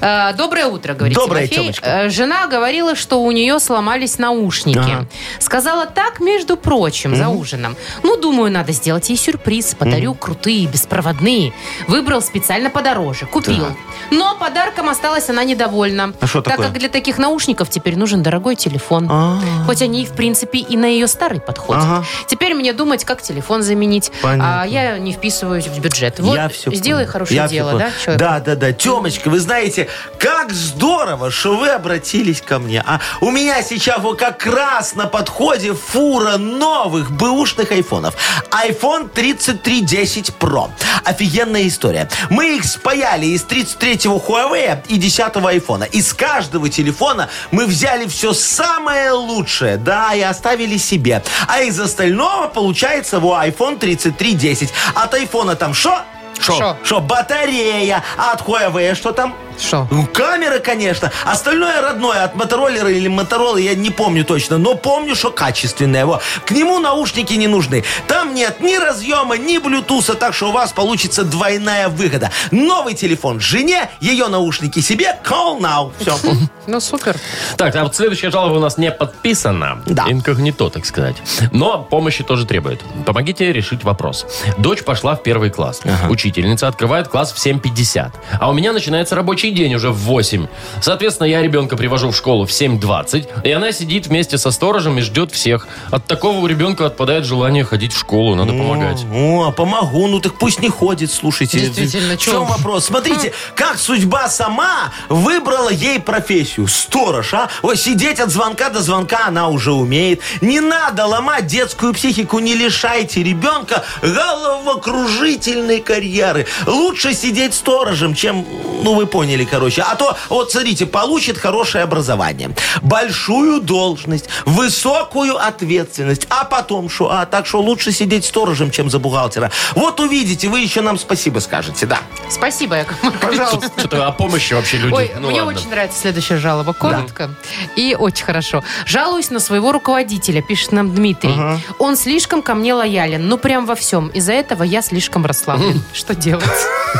Э, 0.00 0.32
Доброе 0.34 0.66
утро, 0.66 0.94
говорит 0.94 1.16
Доброе, 1.16 1.46
Тимофей. 1.46 1.56
Тёмочка. 1.56 1.86
Э, 1.86 2.08
Жена 2.10 2.46
говорила, 2.46 2.94
что 2.96 3.22
у 3.22 3.30
нее 3.30 3.58
сломались 3.60 4.18
наушники. 4.18 4.78
Ага. 4.78 5.06
Сказала 5.38 5.86
так, 5.86 6.20
между 6.20 6.56
прочим, 6.56 7.16
за 7.16 7.28
ужином. 7.28 7.76
Ну, 8.02 8.16
думаю, 8.16 8.50
надо 8.50 8.72
сделать 8.72 9.08
ей 9.08 9.16
сюрприз. 9.16 9.74
Подарю 9.78 10.14
крутые, 10.14 10.66
беспроводные. 10.66 11.52
Выбрал 11.88 12.20
специально 12.22 12.70
подороже. 12.70 13.03
Купил. 13.30 13.66
Но 14.10 14.36
подарком 14.36 14.88
осталась 14.88 15.28
она 15.28 15.44
недовольна. 15.44 16.12
А 16.20 16.26
что 16.26 16.42
так 16.42 16.54
такое? 16.54 16.68
как 16.68 16.78
для 16.78 16.88
таких 16.88 17.18
наушников 17.18 17.70
теперь 17.70 17.96
нужен 17.96 18.22
дорогой 18.22 18.56
телефон. 18.56 19.08
А. 19.10 19.40
Хоть 19.66 19.82
они, 19.82 20.06
в 20.06 20.12
принципе, 20.12 20.58
и 20.58 20.76
на 20.76 20.86
ее 20.86 21.06
старый 21.06 21.40
подходят. 21.40 21.82
Ага. 21.84 22.04
Теперь 22.26 22.54
мне 22.54 22.72
думать, 22.72 23.04
как 23.04 23.22
телефон 23.22 23.62
заменить. 23.62 24.12
Понятно. 24.22 24.62
А 24.62 24.66
я 24.66 24.98
не 24.98 25.12
вписываюсь 25.12 25.66
в 25.66 25.78
бюджет. 25.80 26.20
Вот, 26.20 26.36
я 26.36 26.48
все 26.48 26.72
сделай 26.72 27.00
понял. 27.04 27.12
хорошее 27.12 27.36
Я 27.40 27.48
дело, 27.48 27.72
да, 27.72 27.90
человек? 28.02 28.20
Да, 28.20 28.40
да, 28.40 28.54
да. 28.54 28.72
Темочка, 28.72 29.28
вы 29.28 29.40
знаете, 29.40 29.88
как 30.18 30.52
здорово, 30.52 31.30
что 31.30 31.56
вы 31.56 31.68
обратились 31.68 32.40
ко 32.40 32.58
мне. 32.58 32.82
А 32.86 33.00
у 33.20 33.30
меня 33.30 33.62
сейчас 33.62 34.00
вот 34.00 34.18
как 34.18 34.44
раз 34.46 34.94
на 34.94 35.06
подходе 35.06 35.74
фура 35.74 36.36
новых 36.36 37.10
бэушных 37.10 37.70
айфонов. 37.72 38.14
iPhone 38.50 39.08
3310 39.08 40.32
Pro. 40.38 40.70
Офигенная 41.04 41.66
история. 41.66 42.08
Мы 42.30 42.56
их 42.56 42.64
спаяли 42.84 43.26
из 43.26 43.46
33-го 43.46 44.18
Huawei 44.18 44.78
и 44.88 44.98
10-го 44.98 45.46
айфона. 45.46 45.84
Из 45.84 46.12
каждого 46.12 46.68
телефона 46.68 47.30
мы 47.50 47.64
взяли 47.64 48.06
все 48.06 48.34
самое 48.34 49.10
лучшее, 49.12 49.78
да, 49.78 50.12
и 50.12 50.20
оставили 50.20 50.76
себе. 50.76 51.22
А 51.48 51.62
из 51.62 51.80
остального 51.80 52.46
получается 52.46 53.20
во 53.20 53.46
iPhone 53.46 53.78
3310. 53.78 54.68
От 54.94 55.14
айфона 55.14 55.56
там 55.56 55.72
что? 55.72 56.02
Шо? 56.38 56.76
Что, 56.84 57.00
батарея? 57.00 58.04
А 58.18 58.32
от 58.32 58.42
Huawei 58.42 58.94
что 58.94 59.12
там? 59.12 59.34
Что? 59.58 59.86
Ну, 59.90 60.06
камера, 60.06 60.58
конечно. 60.58 61.10
Остальное 61.24 61.80
родное 61.80 62.24
от 62.24 62.34
Мотороллера 62.34 62.90
или 62.90 63.08
Моторола 63.08 63.56
я 63.56 63.74
не 63.74 63.90
помню 63.90 64.24
точно, 64.24 64.58
но 64.58 64.74
помню, 64.74 65.14
что 65.14 65.30
качественное. 65.30 66.06
Во. 66.06 66.20
К 66.44 66.50
нему 66.50 66.78
наушники 66.78 67.34
не 67.34 67.46
нужны. 67.46 67.84
Там 68.06 68.34
нет 68.34 68.60
ни 68.60 68.76
разъема, 68.76 69.36
ни 69.36 69.58
блютуса, 69.58 70.14
так 70.14 70.34
что 70.34 70.50
у 70.50 70.52
вас 70.52 70.72
получится 70.72 71.24
двойная 71.24 71.88
выгода. 71.88 72.30
Новый 72.50 72.94
телефон 72.94 73.40
жене, 73.40 73.90
ее 74.00 74.28
наушники 74.28 74.80
себе. 74.80 75.16
Call 75.24 75.60
now. 75.60 75.92
Все. 75.98 76.16
Ну, 76.66 76.80
супер. 76.80 77.16
Так, 77.58 77.76
а 77.76 77.82
вот 77.82 77.94
следующая 77.94 78.30
жалоба 78.30 78.54
у 78.54 78.58
нас 78.58 78.78
не 78.78 78.90
подписана. 78.90 79.82
Да. 79.84 80.06
Инкогнито, 80.08 80.70
так 80.70 80.86
сказать. 80.86 81.16
Но 81.52 81.82
помощи 81.82 82.24
тоже 82.24 82.46
требует. 82.46 82.80
Помогите 83.04 83.52
решить 83.52 83.84
вопрос. 83.84 84.24
Дочь 84.56 84.82
пошла 84.82 85.14
в 85.14 85.22
первый 85.22 85.50
класс. 85.50 85.82
Учительница 86.08 86.66
открывает 86.66 87.08
класс 87.08 87.32
в 87.32 87.36
7.50. 87.36 88.12
А 88.40 88.48
у 88.48 88.54
меня 88.54 88.72
начинается 88.72 89.14
рабочий 89.44 89.50
день 89.50 89.74
уже 89.74 89.90
в 89.90 89.96
8. 89.96 90.46
Соответственно, 90.80 91.26
я 91.26 91.42
ребенка 91.42 91.76
привожу 91.76 92.10
в 92.10 92.16
школу 92.16 92.46
в 92.46 92.50
7.20, 92.50 93.42
и 93.44 93.50
она 93.50 93.72
сидит 93.72 94.06
вместе 94.06 94.38
со 94.38 94.50
сторожем 94.50 94.98
и 94.98 95.02
ждет 95.02 95.32
всех. 95.32 95.66
От 95.90 96.06
такого 96.06 96.38
у 96.38 96.46
ребенка 96.46 96.86
отпадает 96.86 97.24
желание 97.24 97.64
ходить 97.64 97.92
в 97.92 97.98
школу. 97.98 98.34
Надо 98.34 98.52
помогать. 98.52 99.04
О, 99.12 99.50
помогу. 99.52 100.06
Ну 100.06 100.20
так 100.20 100.34
пусть 100.38 100.60
не 100.62 100.68
ходит, 100.68 101.12
слушайте. 101.12 101.58
Действительно, 101.60 102.16
В 102.16 102.18
чем 102.20 102.32
чё? 102.32 102.44
вопрос? 102.44 102.86
Смотрите, 102.86 103.32
как 103.54 103.78
судьба 103.78 104.28
сама 104.28 104.92
выбрала 105.08 105.70
ей 105.70 106.00
профессию. 106.00 106.66
Сторож, 106.68 107.34
а? 107.34 107.48
Ой, 107.62 107.76
сидеть 107.76 108.20
от 108.20 108.30
звонка 108.30 108.70
до 108.70 108.80
звонка 108.80 109.26
она 109.26 109.48
уже 109.48 109.72
умеет. 109.72 110.20
Не 110.40 110.60
надо 110.60 111.06
ломать 111.06 111.46
детскую 111.46 111.92
психику, 111.92 112.38
не 112.38 112.54
лишайте 112.54 113.22
ребенка 113.22 113.84
головокружительной 114.02 115.80
карьеры. 115.80 116.46
Лучше 116.66 117.14
сидеть 117.14 117.54
сторожем, 117.54 118.14
чем, 118.14 118.46
ну 118.82 118.94
вы 118.94 119.06
поняли, 119.06 119.33
короче. 119.42 119.82
А 119.82 119.96
то, 119.96 120.16
вот 120.28 120.52
смотрите, 120.52 120.86
получит 120.86 121.36
хорошее 121.38 121.82
образование, 121.82 122.54
большую 122.80 123.60
должность, 123.60 124.28
высокую 124.44 125.36
ответственность. 125.36 126.28
А 126.30 126.44
потом 126.44 126.88
что? 126.88 127.10
А 127.10 127.26
так 127.26 127.46
что 127.46 127.60
лучше 127.60 127.90
сидеть 127.90 128.24
сторожем, 128.24 128.70
чем 128.70 128.88
за 128.88 129.00
бухгалтера. 129.00 129.50
Вот 129.74 129.98
увидите, 129.98 130.48
вы 130.48 130.60
еще 130.60 130.80
нам 130.80 130.96
спасибо 130.98 131.40
скажете, 131.40 131.86
да. 131.86 131.98
Спасибо, 132.30 132.76
Яков 132.76 133.02
Маркович. 133.02 133.38
Пожалуйста. 133.38 133.70
Что-то 133.76 134.06
о 134.06 134.12
помощи 134.12 134.54
вообще 134.54 134.76
люди. 134.76 134.94
Ой, 134.94 135.10
ну 135.18 135.30
мне 135.30 135.42
ладно. 135.42 135.58
очень 135.58 135.70
нравится 135.70 135.98
следующая 136.00 136.36
жалоба. 136.38 136.72
Коротко 136.72 137.30
и 137.76 137.96
очень 137.98 138.24
хорошо. 138.24 138.62
Жалуюсь 138.86 139.30
на 139.30 139.40
своего 139.40 139.72
руководителя, 139.72 140.42
пишет 140.42 140.72
нам 140.72 140.94
Дмитрий. 140.94 141.34
Он 141.78 141.96
слишком 141.96 142.42
ко 142.42 142.54
мне 142.54 142.74
лоялен, 142.74 143.26
ну 143.26 143.38
прям 143.38 143.66
во 143.66 143.74
всем. 143.74 144.08
Из-за 144.08 144.32
этого 144.32 144.62
я 144.62 144.82
слишком 144.82 145.26
расслаблен. 145.26 145.82
Что 145.92 146.14
делать? 146.14 146.44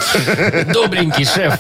Добренький 0.72 1.24
шеф. 1.24 1.58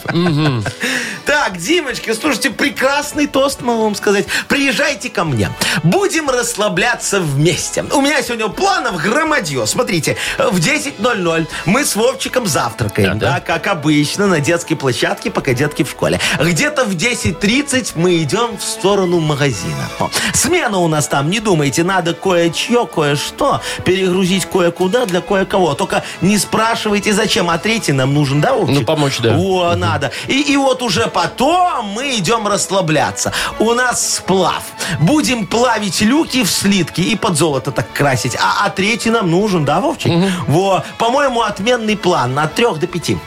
Так, 1.26 1.56
Димочка, 1.56 2.14
слушайте, 2.14 2.50
прекрасный 2.50 3.26
тост 3.26 3.62
могу 3.62 3.84
вам 3.84 3.94
сказать. 3.94 4.26
Приезжайте 4.48 5.08
ко 5.08 5.24
мне. 5.24 5.50
Будем 5.82 6.28
расслабляться 6.28 7.20
вместе. 7.20 7.82
У 7.92 8.00
меня 8.00 8.22
сегодня 8.22 8.48
планов 8.48 8.96
громадье. 8.96 9.66
Смотрите, 9.66 10.16
в 10.38 10.58
10.00 10.58 11.46
мы 11.64 11.84
с 11.84 11.96
Вовчиком 11.96 12.46
завтракаем, 12.46 13.18
Да, 13.18 13.40
как 13.40 13.66
обычно, 13.68 14.26
на 14.26 14.40
детской 14.40 14.74
площадке, 14.74 15.30
пока 15.30 15.54
детки 15.54 15.82
в 15.82 15.90
школе. 15.90 16.20
Где-то 16.38 16.84
в 16.84 16.94
10.30 16.94 17.92
мы 17.94 18.18
идем 18.18 18.58
в 18.58 18.62
сторону 18.62 19.20
магазина. 19.20 19.88
О, 19.98 20.10
Смена 20.34 20.78
у 20.78 20.88
нас 20.88 21.08
там, 21.08 21.30
не 21.30 21.40
думайте, 21.40 21.84
надо 21.84 22.12
кое-чье, 22.14 22.86
кое-что 22.86 23.60
перегрузить 23.84 24.46
кое-куда 24.46 25.06
для 25.06 25.20
кое-кого. 25.20 25.74
Только 25.74 26.04
не 26.20 26.38
спрашивайте, 26.38 27.12
зачем, 27.12 27.48
а 27.50 27.58
третий 27.58 27.92
нам 27.92 28.12
нужен, 28.12 28.40
да, 28.40 28.52
Вовчик? 28.52 28.80
Ну, 28.80 28.84
помочь, 28.84 29.18
да. 29.20 29.34
Во, 29.34 29.74
надо. 29.74 30.10
И, 30.28 30.40
и 30.52 30.53
вот 30.56 30.82
уже 30.82 31.06
потом 31.06 31.86
мы 31.86 32.16
идем 32.16 32.46
расслабляться. 32.46 33.32
У 33.58 33.72
нас 33.74 34.16
сплав. 34.16 34.62
Будем 35.00 35.46
плавить 35.46 36.00
люки 36.02 36.42
в 36.44 36.50
слитки 36.50 37.00
и 37.00 37.16
под 37.16 37.36
золото 37.36 37.70
так 37.70 37.92
красить. 37.92 38.36
А, 38.36 38.66
а 38.66 38.70
третий 38.70 39.10
нам 39.10 39.30
нужен, 39.30 39.64
да, 39.64 39.80
Вовчик? 39.80 40.12
Во, 40.46 40.84
по-моему, 40.98 41.42
отменный 41.42 41.96
план 41.96 42.38
от 42.38 42.54
трех 42.54 42.78
до 42.78 42.86
пяти. 42.86 43.18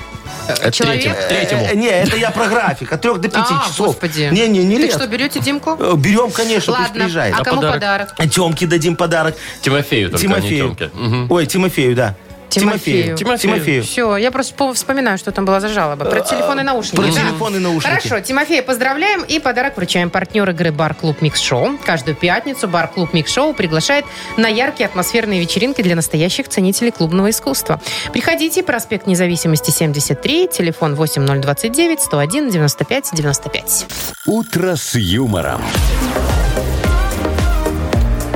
Э, 0.47 0.71
Человек? 0.71 1.03
Третьему. 1.03 1.27
Третьему. 1.27 1.65
Э, 1.71 1.75
не, 1.75 1.87
это 1.89 2.15
я 2.15 2.31
про 2.31 2.47
график. 2.47 2.91
От 2.93 3.01
трех 3.01 3.19
до 3.19 3.27
пяти 3.27 3.41
А, 3.51 3.67
часов. 3.67 3.87
господи. 3.87 4.29
Не, 4.31 4.47
не, 4.47 4.63
не 4.63 4.75
Так 4.75 4.83
лет. 4.85 4.93
что, 4.93 5.07
берете 5.07 5.39
Димку? 5.41 5.75
Э, 5.79 5.93
Берем, 5.97 6.31
конечно, 6.31 6.73
пусть 6.73 6.87
Ладно. 6.87 6.93
приезжает. 7.03 7.35
А 7.35 7.41
А 7.41 7.43
кому 7.43 7.61
подарок? 7.61 8.13
подарок? 8.15 8.33
Темке 8.33 8.65
дадим 8.65 8.95
подарок. 8.95 9.35
Тимофею 9.61 10.09
только, 10.09 10.25
а 10.25 10.39
не 10.39 10.49
Тимофею. 10.49 10.77
Мгм. 10.93 11.27
Ой, 11.31 11.45
Тимофею, 11.45 11.95
да. 11.95 12.15
Тимофею. 12.59 13.15
Тимофею. 13.17 13.53
Тимофею. 13.55 13.83
Все, 13.83 14.17
я 14.17 14.31
просто 14.31 14.53
по- 14.55 14.73
вспоминаю, 14.73 15.17
что 15.17 15.31
там 15.31 15.45
была 15.45 15.59
за 15.59 15.69
жалоба. 15.69 16.05
Про 16.05 16.21
телефоны 16.21 16.61
и 16.61 16.63
наушники. 16.63 16.95
Про 16.95 17.05
Да. 17.07 17.11
телефон 17.11 17.55
и 17.55 17.59
наушники. 17.59 17.87
Хорошо, 17.93 18.19
Тимофей, 18.19 18.61
поздравляем 18.61 19.23
и 19.23 19.39
подарок 19.39 19.77
вручаем. 19.77 20.09
Партнер 20.09 20.49
игры 20.49 20.71
«Бар-клуб 20.71 21.21
Микс 21.21 21.39
Шоу». 21.41 21.77
Каждую 21.85 22.15
пятницу 22.15 22.67
«Бар-клуб 22.67 23.13
Микс 23.13 23.31
Шоу» 23.31 23.53
приглашает 23.53 24.05
на 24.37 24.47
яркие 24.47 24.87
атмосферные 24.87 25.39
вечеринки 25.39 25.81
для 25.81 25.95
настоящих 25.95 26.47
ценителей 26.49 26.91
клубного 26.91 27.29
искусства. 27.29 27.81
Приходите, 28.13 28.63
проспект 28.63 29.07
Независимости, 29.07 29.71
73, 29.71 30.47
телефон 30.47 30.95
8029 30.95 32.01
101 32.01 32.49
95 32.49 33.09
95. 33.13 33.85
«Утро 34.25 34.75
с 34.75 34.95
юмором». 34.95 35.61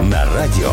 На 0.03 0.25
радио. 0.33 0.71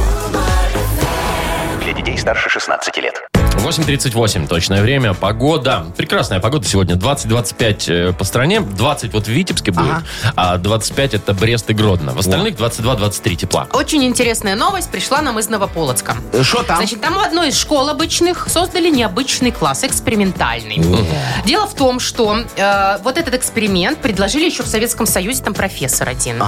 Детей 2.08 2.18
старше 2.18 2.48
16 2.48 2.96
лет. 2.98 3.28
8.38 3.58 4.46
точное 4.46 4.82
время. 4.82 5.14
Погода. 5.14 5.86
Прекрасная 5.96 6.40
погода 6.40 6.66
сегодня. 6.66 6.94
20-25 6.94 8.10
э, 8.10 8.12
по 8.12 8.24
стране. 8.24 8.60
20 8.60 9.12
вот 9.12 9.24
в 9.24 9.28
Витебске 9.28 9.72
будет. 9.72 9.96
А 10.36 10.56
25 10.56 11.14
это 11.14 11.34
Брест 11.34 11.68
и 11.68 11.74
Гродно. 11.74 12.12
В 12.12 12.18
остальных 12.18 12.54
22-23 12.54 13.34
тепла. 13.34 13.66
Очень 13.72 14.04
интересная 14.04 14.54
новость 14.54 14.90
пришла 14.90 15.20
нам 15.22 15.38
из 15.38 15.48
Новополоцка. 15.48 16.16
Э, 16.32 16.42
Что 16.42 16.62
там? 16.62 16.76
Значит, 16.76 17.00
там 17.00 17.16
у 17.16 17.20
одной 17.20 17.48
из 17.48 17.58
школ 17.58 17.88
обычных 17.88 18.48
создали 18.48 18.88
необычный 18.90 19.50
класс, 19.50 19.84
экспериментальный. 19.84 20.80
Дело 21.44 21.66
в 21.66 21.74
том, 21.74 22.00
что 22.00 22.38
э, 22.56 22.98
вот 23.02 23.18
этот 23.18 23.34
эксперимент 23.34 23.98
предложили 23.98 24.44
еще 24.44 24.62
в 24.62 24.68
Советском 24.68 25.06
Союзе, 25.06 25.42
там 25.42 25.52
профессор 25.52 26.08
один. 26.08 26.42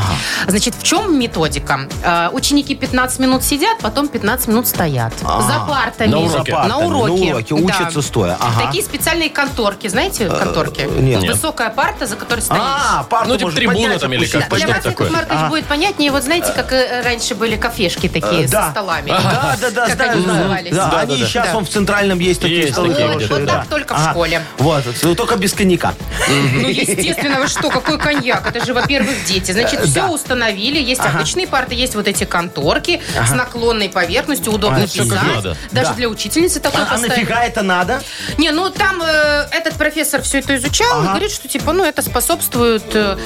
Значит, 0.47 0.75
в 0.77 0.83
чем 0.85 1.19
методика? 1.19 1.81
Э, 2.05 2.29
ученики 2.33 2.75
15 2.75 3.19
минут 3.19 3.43
сидят, 3.43 3.79
потом 3.81 4.09
15 4.09 4.49
минут 4.49 4.69
стоят. 4.69 5.13
За 5.53 5.61
партами. 5.67 6.09
На 6.11 6.19
уроке. 6.21 6.53
На 6.53 6.79
уроке. 6.79 6.87
уроки. 6.87 7.21
на 7.25 7.31
уроки, 7.33 7.49
Да. 7.55 7.55
учатся 7.83 8.03
стоя. 8.03 8.37
Ага. 8.41 8.67
Такие 8.67 8.85
специальные 8.85 9.31
конторки, 9.31 9.89
знаете, 9.89 10.27
конторки? 10.29 10.83
нет. 10.83 11.23
Высокая 11.25 11.71
парта, 11.71 12.07
за 12.07 12.17
которой 12.17 12.41
стоишь. 12.41 12.61
А, 12.65 13.05
парту 13.05 13.29
Ну, 13.31 13.37
типа 13.39 13.53
трибуна 13.53 13.99
там 13.99 14.13
или 14.13 14.27
как-то 14.27 14.57
Для 14.57 14.69
вас, 14.69 14.77
такое? 14.83 15.09
Яков 15.09 15.11
Маркович, 15.11 15.49
будет 15.51 15.65
понятнее. 15.67 16.11
Вот 16.11 16.23
знаете, 16.25 16.53
как 16.55 16.73
э, 16.73 17.03
раньше 17.03 17.35
были 17.35 17.57
кафешки 17.57 18.09
такие 18.09 18.45
Э, 18.45 18.47
со 18.47 18.53
да. 18.53 18.71
столами? 18.71 19.09
Да, 19.11 19.57
да, 19.61 19.71
да, 19.71 19.89
Как 19.89 20.01
они 20.15 20.27
назывались? 20.27 20.75
Да, 20.75 20.87
Да, 20.91 21.01
они 21.01 21.15
да, 21.17 21.21
да. 21.23 21.27
сейчас 21.27 21.47
Да. 21.49 21.55
вон 21.55 21.65
в 21.65 21.69
центральном 21.69 22.19
есть 22.19 22.41
такие 22.41 22.73
столы 22.73 22.95
Вот, 23.29 23.47
так 23.47 23.67
только 23.69 23.95
в 23.97 24.11
школе. 24.11 24.43
Вот, 24.59 24.85
ну, 25.03 25.15
только 25.15 25.37
без 25.37 25.53
коньяка. 25.53 25.95
Ну, 26.29 26.69
естественно, 26.69 27.41
вы 27.41 27.49
что, 27.49 27.71
какой 27.71 27.99
коньяк? 27.99 28.47
Это 28.55 28.65
же, 28.65 28.75
во-первых, 28.75 29.11
дети. 29.27 29.53
Значит, 29.53 29.81
Э, 29.81 29.85
все 29.87 29.95
да. 30.03 30.09
установили. 30.11 30.79
Есть 30.81 31.01
обычные 31.01 31.47
парты, 31.47 31.75
есть 31.75 31.95
вот 31.95 32.07
эти 32.09 32.25
конторки 32.25 33.01
с 33.27 33.31
наклонной 33.33 33.89
поверхностью, 33.89 34.53
удобно 34.53 34.79
А, 34.79 34.81
как 34.83 34.91
писать. 34.91 35.09
Надо. 35.43 35.57
Даже 35.73 35.89
Да. 35.89 35.95
для 35.95 36.09
учительницы 36.09 36.61
такой 36.61 36.81
А, 36.81 36.85
а 36.85 36.87
поставили. 36.87 37.09
нафига 37.11 37.43
это 37.45 37.63
надо? 37.63 38.03
Не, 38.39 38.51
ну 38.53 38.71
там 38.71 39.03
э, 39.03 39.47
этот 39.51 39.75
профессор 39.75 40.23
все 40.23 40.39
это 40.39 40.57
изучал 40.57 41.03
и 41.03 41.07
говорит, 41.09 41.31
что 41.31 41.49
типа, 41.49 41.73
ну 41.73 41.85
это 41.85 42.03
способствует 42.03 42.83
э, 42.95 43.17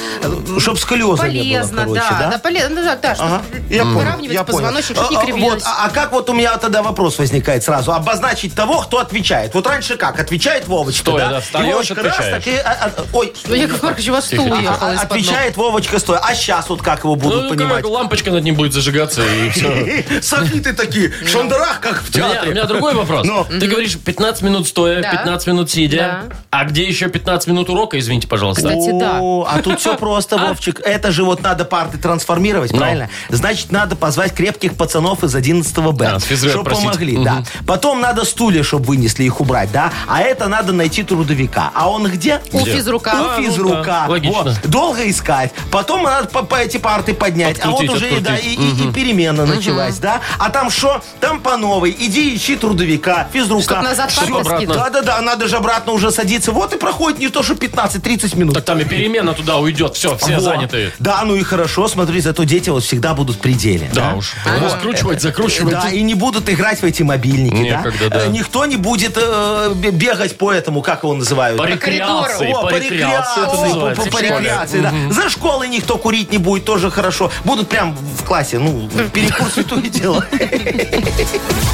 Чтоб 0.58 0.78
сколиоза 0.78 1.28
не 1.28 1.38
было, 1.38 1.42
полезно, 1.44 1.82
короче, 1.82 2.00
да, 2.10 2.18
да? 2.18 2.30
да, 2.32 2.38
полезно, 2.38 2.82
да, 2.82 2.96
да, 2.96 3.14
чтобы 3.14 3.30
Ага, 3.34 3.44
я 3.70 3.82
понял, 3.82 3.98
выравнивать 3.98 4.34
я 4.34 4.44
понял. 4.44 4.58
позвоночник, 4.58 4.96
чтобы 4.96 5.10
не 5.10 5.16
А, 5.16 5.20
а, 5.20 5.24
кривилось. 5.24 5.52
Вот, 5.54 5.62
а, 5.66 5.84
а 5.86 5.90
как 5.90 6.12
вот 6.12 6.30
у 6.30 6.32
меня 6.32 6.56
тогда 6.58 6.82
вопрос 6.82 7.18
возникает 7.18 7.62
сразу? 7.64 7.92
Обозначить 7.92 8.54
того, 8.54 8.80
кто 8.82 8.98
отвечает. 8.98 9.54
Вот 9.54 9.66
раньше 9.66 9.96
как? 9.96 10.18
Отвечает 10.20 10.66
Вовочка, 10.68 11.00
Стоя, 11.10 11.18
да? 11.24 11.30
да, 11.30 11.38
И 11.38 11.42
встаешь, 11.42 11.66
Вовочка 11.72 12.02
раз, 12.02 12.14
отвечаешь. 12.18 12.44
так 12.44 12.52
и, 12.54 12.56
а, 12.56 12.92
а, 12.96 13.04
ой, 13.12 13.32
Ну, 13.46 13.54
Яков 13.54 13.82
Маркович, 13.82 14.08
у 14.08 14.12
вас 14.12 14.26
стул 14.26 14.44
Тихо, 14.44 14.54
уехал 14.56 14.86
а, 14.86 14.94
из-под 14.94 15.10
ног. 15.10 15.18
отвечает 15.18 15.56
Вовочка 15.56 15.98
стоя. 15.98 16.18
А 16.22 16.34
сейчас 16.34 16.68
вот 16.68 16.82
как 16.82 17.00
его 17.04 17.16
будут 17.16 17.44
Ну, 17.44 17.48
понимать? 17.50 17.82
как 17.82 17.90
лампочка 17.90 18.30
над 18.30 18.44
ним 18.44 18.54
будет 18.54 18.72
зажигаться 18.72 19.22
и 19.24 19.50
все. 19.50 20.04
Софиты 20.22 20.72
такие, 20.72 21.10
в 21.24 21.28
шандарах, 21.28 21.80
как 21.80 22.02
в 22.04 22.14
У 22.14 22.18
меня, 22.18 22.28
у 22.28 22.32
театре. 22.32 22.50
меня 22.52 22.64
другой 22.64 22.94
вопрос. 22.94 23.26
Ну. 23.26 23.44
Ты 23.44 23.66
говоришь 23.66 23.96
15 23.98 24.42
минут 24.42 24.66
стоя, 24.68 25.02
Да. 25.02 25.10
15 25.10 25.46
минут 25.48 25.70
сидя. 25.70 25.96
Да. 26.30 26.36
А 26.50 26.64
где 26.64 26.84
еще 26.84 27.08
15 27.08 27.48
минут 27.48 27.68
урока, 27.70 27.98
извините, 27.98 28.28
пожалуйста? 28.28 28.68
Кстати, 28.68 28.90
да. 28.98 29.18
О, 29.20 29.46
а 29.50 29.60
тут 29.62 29.80
все 29.80 29.96
просто, 29.96 30.36
Вовчик. 30.44 30.80
Это 30.84 31.10
же 31.10 31.24
вот 31.24 31.42
надо 31.42 31.64
парты 31.64 31.98
трансформировать, 31.98 32.72
Ну. 32.72 32.78
правильно? 32.78 33.08
Значит, 33.28 33.72
надо 33.72 33.96
позвать 33.96 34.32
крепких 34.34 34.74
пацанов 34.76 35.24
из 35.24 35.34
11 35.34 35.76
Б. 35.92 36.04
Да, 36.04 36.18
с 36.20 36.24
физры 36.24 36.50
Чтоб 36.50 36.62
отпросить. 36.62 36.84
помогли, 36.84 37.16
да. 37.24 37.42
Потом 37.66 38.00
надо 38.00 38.24
стулья, 38.24 38.62
чтобы 38.62 38.84
вынесли 38.86 39.24
их 39.24 39.40
убрать, 39.40 39.72
да. 39.72 39.92
А 40.06 40.20
это 40.20 40.48
надо 40.48 40.72
найти 40.72 41.02
трудовика. 41.02 41.70
А 41.74 41.90
он 41.90 42.06
где? 42.08 42.40
У 42.52 42.60
Где? 42.60 42.72
физрука. 42.76 43.12
А, 43.14 43.22
У 43.38 43.40
ну 43.40 43.46
физрука. 43.48 44.04
логично. 44.08 44.54
Долго 44.64 45.08
искать. 45.10 45.52
Потом 45.70 46.02
надо 46.04 46.28
по, 46.28 46.42
по 46.42 46.56
эти 46.56 46.76
парты 46.76 47.14
поднять. 47.14 47.58
а 47.62 47.70
вот 47.70 47.88
уже 47.88 48.10
и, 48.10 48.20
да, 48.20 48.36
и- 48.36 48.54
и 48.54 48.92
перемена 48.92 49.46
началась, 49.46 49.98
да. 49.98 50.20
А 50.38 50.50
там 50.50 50.70
что? 50.70 51.02
Там 51.20 51.40
по 51.40 51.56
новой. 51.56 51.83
Иди 51.90 52.36
ищи 52.36 52.56
трудовика, 52.56 53.28
физрука. 53.32 53.64
Чтоб 53.64 53.82
назад. 53.82 54.66
Да-да-да, 54.66 55.20
надо 55.20 55.48
же 55.48 55.56
обратно 55.56 55.92
уже 55.92 56.10
садиться. 56.10 56.52
Вот 56.52 56.74
и 56.74 56.78
проходит 56.78 57.18
не 57.18 57.28
то, 57.28 57.42
что 57.42 57.54
15-30 57.54 58.36
минут. 58.38 58.54
Так 58.54 58.64
там 58.64 58.78
и 58.80 58.84
перемена 58.84 59.32
туда 59.32 59.56
уйдет. 59.58 59.94
Все, 59.96 60.16
все 60.16 60.34
Во. 60.36 60.40
заняты. 60.40 60.92
Да, 60.98 61.22
ну 61.24 61.34
и 61.34 61.42
хорошо, 61.42 61.88
смотри, 61.88 62.20
зато 62.20 62.44
дети 62.44 62.70
вот 62.70 62.82
всегда 62.84 63.14
будут 63.14 63.36
в 63.36 63.38
пределе. 63.40 63.90
Да 63.94 64.14
уж. 64.14 64.34
Раскручивать, 64.62 65.20
закручивать. 65.22 65.72
Да, 65.74 65.90
и 65.90 66.02
не 66.02 66.14
будут 66.14 66.48
играть 66.48 66.80
в 66.80 66.84
эти 66.84 67.02
мобильники, 67.02 67.54
Некогда, 67.54 68.08
да. 68.10 68.24
Э, 68.24 68.28
Никто 68.28 68.66
не 68.66 68.76
будет 68.76 69.16
э, 69.16 69.72
бе- 69.74 69.90
бегать 69.90 70.36
по 70.38 70.52
этому, 70.52 70.82
как 70.82 71.02
его 71.02 71.14
называют? 71.14 71.58
По 71.58 71.64
рекреации, 71.66 72.52
О, 72.52 72.62
по 72.62 72.74
рекреации 72.76 73.42
это 73.42 73.94
по- 74.02 74.10
по- 74.10 74.20
рекреации, 74.22 74.80
да. 74.80 74.92
За 75.10 75.28
школой 75.28 75.68
никто 75.68 75.98
курить 75.98 76.30
не 76.32 76.38
будет, 76.38 76.64
тоже 76.64 76.90
хорошо. 76.90 77.30
Будут 77.44 77.68
прям 77.68 77.96
в 77.96 78.24
классе, 78.24 78.58
ну, 78.58 78.88
перекур 79.12 79.48
святое 79.50 79.82
дело. 79.82 80.24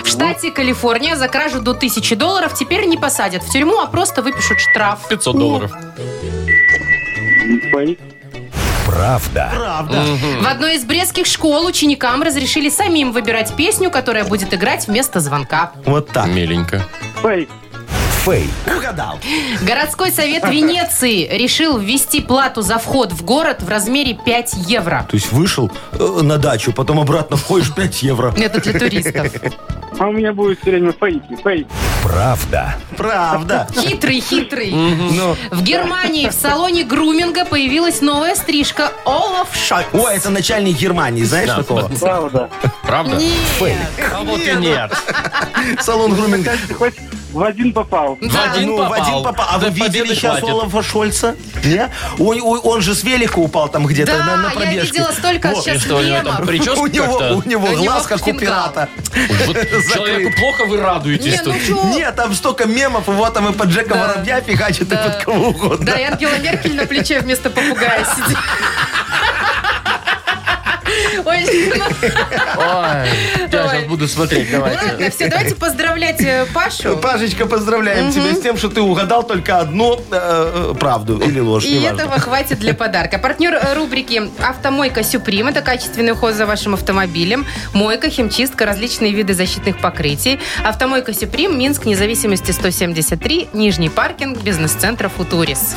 В 0.05 0.07
штате 0.07 0.51
Калифорния 0.51 1.16
за 1.16 1.29
кражу 1.29 1.61
до 1.61 1.72
1000 1.72 2.16
долларов 2.16 2.55
теперь 2.55 2.87
не 2.87 2.96
посадят 2.96 3.42
в 3.42 3.51
тюрьму, 3.51 3.79
а 3.81 3.87
просто 3.87 4.22
выпишут 4.22 4.61
штраф. 4.61 5.09
500 5.09 5.38
долларов. 5.38 5.72
Правда. 8.87 9.51
Правда. 9.55 10.05
В 10.40 10.46
одной 10.46 10.77
из 10.77 10.85
брестских 10.85 11.27
школ 11.27 11.66
ученикам 11.66 12.22
разрешили 12.22 12.68
самим 12.68 13.12
выбирать 13.12 13.55
песню, 13.57 13.90
которая 13.90 14.25
будет 14.25 14.53
играть 14.53 14.87
вместо 14.87 15.20
звонка. 15.20 15.72
Вот 15.87 16.11
так. 16.11 16.27
Миленько. 16.27 16.83
Фейк. 18.24 18.48
Фейк. 18.64 18.76
Угадал. 18.78 19.18
Городской 19.62 20.11
совет 20.12 20.44
Венеции 20.48 21.26
решил 21.37 21.78
ввести 21.78 22.20
плату 22.20 22.62
за 22.62 22.78
вход 22.78 23.12
в 23.12 23.24
город 23.24 23.62
в 23.62 23.68
размере 23.68 24.14
5 24.14 24.54
евро. 24.68 25.06
То 25.08 25.16
есть 25.16 25.32
вышел 25.32 25.70
э, 25.92 26.20
на 26.22 26.38
дачу, 26.38 26.72
потом 26.72 27.00
обратно 27.00 27.37
входишь 27.37 27.74
5 27.74 28.02
евро. 28.02 28.35
Это 28.37 28.61
для 28.61 28.78
туристов. 28.78 29.26
А 29.98 30.06
у 30.08 30.12
меня 30.12 30.32
будет 30.32 30.61
все 30.61 30.70
время 30.70 30.92
фейки. 30.92 31.37
Фейк. 31.42 31.66
Правда. 32.02 32.76
Правда. 32.96 33.68
Хитрый, 33.76 34.20
хитрый. 34.20 34.70
Ну. 34.72 35.37
В 35.50 35.62
Германии 35.62 36.28
в 36.28 36.32
салоне 36.32 36.85
груминга 36.85 37.44
появилась 37.44 38.00
новая 38.00 38.35
стрижка 38.35 38.90
Олаф 39.04 39.54
Шольц. 39.54 39.87
О, 39.92 40.08
это 40.08 40.30
начальник 40.30 40.76
Германии, 40.78 41.24
знаешь 41.24 41.48
Да. 41.48 41.56
такого? 41.56 41.88
Правда. 42.00 42.50
Правда? 42.82 43.16
Нет. 43.16 43.76
А 44.12 44.22
вот 44.22 44.40
и 44.40 44.52
нет. 44.56 44.92
Салон 45.80 46.14
груминга. 46.14 46.52
Хоть 46.78 46.94
в 47.33 47.42
один 47.42 47.73
попал. 47.73 48.18
В 48.21 48.23
один 48.23 48.68
ну, 48.71 48.77
попал. 48.79 48.90
в 48.90 49.03
один 49.03 49.23
попал. 49.25 49.47
А 49.51 49.59
Да 49.59 49.68
вы 49.68 49.73
видели 49.73 50.14
сейчас 50.14 50.38
хватит. 50.38 50.49
Олафа 50.51 50.83
Шольца? 50.83 51.35
Не? 51.64 51.88
Он, 52.18 52.40
он- 52.42 52.61
он 52.62 52.83
же 52.83 52.95
с 52.95 53.03
велика 53.05 53.38
упал 53.38 53.68
там 53.68 53.87
где-то 53.87 54.12
Да, 54.18 54.25
на, 54.25 54.37
на 54.37 54.49
я 54.49 54.51
пробежке. 54.55 54.92
видела 54.92 55.12
столько 55.12 55.49
Вот. 55.49 55.64
Сейчас 55.64 55.83
что, 55.83 55.97
у 55.97 56.03
него 56.03 56.16
там 56.16 56.25
мемов. 56.27 56.47
прическа 56.47 56.79
У 56.79 56.87
него, 56.87 57.14
у 57.14 57.18
него 57.49 57.66
У 57.66 57.73
него 57.73 57.85
глаз, 57.85 58.07
как 58.07 58.27
у 58.27 58.33
пирата. 58.35 58.88
Вот 59.47 59.57
Человеку 59.95 60.33
плохо 60.40 60.64
вы 60.66 60.77
радуетесь 60.79 61.33
Не, 61.33 61.38
тут. 61.42 61.55
ну? 61.68 61.95
Нет, 61.95 62.14
там 62.16 62.35
столько 62.35 62.66
мемов, 62.66 63.05
вот 63.07 63.35
там 63.35 63.49
и 63.49 63.53
под 63.53 63.68
Джека 63.68 63.95
Да. 63.95 64.09
Воробья 64.09 64.40
фигачит, 64.40 64.88
Да. 64.88 65.05
и 65.05 65.09
под 65.11 65.25
кого 65.25 65.49
угодно. 65.49 65.87
Да, 65.87 65.99
и 65.99 66.03
Ангела 66.05 66.37
Меркель 66.38 66.75
на 66.77 66.87
плече 66.87 67.21
вместо 67.21 67.51
попугая 67.51 68.05
сидит. 68.16 68.38
Ой, 71.24 71.44
я 73.52 73.68
сейчас 73.68 73.84
буду 73.84 74.08
смотреть, 74.08 74.50
давайте. 74.50 74.86
Ладно, 74.86 75.10
все, 75.10 75.28
давайте 75.28 75.54
поздравлять 75.54 76.20
э, 76.20 76.46
Пашу. 76.52 76.96
Пашечка, 76.96 77.46
поздравляем 77.46 78.12
тебя 78.12 78.34
с 78.34 78.40
тем, 78.40 78.56
что 78.56 78.68
ты 78.68 78.80
угадал 78.80 79.22
только 79.22 79.58
одну 79.58 79.96
э, 79.96 80.00
э, 80.10 80.74
правду 80.78 81.18
или 81.18 81.40
ложь. 81.40 81.64
И 81.64 81.80
этого 81.82 82.18
хватит 82.18 82.58
для 82.58 82.74
подарка. 82.74 83.18
Партнер 83.18 83.60
рубрики 83.76 84.22
«Автомойка 84.38 85.02
Сюприм»– 85.02 85.46
это 85.48 85.62
качественный 85.62 86.12
уход 86.12 86.34
за 86.34 86.46
вашим 86.46 86.74
автомобилем, 86.74 87.46
мойка, 87.72 88.10
химчистка, 88.10 88.66
различные 88.66 89.12
виды 89.12 89.34
защитных 89.34 89.78
покрытий. 89.78 90.40
«Автомойка 90.64 91.12
Сюприм», 91.12 91.58
Минск, 91.58 91.84
независимости 91.84 92.50
173, 92.52 93.48
Нижний 93.52 93.88
паркинг, 93.88 94.42
бизнес-центр 94.42 95.08
«Футурис». 95.08 95.76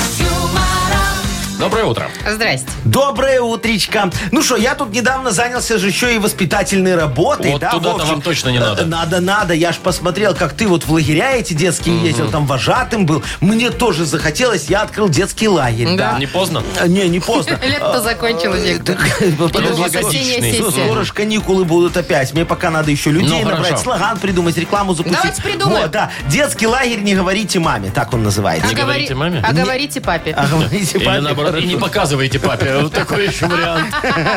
Доброе 1.61 1.85
утро. 1.85 2.09
Здрасте. 2.27 2.67
Доброе 2.85 3.39
утречко. 3.39 4.09
Ну 4.31 4.41
что, 4.41 4.55
я 4.57 4.73
тут 4.73 4.91
недавно 4.91 5.29
занялся 5.29 5.77
же 5.77 5.89
еще 5.89 6.15
и 6.15 6.17
воспитательной 6.17 6.95
работой. 6.95 7.51
Вот 7.51 7.61
да, 7.61 7.69
туда-то 7.69 7.97
Вовчик? 7.97 8.11
вам 8.13 8.21
точно 8.23 8.49
не 8.49 8.57
надо. 8.57 8.83
Надо, 8.87 9.19
надо. 9.19 9.53
Я 9.53 9.71
ж 9.71 9.75
посмотрел, 9.75 10.33
как 10.33 10.53
ты 10.53 10.67
вот 10.67 10.85
в 10.85 10.91
лагеря 10.91 11.33
эти 11.33 11.53
детские 11.53 12.01
ездил, 12.01 12.31
там 12.31 12.47
вожатым 12.47 13.05
был. 13.05 13.21
Мне 13.41 13.69
тоже 13.69 14.05
захотелось, 14.05 14.71
я 14.71 14.81
открыл 14.81 15.07
детский 15.07 15.47
лагерь. 15.47 15.95
Да. 15.95 16.13
Да. 16.13 16.19
Не 16.19 16.25
поздно? 16.25 16.63
Э, 16.79 16.87
Не, 16.87 17.07
не 17.07 17.19
поздно. 17.19 17.59
Лето 17.63 18.01
закончилось, 18.01 18.63
Виктор. 18.63 18.97
Подожди, 19.37 19.83
Осенняя 19.99 20.71
скоро- 20.71 21.03
ж 21.03 21.11
каникулы 21.13 21.63
будут 21.63 21.95
опять. 21.95 22.33
Мне 22.33 22.43
пока 22.43 22.71
надо 22.71 22.89
еще 22.89 23.11
людей 23.11 23.43
Ну, 23.43 23.51
набрать, 23.51 23.77
слоган 23.77 24.17
придумать, 24.17 24.57
рекламу 24.57 24.95
запустить. 24.95 25.21
Давайте 25.21 25.43
придумаем. 25.43 25.81
Вот, 25.83 25.91
да. 25.91 26.09
Детский 26.27 26.65
лагерь 26.65 27.01
«Не 27.01 27.13
говорите 27.13 27.59
маме», 27.59 27.91
так 27.93 28.11
он 28.15 28.23
называется. 28.23 28.67
Не 28.67 28.73
говорите 28.73 29.13
маме? 29.13 29.43
А 29.47 29.53
говорите 29.53 30.01
папе. 30.01 30.31
А 30.35 30.47
говорите 30.47 30.99
папе, 30.99 31.50
и 31.57 31.61
хорошо. 31.61 31.67
не 31.75 31.75
показывайте 31.81 32.39
папе. 32.39 32.77
Вот 32.77 32.93
такой 32.93 33.27
еще 33.27 33.47
вариант. 33.47 33.93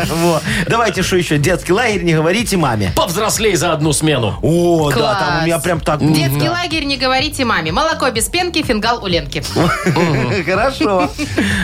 Вот. 0.08 0.42
Давайте, 0.68 1.02
что 1.02 1.16
еще? 1.16 1.38
Детский 1.38 1.72
лагерь, 1.72 2.02
не 2.02 2.14
говорите 2.14 2.56
маме. 2.56 2.92
Повзрослей 2.96 3.54
за 3.56 3.72
одну 3.72 3.92
смену. 3.92 4.38
О, 4.42 4.90
да, 4.90 5.14
там 5.14 5.42
у 5.42 5.46
меня 5.46 5.58
прям 5.58 5.80
так... 5.80 6.00
Детский 6.00 6.48
лагерь, 6.48 6.84
не 6.84 6.96
говорите 6.96 7.44
маме. 7.44 7.72
Молоко 7.72 8.10
без 8.10 8.28
пенки, 8.28 8.62
фингал 8.62 9.02
у 9.02 9.06
Ленки. 9.06 9.42
Хорошо. 10.44 11.10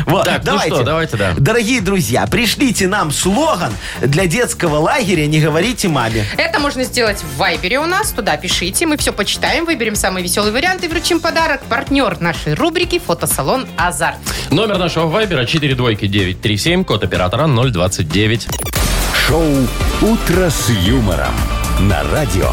Вот, 0.07 0.25
Так, 0.25 0.43
ну 0.45 0.59
что, 0.59 0.83
давайте, 0.83 1.17
да. 1.17 1.33
Дорогие 1.39 1.81
друзья, 1.81 2.27
пришлите 2.27 2.87
нам 2.89 3.11
слоган 3.11 3.73
для 4.01 4.27
детского 4.27 4.77
лагеря 4.77 5.27
«Не 5.27 5.41
говорите 5.41 5.89
маме». 5.89 6.25
Это 6.37 6.59
можно 6.59 6.85
сделать 6.85 7.19
в 7.23 7.37
Вайбере 7.39 7.79
у 7.79 7.87
нас. 7.87 8.11
Туда 8.11 8.37
пишите. 8.37 8.87
Мы 8.87 8.97
все 8.97 9.13
почитаем, 9.13 9.65
выберем 9.65 9.95
самый 9.95 10.23
веселый 10.23 10.53
вариант 10.53 10.85
и 10.85 10.89
вручим 10.89 11.21
подарок. 11.21 11.63
Партнер 11.69 12.21
нашей 12.21 12.55
рубрики 12.55 12.99
«Фотосалон 12.99 13.67
Азарт». 13.77 14.19
Номер 14.51 14.79
нашего 14.79 15.07
вайбера 15.07 15.39
42937, 15.46 16.85
код 16.85 17.05
оператора 17.05 17.46
029. 17.46 18.48
Шоу 19.26 19.44
«Утро 20.03 20.50
с 20.50 20.68
юмором» 20.70 21.35
на 21.81 22.03
радио. 22.11 22.50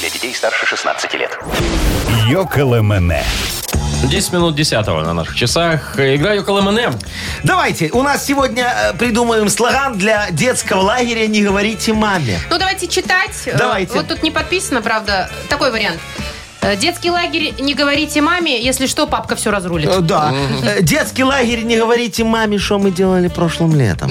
Для 0.00 0.10
детей 0.10 0.34
старше 0.34 0.66
16 0.66 1.14
лет. 1.14 1.38
Йоколэмэне. 2.28 3.24
10 4.08 4.32
минут 4.32 4.54
10 4.54 4.86
на 4.86 5.14
наших 5.14 5.34
часах. 5.34 5.98
Играю 5.98 6.44
КЛМН. 6.44 6.78
Давайте, 7.42 7.90
у 7.92 8.02
нас 8.02 8.24
сегодня 8.26 8.64
э, 8.64 8.92
придумаем 8.94 9.48
слоган 9.48 9.96
для 9.96 10.30
детского 10.30 10.82
лагеря 10.82 11.26
«Не 11.26 11.42
говорите 11.42 11.92
маме». 11.94 12.38
Ну, 12.50 12.58
давайте 12.58 12.86
читать. 12.86 13.32
Э, 13.46 13.56
Давайте. 13.56 13.94
Вот 13.94 14.08
тут 14.08 14.22
не 14.22 14.30
подписано, 14.30 14.82
правда. 14.82 15.30
Такой 15.48 15.70
вариант. 15.70 16.00
Э, 16.64 16.76
Детский 16.76 17.10
лагерь, 17.10 17.54
не 17.60 17.74
говорите 17.74 18.20
маме, 18.20 18.62
если 18.62 18.86
что, 18.86 19.06
папка 19.06 19.36
все 19.36 19.50
разрулит. 19.50 19.88
Э, 19.88 20.00
Да. 20.00 20.32
Э, 20.62 20.82
Детский 20.82 21.24
лагерь 21.24 21.62
«Не 21.64 21.76
говорите 21.76 22.24
маме, 22.24 22.58
что 22.58 22.78
мы 22.78 22.90
делали 22.90 23.28
прошлым 23.28 23.76
летом». 23.76 24.10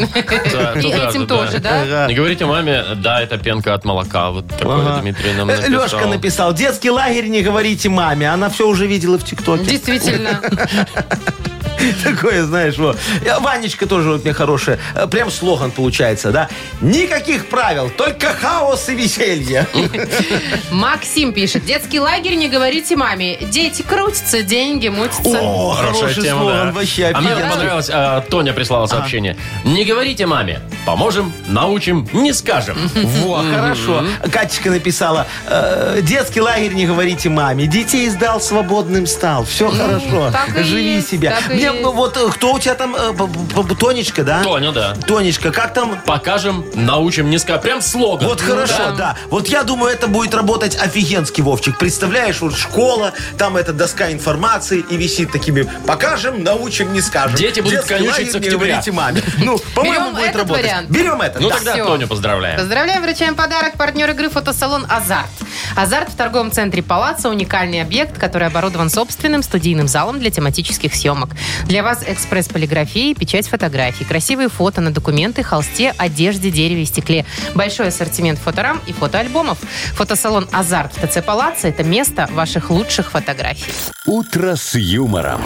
Да, 0.51 0.73
И 0.79 0.81
туда 0.81 1.09
этим 1.09 1.21
же, 1.21 1.27
тоже, 1.27 1.59
да? 1.59 2.07
Не 2.07 2.15
говорите 2.15 2.45
маме, 2.45 2.83
да, 2.95 3.21
это 3.21 3.37
пенка 3.37 3.73
от 3.73 3.85
молока. 3.85 4.31
Вот 4.31 4.47
такое 4.47 5.01
Дмитрий 5.01 5.33
нам 5.33 5.47
написал. 5.47 5.71
Лешка 5.71 6.07
написал, 6.07 6.53
детский 6.53 6.89
лагерь 6.89 7.27
не 7.27 7.41
говорите 7.41 7.89
маме. 7.89 8.29
Она 8.29 8.49
все 8.49 8.67
уже 8.67 8.87
видела 8.87 9.17
в 9.17 9.23
ТикТоке. 9.23 9.65
Действительно. 9.65 10.39
Такое, 12.03 12.43
знаешь, 12.43 12.77
вот. 12.77 12.97
Ванечка 13.39 13.85
тоже 13.85 14.09
вот 14.09 14.23
мне 14.23 14.33
хорошая. 14.33 14.79
Э, 14.95 15.07
Прям 15.07 15.29
слоган 15.31 15.71
получается, 15.71 16.31
да? 16.31 16.49
Никаких 16.81 17.47
правил, 17.47 17.89
только 17.89 18.33
хаос 18.33 18.89
и 18.89 18.95
веселье. 18.95 19.67
Максим 20.71 21.33
пишет. 21.33 21.65
Детский 21.65 21.99
лагерь, 21.99 22.35
не 22.35 22.49
говорите 22.49 22.95
маме. 22.95 23.37
Дети 23.37 23.81
крутятся, 23.81 24.41
деньги 24.43 24.87
мутятся. 24.87 25.21
О, 25.39 25.71
Хорошая 25.73 26.01
хороший 26.01 26.23
тема, 26.23 26.41
слоган, 26.41 26.67
да. 26.67 26.71
вообще 26.73 27.11
А 27.13 27.21
мне 27.21 27.35
понравилось, 27.35 27.89
а, 27.91 28.21
Тоня 28.21 28.53
прислала 28.53 28.87
сообщение. 28.87 29.37
Не 29.63 29.85
говорите 29.85 30.25
маме. 30.25 30.61
Поможем, 30.85 31.31
научим, 31.47 32.07
не 32.13 32.33
скажем. 32.33 32.77
Во, 33.23 33.43
хорошо. 33.43 34.03
Катечка 34.31 34.69
написала, 34.69 35.27
э, 35.47 35.99
детский 36.01 36.41
лагерь 36.41 36.73
не 36.73 36.85
говорите 36.85 37.29
маме. 37.29 37.67
Детей 37.67 38.09
сдал, 38.09 38.41
свободным 38.41 39.07
стал. 39.07 39.45
Все 39.45 39.69
хорошо. 39.69 40.31
так 40.31 40.57
и 40.57 40.63
Живи 40.63 40.95
есть, 40.95 41.09
себя. 41.09 41.31
так 41.31 41.55
и 41.55 41.62
Есть. 41.71 41.81
ну, 41.81 41.91
вот 41.91 42.17
э, 42.17 42.29
кто 42.31 42.53
у 42.53 42.59
тебя 42.59 42.75
там? 42.75 42.95
э, 42.95 43.75
Тонечка, 43.79 44.23
да? 44.23 44.43
Тоня, 44.43 44.71
да. 44.71 44.93
Тонечка, 45.07 45.51
как 45.51 45.73
там? 45.73 45.99
Покажем, 46.05 46.65
научим, 46.75 47.29
не 47.29 47.37
скажем. 47.37 47.61
Прям 47.61 47.81
слоган. 47.81 48.27
Вот 48.27 48.41
хорошо, 48.41 48.91
да. 48.97 49.17
Вот 49.29 49.47
я 49.47 49.63
думаю, 49.63 49.93
это 49.93 50.07
будет 50.07 50.33
работать 50.33 50.75
офигенски, 50.75 51.41
Вовчик. 51.41 51.77
Представляешь, 51.77 52.41
вот 52.41 52.55
школа, 52.55 53.13
там 53.37 53.57
эта 53.57 53.73
доска 53.73 54.11
информации 54.11 54.83
и 54.89 54.97
висит 54.97 55.31
такими 55.31 55.69
«покажем, 55.85 56.43
научим, 56.43 56.93
не 56.93 57.01
скажем». 57.01 57.35
Дети 57.35 57.59
будут 57.59 57.83
конючить 57.85 58.31
с 58.31 58.35
октября. 58.35 58.81
маме. 58.91 59.21
Ну, 59.37 59.57
по-моему, 59.75 60.05
Берем 60.05 60.13
будет 60.13 60.25
этот 60.25 60.35
работать. 60.41 60.63
вариант? 60.63 60.89
Берем 60.89 61.21
это, 61.21 61.39
Ну 61.39 61.49
да. 61.49 61.55
тогда. 61.55 61.75
Тоню 61.85 62.07
поздравляем. 62.07 62.57
Поздравляем, 62.59 63.01
вручаем 63.03 63.35
подарок. 63.35 63.73
Партнер 63.77 64.09
игры 64.11 64.29
фотосалон 64.29 64.85
«Азарт». 64.89 65.29
«Азарт» 65.75 66.09
в 66.09 66.15
торговом 66.15 66.51
центре 66.51 66.81
«Палаца»– 66.83 67.29
уникальный 67.29 67.81
объект, 67.81 68.17
который 68.17 68.47
оборудован 68.47 68.89
собственным 68.89 69.43
студийным 69.43 69.87
залом 69.87 70.19
для 70.19 70.29
тематических 70.29 70.93
съемок. 70.95 71.29
Для 71.65 71.83
вас 71.83 72.03
экспресс 72.05 72.47
полиграфии, 72.47 73.13
печать 73.13 73.47
фотографий, 73.47 74.05
красивые 74.05 74.49
фото 74.49 74.81
на 74.81 74.91
документы, 74.91 75.43
холсте, 75.43 75.93
одежде, 75.97 76.51
дереве 76.51 76.83
и 76.83 76.85
стекле. 76.85 77.25
Большой 77.55 77.87
ассортимент 77.87 78.39
фоторам 78.39 78.81
и 78.87 78.93
фотоальбомов. 78.93 79.57
Фотосалон 79.93 80.47
«Азарт» 80.51 80.95
в 80.95 81.07
ТЦ 81.07 81.23
«Палаца»– 81.23 81.67
это 81.69 81.83
место 81.83 82.27
ваших 82.31 82.69
лучших 82.69 83.11
фотографий. 83.11 83.73
«Утро 84.05 84.55
с 84.55 84.75
юмором». 84.75 85.41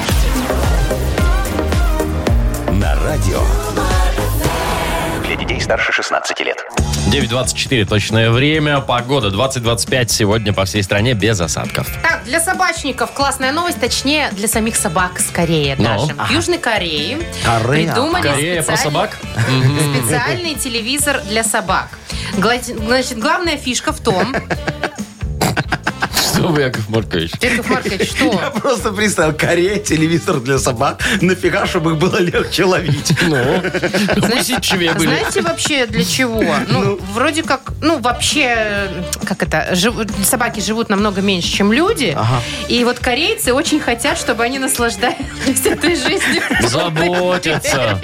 На 2.72 2.96
радио. 3.04 3.41
Старше 5.68 5.92
16 5.92 6.40
лет. 6.46 6.66
9.24 7.12 7.84
точное 7.84 8.32
время. 8.32 8.80
Погода 8.80 9.28
20-25 9.28 10.08
сегодня 10.08 10.54
по 10.54 10.64
всей 10.64 10.82
стране 10.82 11.14
без 11.14 11.42
осадков. 11.42 11.90
Так, 12.02 12.24
для 12.24 12.40
собачников 12.40 13.12
классная 13.12 13.52
новость, 13.52 13.78
точнее, 13.82 14.30
для 14.32 14.48
самих 14.48 14.78
собак 14.78 15.20
скорее 15.20 15.76
Ну, 15.78 15.84
даже. 15.84 16.14
В 16.14 16.32
Южной 16.32 16.58
Корее 16.58 17.18
Корея. 17.44 17.86
придумали 17.90 18.22
Корея 18.22 18.64
про 18.64 18.78
специальный- 18.78 18.84
собак? 18.94 19.18
специальный 19.98 20.56
телевизор 20.56 21.22
для 21.28 21.44
собак. 21.44 21.90
Значит, 22.38 23.20
главная 23.20 23.58
фишка 23.58 23.92
в 23.92 24.00
том... 24.00 24.34
Что 26.38 26.50
вы, 26.50 26.62
Яков 26.62 26.88
Маркович? 26.89 27.32
Яков 27.41 27.67
Маркович, 27.67 28.10
что? 28.12 28.26
Я 28.41 28.52
просто 28.52 28.91
представил, 28.91 29.34
Корея, 29.34 29.80
телевизор 29.80 30.39
для 30.39 30.60
собак. 30.60 31.02
Нафига, 31.19 31.65
чтобы 31.65 31.93
их 31.93 31.97
было 31.97 32.17
легче 32.17 32.63
ловить. 32.63 33.12
Ну, 33.23 33.36
усидчивее 34.39 34.93
были. 34.93 35.08
Знаете 35.08 35.41
вообще 35.41 35.88
для 35.88 36.06
чего? 36.06 36.43
Ну, 36.67 37.00
вроде 37.13 37.41
как, 37.41 37.71
ну, 37.82 37.97
вообще, 37.97 38.88
как 39.26 39.41
это, 39.41 39.76
собаки 40.23 40.60
живут 40.60 40.89
намного 40.89 41.21
меньше, 41.21 41.50
чем 41.50 41.73
люди. 41.73 42.15
И 42.67 42.84
вот 42.84 43.00
корейцы 43.00 43.52
очень 43.52 43.80
хотят, 43.80 44.19
чтобы 44.19 44.43
они 44.43 44.60
наслаждались 44.60 45.17
этой 45.65 45.95
жизнью. 45.95 46.43
Заботятся. 46.62 48.00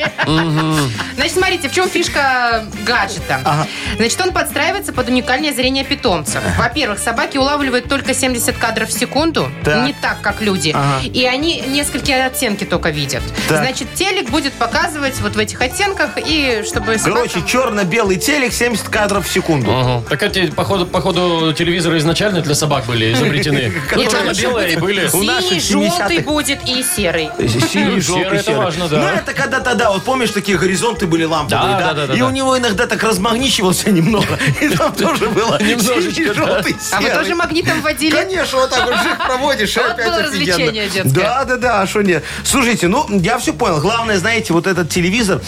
Значит, 1.15 1.33
смотрите, 1.33 1.69
в 1.69 1.71
чем 1.71 1.87
фишка 1.87 2.65
гаджета. 2.83 3.67
Значит, 3.97 4.19
он 4.21 4.31
подстраивается 4.31 4.91
под 4.91 5.09
уникальное 5.09 5.53
зрение 5.53 5.83
питомца. 5.83 6.41
Во-первых, 6.57 6.97
собаки 6.97 7.37
улавливают 7.37 7.87
только 7.87 8.15
70 8.23 8.57
кадров 8.57 8.87
в 8.87 8.93
секунду, 8.93 9.51
Так. 9.65 9.85
не 9.85 9.91
так, 9.91 10.21
как 10.21 10.41
люди. 10.41 10.71
Ага. 10.73 11.01
И 11.03 11.25
они 11.25 11.59
несколько 11.67 12.25
оттенки 12.25 12.63
только 12.63 12.89
видят. 12.89 13.21
Так. 13.49 13.57
Значит, 13.57 13.93
телек 13.95 14.29
будет 14.29 14.53
показывать 14.53 15.19
вот 15.19 15.35
в 15.35 15.39
этих 15.39 15.59
оттенках, 15.59 16.11
и 16.25 16.63
чтобы... 16.65 16.95
Короче, 17.03 17.39
собакам- 17.39 17.45
черно-белый 17.45 18.15
телек, 18.15 18.53
70 18.53 18.87
кадров 18.87 19.27
в 19.27 19.31
секунду. 19.31 19.69
Ага. 19.77 20.03
Так 20.09 20.23
эти, 20.23 20.49
походу, 20.51 20.85
походу, 20.85 21.51
телевизоры 21.53 21.97
изначально 21.97 22.39
для 22.39 22.55
собак 22.55 22.85
были 22.85 23.11
изобретены. 23.13 23.73
Там 23.89 23.99
Черно-белые 24.01 24.77
были. 24.79 25.09
Синий, 25.09 25.59
70-х. 25.59 25.97
желтый 25.99 26.19
будет 26.19 26.59
и 26.65 26.81
серый. 26.81 27.29
Синий, 27.39 27.67
Серый, 27.67 27.99
желтый, 28.01 28.25
это 28.37 28.43
серый. 28.43 28.57
важно, 28.59 28.87
да. 28.87 28.99
Ну, 28.99 29.07
это 29.07 29.33
когда 29.33 29.59
тогда, 29.59 29.91
вот 29.91 30.03
помнишь, 30.03 30.29
такие 30.29 30.57
горизонты 30.57 31.07
были 31.07 31.25
ламповые, 31.25 31.73
Да, 31.73 31.79
да? 31.79 31.87
да, 31.87 31.93
да, 31.93 32.07
да, 32.07 32.13
И 32.13 32.19
да. 32.19 32.25
у 32.25 32.29
него 32.29 32.57
иногда 32.57 32.87
так 32.87 33.03
размагничивался 33.03 33.91
немного. 33.91 34.39
И 34.61 34.69
там 34.69 34.93
тоже 34.93 35.27
было 35.27 35.59
синий, 35.59 36.25
да. 36.27 36.33
желтый, 36.33 36.75
А 36.93 37.01
вы 37.01 37.07
серый. 37.07 37.17
тоже 37.19 37.35
магнитом 37.35 37.81
водили? 37.81 38.12
Конечно, 38.13 38.59
вот 38.59 38.69
так 38.69 38.85
вот 38.85 38.95
жих 39.01 39.17
проводишь, 39.17 39.75
и 39.77 39.79
опять 39.79 40.05
было 40.05 40.17
офигенно. 40.17 41.11
Да, 41.11 41.43
да, 41.45 41.57
да, 41.57 41.81
а 41.81 41.87
что 41.87 42.01
нет? 42.01 42.23
Слушайте, 42.43 42.87
ну, 42.87 43.05
я 43.09 43.37
все 43.37 43.53
понял. 43.53 43.79
Главное, 43.81 44.17
знаете, 44.17 44.53
вот 44.53 44.67
этот 44.67 44.89
телевизор 44.89 45.41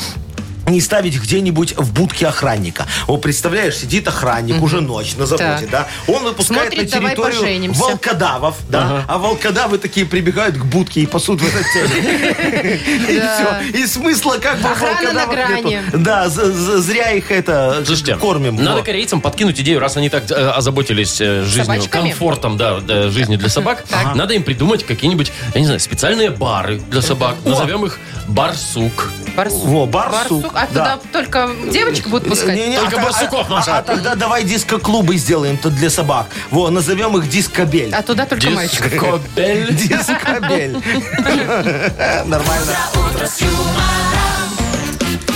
не 0.68 0.82
ставить 0.82 1.20
где-нибудь 1.22 1.76
в 1.78 1.94
будке 1.94 2.28
охранника. 2.28 2.88
Вот 3.08 3.22
представляешь, 3.22 3.78
сидит 3.78 4.08
охранник, 4.08 4.62
уже 4.62 4.82
ночь 4.82 5.16
на 5.16 5.26
заводе, 5.26 5.68
Так. 5.68 5.70
да? 5.70 5.88
Он 6.08 6.24
выпускает 6.24 6.74
Смотрит, 6.74 6.92
на 6.94 7.00
давай 7.00 7.12
территорию 7.12 7.42
поженимся. 7.42 7.82
волкодавов, 7.82 8.56
да? 8.70 9.06
А 9.08 9.18
волкодавы 9.18 9.78
такие 9.78 10.06
прибегают 10.06 10.58
к 10.58 10.66
будке 10.66 11.02
и 11.02 11.06
пасут 11.06 11.42
в 11.42 11.48
этот. 11.48 11.66
И 13.10 13.18
Да. 13.18 13.60
все. 13.72 13.80
И 13.80 13.86
смысла 13.88 14.38
как 14.42 14.60
бы 14.60 14.70
Охрана 14.70 15.14
на 15.14 15.26
грани. 15.28 15.62
нету. 15.64 15.98
Да, 16.00 16.30
з- 16.30 16.52
з- 16.52 16.80
зря 16.82 17.12
их 17.12 17.32
это 17.32 17.84
Слушайте, 17.86 18.16
кормим. 18.16 18.56
надо 18.56 18.78
Вот. 18.78 18.86
корейцам 18.86 19.22
подкинуть 19.22 19.60
идею, 19.62 19.80
раз 19.80 19.98
они 19.98 20.10
так 20.10 20.30
э, 20.32 20.34
озаботились 20.50 21.20
э, 21.22 21.44
жизнью, 21.44 21.66
Собачками? 21.66 22.10
комфортом, 22.10 22.58
да, 22.58 22.80
да, 22.80 23.10
жизни 23.10 23.36
для 23.38 23.50
собак, 23.50 23.86
надо 24.16 24.34
им 24.34 24.44
придумать 24.44 24.84
какие-нибудь, 24.86 25.32
я 25.54 25.60
не 25.60 25.66
знаю, 25.66 25.80
специальные 25.80 26.30
бары 26.32 26.80
для 26.90 27.02
собак. 27.02 27.36
Назовем 27.46 27.86
их 27.86 28.00
барсук. 28.28 29.12
Барсук. 29.36 29.66
Во, 29.66 29.86
барсук. 29.86 30.55
А 30.56 30.68
да. 30.68 30.68
туда 30.68 31.00
только 31.12 31.50
девочек 31.72 32.08
будут 32.08 32.30
пускать? 32.30 32.56
Не-не, 32.56 32.80
Только 32.80 33.00
а- 33.00 33.04
барсуков, 33.04 33.48
а- 33.50 33.52
Маша. 33.52 33.78
А, 33.78 33.82
тогда 33.84 34.16
давай 34.16 34.44
диско-клубы 34.44 35.18
сделаем 35.18 35.58
тут 35.58 35.76
для 35.76 35.90
собак. 35.90 36.28
Во, 36.50 36.70
назовем 36.70 37.18
их 37.18 37.30
дискобель. 37.30 37.94
А 37.94 38.02
туда 38.02 38.26
только 38.26 38.50
мальчик. 38.50 38.90
Дискобель. 38.90 39.74
Дискобель. 39.76 40.78
Нормально. 42.26 42.76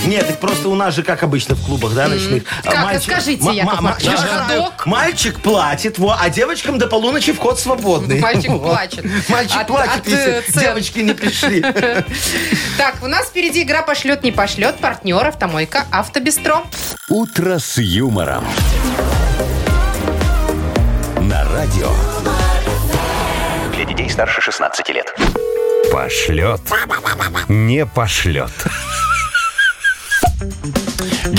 Нет, 0.05 0.27
так 0.27 0.39
просто 0.39 0.69
у 0.69 0.75
нас 0.75 0.95
же, 0.95 1.03
как 1.03 1.23
обычно 1.23 1.55
в 1.55 1.65
клубах, 1.65 1.93
да, 1.93 2.07
ночных. 2.07 2.43
Как? 2.63 3.01
Скажите, 3.01 3.51
Яков 3.53 3.75
ма- 3.75 3.81
Маркович, 3.81 4.17
ходок? 4.17 4.85
Мальчик 4.85 5.39
платит, 5.41 5.99
во, 5.99 6.15
а 6.19 6.29
девочкам 6.29 6.77
до 6.77 6.87
полуночи 6.87 7.33
вход 7.33 7.59
свободный. 7.59 8.19
Мальчик 8.21 8.49
Во. 8.51 8.59
плачет. 8.59 9.05
Мальчик 9.29 9.57
От- 9.61 9.67
плачет, 9.67 9.97
от, 9.97 10.07
если 10.07 10.31
э, 10.31 10.41
цен. 10.41 10.61
девочки 10.61 10.99
не 10.99 11.13
пришли. 11.13 11.63
Так, 12.77 12.95
у 13.03 13.07
нас 13.07 13.27
впереди 13.27 13.63
игра 13.63 13.81
«Пошлет, 13.81 14.23
не 14.23 14.31
пошлет». 14.31 14.77
Партнер 14.77 15.25
«Автомойка 15.27 15.85
Автобестро». 15.91 16.61
«Утро 17.09 17.59
с 17.59 17.77
юмором». 17.77 18.45
На 21.19 21.43
радио. 21.51 21.89
Для 23.75 23.85
детей 23.85 24.09
старше 24.09 24.41
16 24.41 24.87
лет. 24.89 25.13
Пошлет. 25.91 26.61
Не 27.49 27.85
пошлет. 27.85 28.51
Thank 30.49 30.77
you. 30.77 30.78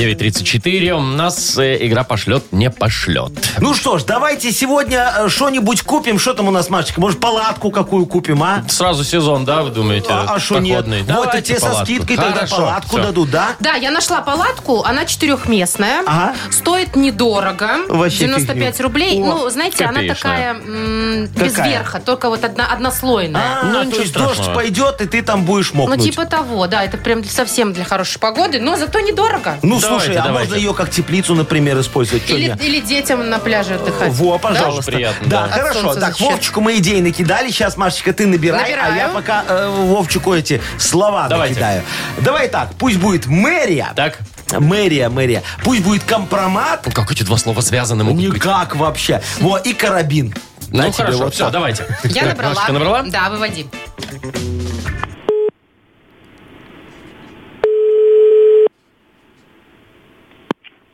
9.34. 0.00 0.92
У 0.92 1.00
нас 1.00 1.58
э, 1.58 1.76
игра 1.86 2.04
пошлет, 2.04 2.44
не 2.52 2.70
пошлет. 2.70 3.32
Ну 3.58 3.74
что 3.74 3.98
ж, 3.98 4.04
давайте 4.04 4.50
сегодня 4.50 5.12
э, 5.18 5.28
что-нибудь 5.28 5.82
купим. 5.82 6.18
Что 6.18 6.32
там 6.32 6.48
у 6.48 6.50
нас, 6.50 6.70
Машечка? 6.70 7.02
Может, 7.02 7.20
палатку 7.20 7.70
какую 7.70 8.06
купим, 8.06 8.42
а? 8.42 8.64
Сразу 8.66 9.04
сезон, 9.04 9.44
да, 9.44 9.60
вы 9.62 9.68
думаете? 9.70 10.06
А 10.10 10.38
что 10.40 10.58
нет? 10.58 10.78
походный? 10.86 11.02
Вот 11.02 11.04
и 11.04 11.12
Давайте 11.12 11.42
тебе 11.42 11.58
со 11.60 11.66
палатку. 11.66 11.84
скидкой 11.84 12.16
тогда 12.16 12.32
Хорошо, 12.32 12.56
палатку 12.56 12.96
всё. 12.96 13.02
дадут, 13.02 13.30
да? 13.30 13.48
Да, 13.60 13.74
я 13.74 13.90
нашла 13.90 14.22
палатку, 14.22 14.82
она 14.84 15.04
четырехместная, 15.04 16.02
Ага. 16.06 16.34
стоит 16.50 16.96
недорого, 16.96 17.68
Вообще 17.88 18.20
95 18.20 18.56
фигня. 18.76 18.82
рублей. 18.86 19.20
О, 19.20 19.26
ну, 19.26 19.50
знаете, 19.50 19.84
она 19.84 20.00
копеечная. 20.00 20.14
такая 20.14 20.50
м, 20.54 21.26
без 21.26 21.52
Какая? 21.52 21.70
верха, 21.72 22.00
только 22.00 22.30
вот 22.30 22.42
одна, 22.42 22.72
однослойная. 22.72 23.42
А, 23.60 23.64
Ну, 23.66 23.90
то 23.90 23.98
есть 24.00 24.12
страшного. 24.12 24.36
дождь 24.44 24.54
пойдет, 24.54 25.02
и 25.02 25.06
ты 25.06 25.20
там 25.22 25.44
будешь 25.44 25.72
Ну, 25.74 25.80
мокнуть. 25.80 26.02
типа 26.04 26.24
того, 26.24 26.66
да, 26.68 26.84
это 26.84 26.96
прям 26.96 27.22
совсем 27.22 27.74
для 27.74 27.84
хорошей 27.84 28.18
погоды, 28.18 28.60
но 28.60 28.76
зато 28.78 29.00
недорого. 29.00 29.58
Ну, 29.62 29.78
Давайте, 29.78 29.89
слушай, 29.98 30.16
а 30.16 30.22
давайте. 30.22 30.50
можно 30.50 30.54
ее 30.66 30.74
как 30.74 30.90
теплицу, 30.90 31.34
например, 31.34 31.78
использовать? 31.80 32.26
Чё 32.26 32.36
Или, 32.36 32.46
нет? 32.48 32.62
или 32.62 32.80
детям 32.80 33.28
на 33.28 33.38
пляже 33.38 33.74
отдыхать. 33.74 34.12
Во, 34.12 34.32
Да? 34.34 34.38
пожалуйста. 34.38 34.90
приятно, 34.92 35.26
да. 35.28 35.46
да. 35.48 35.54
От 35.54 35.60
хорошо. 35.60 35.80
солнца 35.80 36.00
Так, 36.00 36.10
защищать. 36.12 36.32
Вовчику 36.32 36.60
мы 36.60 36.76
идеи 36.78 37.00
накидали. 37.00 37.50
Сейчас, 37.50 37.76
Машечка, 37.76 38.12
ты 38.12 38.26
набирай, 38.26 38.60
а 38.60 38.62
Набираю. 38.64 38.94
я 38.96 39.08
пока 39.08 39.44
э, 39.48 39.68
Вовчику 39.68 40.34
эти 40.34 40.60
слова 40.78 41.28
Давайте. 41.28 41.54
накидаю. 41.54 41.82
Давай 42.20 42.48
так, 42.48 42.70
пусть 42.78 42.98
будет 42.98 43.26
мэрия. 43.26 43.92
Так, 43.96 44.18
Мэрия, 44.58 45.08
мэрия. 45.08 45.42
Пусть 45.62 45.82
будет 45.84 46.02
компромат. 46.02 46.82
ну, 46.84 46.90
как 46.92 47.10
эти 47.12 47.22
два 47.22 47.36
слова 47.36 47.60
связаны 47.60 48.02
могут 48.02 48.24
быть? 48.24 48.34
Никак 48.34 48.74
вообще. 48.74 49.22
Во, 49.38 49.58
и 49.58 49.72
карабин. 49.74 50.34
На 50.72 50.84
Ну, 50.86 50.92
тебе 50.92 51.04
хорошо, 51.04 51.18
вот 51.24 51.34
все, 51.34 51.44
так. 51.44 51.52
давайте. 51.52 51.86
Я 52.04 52.22
Так, 52.22 52.30
набрала. 52.30 52.50
Машечка 52.54 52.72
набрала? 52.72 53.02
Да, 53.04 53.30
выводи. 53.30 53.66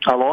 Алло. 0.06 0.32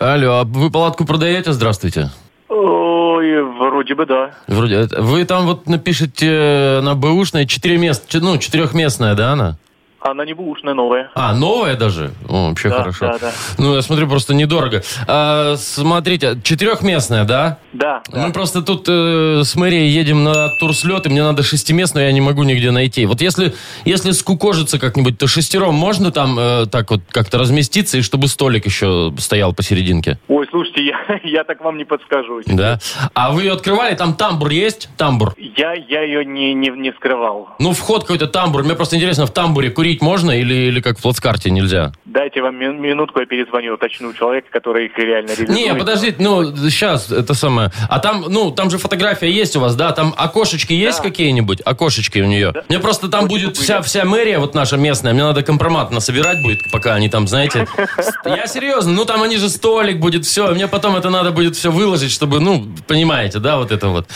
Алло, 0.00 0.40
а 0.40 0.44
вы 0.44 0.68
палатку 0.70 1.04
продаете? 1.04 1.52
Здравствуйте. 1.52 2.10
Ой, 2.48 3.42
вроде 3.56 3.94
бы 3.94 4.04
да. 4.04 4.32
Вроде, 4.48 4.74
это- 4.74 5.00
вы 5.00 5.24
там 5.24 5.46
вот 5.46 5.68
напишите 5.68 6.26
э, 6.26 6.80
на 6.80 6.94
бэушной 6.96 7.46
4 7.46 7.78
мест, 7.78 8.12
ну, 8.14 8.36
четырехместная, 8.36 9.14
да, 9.14 9.32
она? 9.32 9.56
Она 10.04 10.24
не 10.24 10.32
бушная, 10.34 10.74
новая. 10.74 11.10
А, 11.14 11.32
новая 11.34 11.76
даже? 11.76 12.10
О, 12.28 12.48
вообще 12.48 12.68
Да, 12.70 12.78
хорошо. 12.78 13.06
да, 13.06 13.18
да. 13.18 13.32
Ну, 13.58 13.74
я 13.76 13.82
смотрю, 13.82 14.08
просто 14.08 14.34
недорого. 14.34 14.82
А, 15.06 15.54
смотрите, 15.56 16.38
четырехместная, 16.42 17.24
да? 17.24 17.58
Да, 17.72 18.02
да. 18.10 18.26
Мы 18.26 18.32
просто 18.32 18.62
тут 18.62 18.86
э, 18.88 19.42
с 19.44 19.54
мэрией 19.54 19.88
едем 19.90 20.24
на 20.24 20.48
турслет, 20.58 21.06
и 21.06 21.08
мне 21.08 21.22
надо 21.22 21.42
шестиместную, 21.44 22.06
я 22.06 22.12
не 22.12 22.20
могу 22.20 22.42
нигде 22.42 22.72
найти. 22.72 23.06
Вот 23.06 23.20
если, 23.20 23.54
если 23.84 24.10
скукожиться 24.10 24.78
как-нибудь, 24.80 25.18
то 25.18 25.28
шестером 25.28 25.74
можно 25.74 26.10
там 26.10 26.36
э, 26.38 26.66
так 26.66 26.90
вот 26.90 27.02
как-то 27.10 27.38
разместиться, 27.38 27.98
и 27.98 28.02
чтобы 28.02 28.26
столик 28.26 28.66
еще 28.66 29.12
стоял 29.18 29.52
посерединке? 29.52 30.18
Ой, 30.26 30.46
слушайте, 30.50 30.84
я, 30.84 31.20
я 31.22 31.44
так 31.44 31.62
вам 31.62 31.78
не 31.78 31.84
подскажу. 31.84 32.40
Да. 32.46 32.80
А 33.14 33.30
вы 33.30 33.42
ее 33.42 33.52
открывали? 33.52 33.94
Там 33.94 34.14
тамбур 34.14 34.50
есть? 34.50 34.88
Тамбур. 34.96 35.34
Я, 35.38 35.74
я 35.74 36.02
ее 36.02 36.24
не, 36.24 36.54
не, 36.54 36.70
не 36.70 36.90
вскрывал. 36.90 37.50
Ну, 37.60 37.72
вход 37.72 38.02
какой-то 38.02 38.26
тамбур. 38.26 38.64
Мне 38.64 38.74
просто 38.74 38.96
интересно, 38.96 39.26
в 39.26 39.30
тамбуре 39.32 39.70
курить 39.70 39.91
можно 40.00 40.30
или, 40.30 40.54
или 40.54 40.80
как 40.80 40.98
в 40.98 41.02
плацкарте 41.02 41.50
нельзя? 41.50 41.92
Дайте 42.04 42.40
вам 42.40 42.56
ми- 42.56 42.68
минутку, 42.78 43.20
я 43.20 43.26
перезвоню, 43.26 43.74
уточню 43.74 44.12
человека, 44.14 44.48
который 44.50 44.86
их 44.86 44.96
реально 44.96 45.30
реализует. 45.34 45.50
Не, 45.50 45.74
подождите, 45.74 46.16
ну, 46.18 46.56
сейчас, 46.70 47.10
это 47.10 47.34
самое. 47.34 47.70
А 47.90 47.98
там, 47.98 48.24
ну, 48.28 48.50
там 48.50 48.70
же 48.70 48.78
фотография 48.78 49.30
есть 49.30 49.56
у 49.56 49.60
вас, 49.60 49.74
да? 49.76 49.92
Там 49.92 50.14
окошечки 50.16 50.72
есть 50.72 50.98
Да. 50.98 51.04
какие-нибудь? 51.08 51.60
Окошечки 51.64 52.20
у 52.20 52.26
нее. 52.26 52.52
Мне 52.68 52.78
просто 52.78 53.08
там 53.08 53.24
Очень 53.24 53.46
будет 53.46 53.56
вся, 53.56 53.82
вся 53.82 54.04
мэрия 54.04 54.38
вот 54.38 54.54
наша 54.54 54.76
местная. 54.76 55.12
Мне 55.12 55.24
надо 55.24 55.42
компромат 55.42 55.90
насобирать 55.90 56.40
будет, 56.42 56.60
пока 56.70 56.94
они 56.94 57.08
там, 57.08 57.26
знаете. 57.28 57.66
Я 58.24 58.46
серьезно, 58.46 58.92
ну, 58.92 59.04
там 59.04 59.22
они 59.22 59.36
же 59.36 59.48
столик 59.48 59.98
будет, 59.98 60.24
все. 60.24 60.52
Мне 60.54 60.68
потом 60.68 60.96
это 60.96 61.10
надо 61.10 61.32
будет 61.32 61.56
все 61.56 61.70
выложить, 61.72 62.12
чтобы, 62.12 62.40
ну, 62.40 62.66
понимаете, 62.86 63.38
да, 63.40 63.56
вот 63.58 63.72
это 63.72 63.88
вот. 63.88 64.06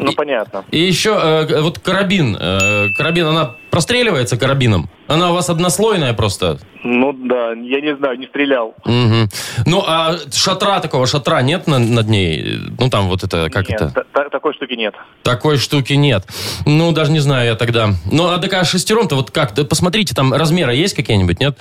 Ну, 0.00 0.12
понятно. 0.12 0.64
И 0.70 0.78
еще 0.78 1.18
э, 1.20 1.60
вот 1.60 1.78
карабин. 1.80 2.36
э, 2.38 2.88
карабин, 2.96 3.26
она 3.26 3.56
простреливается 3.70 4.36
карабином? 4.36 4.88
Она 5.06 5.30
у 5.30 5.34
вас 5.34 5.48
однослойная 5.50 6.12
просто? 6.14 6.58
Ну, 6.84 7.12
да, 7.12 7.50
я 7.52 7.80
не 7.80 7.96
знаю, 7.96 8.18
не 8.18 8.26
стрелял. 8.26 8.74
Мгм. 8.84 9.28
Ну, 9.66 9.82
а 9.86 10.16
шатра 10.32 10.80
такого, 10.80 11.06
шатра 11.06 11.40
нет 11.42 11.66
на- 11.66 11.78
над 11.78 12.08
ней? 12.08 12.60
Ну, 12.78 12.88
там 12.90 13.08
вот 13.08 13.24
это, 13.24 13.50
как 13.50 13.68
Нет, 13.68 13.80
это? 13.80 13.90
та- 13.90 14.04
та- 14.12 14.28
такой 14.30 14.54
штуки 14.54 14.74
нет. 14.74 14.94
Такой 15.22 15.58
штуки 15.58 15.94
нет. 15.94 16.24
Ну, 16.66 16.92
даже 16.92 17.10
не 17.10 17.20
знаю 17.20 17.46
я 17.46 17.54
тогда. 17.56 17.90
Ну, 18.10 18.28
а 18.28 18.38
такая 18.38 18.64
шестером-то 18.64 19.16
вот 19.16 19.30
как? 19.30 19.54
Да 19.54 19.64
Посмотрите, 19.64 20.14
там 20.14 20.32
размеры 20.32 20.74
есть 20.74 20.94
какие-нибудь, 20.94 21.40
нет? 21.40 21.56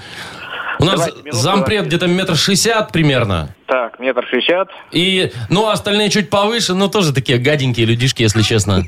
У 0.80 0.86
нас 0.86 1.00
Давайте, 1.00 1.32
зампред 1.32 1.88
где-то 1.88 2.06
метр 2.06 2.36
шестьдесят 2.36 2.92
примерно. 2.92 3.56
Так, 3.66 4.00
метр 4.00 4.24
шестьдесят. 4.30 4.70
И, 4.92 5.32
ну, 5.50 5.68
а 5.68 5.72
остальные 5.74 6.12
чуть 6.12 6.30
повыше, 6.30 6.76
но 6.76 6.88
тоже 6.88 7.14
такие 7.14 7.40
гаденькие 7.40 7.88
людишки, 7.88 8.22
если 8.22 8.44
честно. 8.44 8.84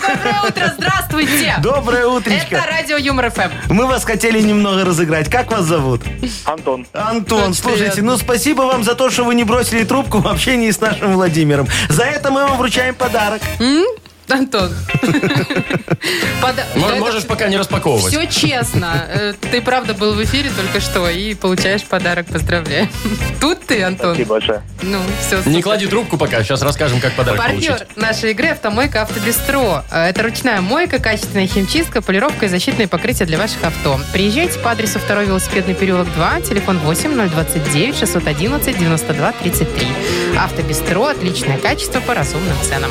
Доброе 0.00 0.40
утро, 0.48 0.72
здравствуйте. 0.78 1.54
Доброе 1.62 2.06
утречко. 2.06 2.56
Это 2.56 2.66
радио 2.66 2.96
Юмор 2.96 3.30
ФМ. 3.30 3.50
Мы 3.72 3.86
вас 3.86 4.04
хотели 4.04 4.40
немного 4.40 4.84
разыграть. 4.84 5.28
Как 5.28 5.50
вас 5.50 5.64
зовут? 5.64 6.02
Антон. 6.44 6.86
Антон, 6.92 7.42
Очень 7.50 7.54
слушайте, 7.54 7.92
приятно. 7.92 8.12
ну 8.12 8.16
спасибо 8.18 8.62
вам 8.62 8.84
за 8.84 8.94
то, 8.94 9.10
что 9.10 9.24
вы 9.24 9.34
не 9.34 9.44
бросили 9.44 9.84
трубку 9.84 10.18
в 10.18 10.28
общении 10.28 10.70
с 10.70 10.80
нашим 10.80 11.12
Владимиром. 11.14 11.66
За 11.88 12.04
это 12.04 12.30
мы 12.30 12.44
вам 12.46 12.56
вручаем 12.58 12.94
подарок. 12.94 13.42
М- 13.60 13.84
Это 14.28 14.70
Можешь 16.98 17.26
пока 17.26 17.48
не 17.48 17.56
распаковывать. 17.56 18.12
Все 18.12 18.26
честно. 18.26 19.04
Э, 19.08 19.34
Ты 19.50 19.60
правда 19.60 19.94
был 19.94 20.14
в 20.14 20.22
эфире 20.24 20.50
только 20.56 20.80
что 20.80 21.08
и 21.08 21.34
получаешь 21.34 21.84
подарок. 21.84 22.26
Поздравляю. 22.26 22.88
Тут 23.40 23.66
ты, 23.66 23.82
Антон. 23.82 24.14
Спасибо 24.14 24.34
большое. 24.34 24.62
Ну, 24.82 24.98
все. 25.20 25.42
Не 25.48 25.62
клади 25.62 25.86
трубку 25.86 26.18
пока, 26.18 26.42
сейчас 26.42 26.62
расскажем, 26.62 27.00
как 27.00 27.12
подарок 27.14 27.40
Партнер 27.40 27.86
нашей 27.96 28.32
игры 28.32 28.48
«Автомойка 28.48 29.02
Автобестро». 29.02 29.84
Э, 29.90 30.08
Это 30.08 30.22
ручная 30.22 30.60
мойка, 30.60 30.98
качественная 30.98 31.46
химчистка, 31.46 32.02
полировка 32.02 32.46
и 32.46 32.48
защитные 32.48 32.88
покрытия 32.88 33.24
для 33.24 33.38
ваших 33.38 33.62
авто. 33.64 34.00
Приезжайте 34.12 34.58
по 34.58 34.70
адресу 34.70 34.98
2 34.98 35.22
велосипедный 35.24 35.74
переулок 35.74 36.12
2, 36.14 36.42
телефон 36.42 36.78
8 36.78 37.28
029 37.28 37.96
611 37.96 38.78
92 38.78 39.32
33. 39.32 39.86
«Автобестро»– 40.38 41.08
отличное 41.10 41.58
качество 41.58 42.00
по 42.00 42.14
разумным 42.14 42.56
ценам. 42.62 42.90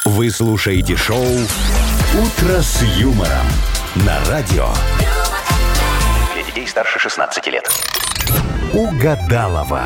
Вы 0.06 0.30
слушаете 0.32 0.96
шоу 0.96 1.24
«Утро 1.26 2.62
с 2.62 2.82
юмором» 2.98 3.46
на 3.96 4.20
радио. 4.30 4.68
Для 6.34 6.44
детей 6.44 6.68
старше 6.68 7.00
16 7.00 7.48
лет. 7.48 7.68
Угадалова. 8.74 9.84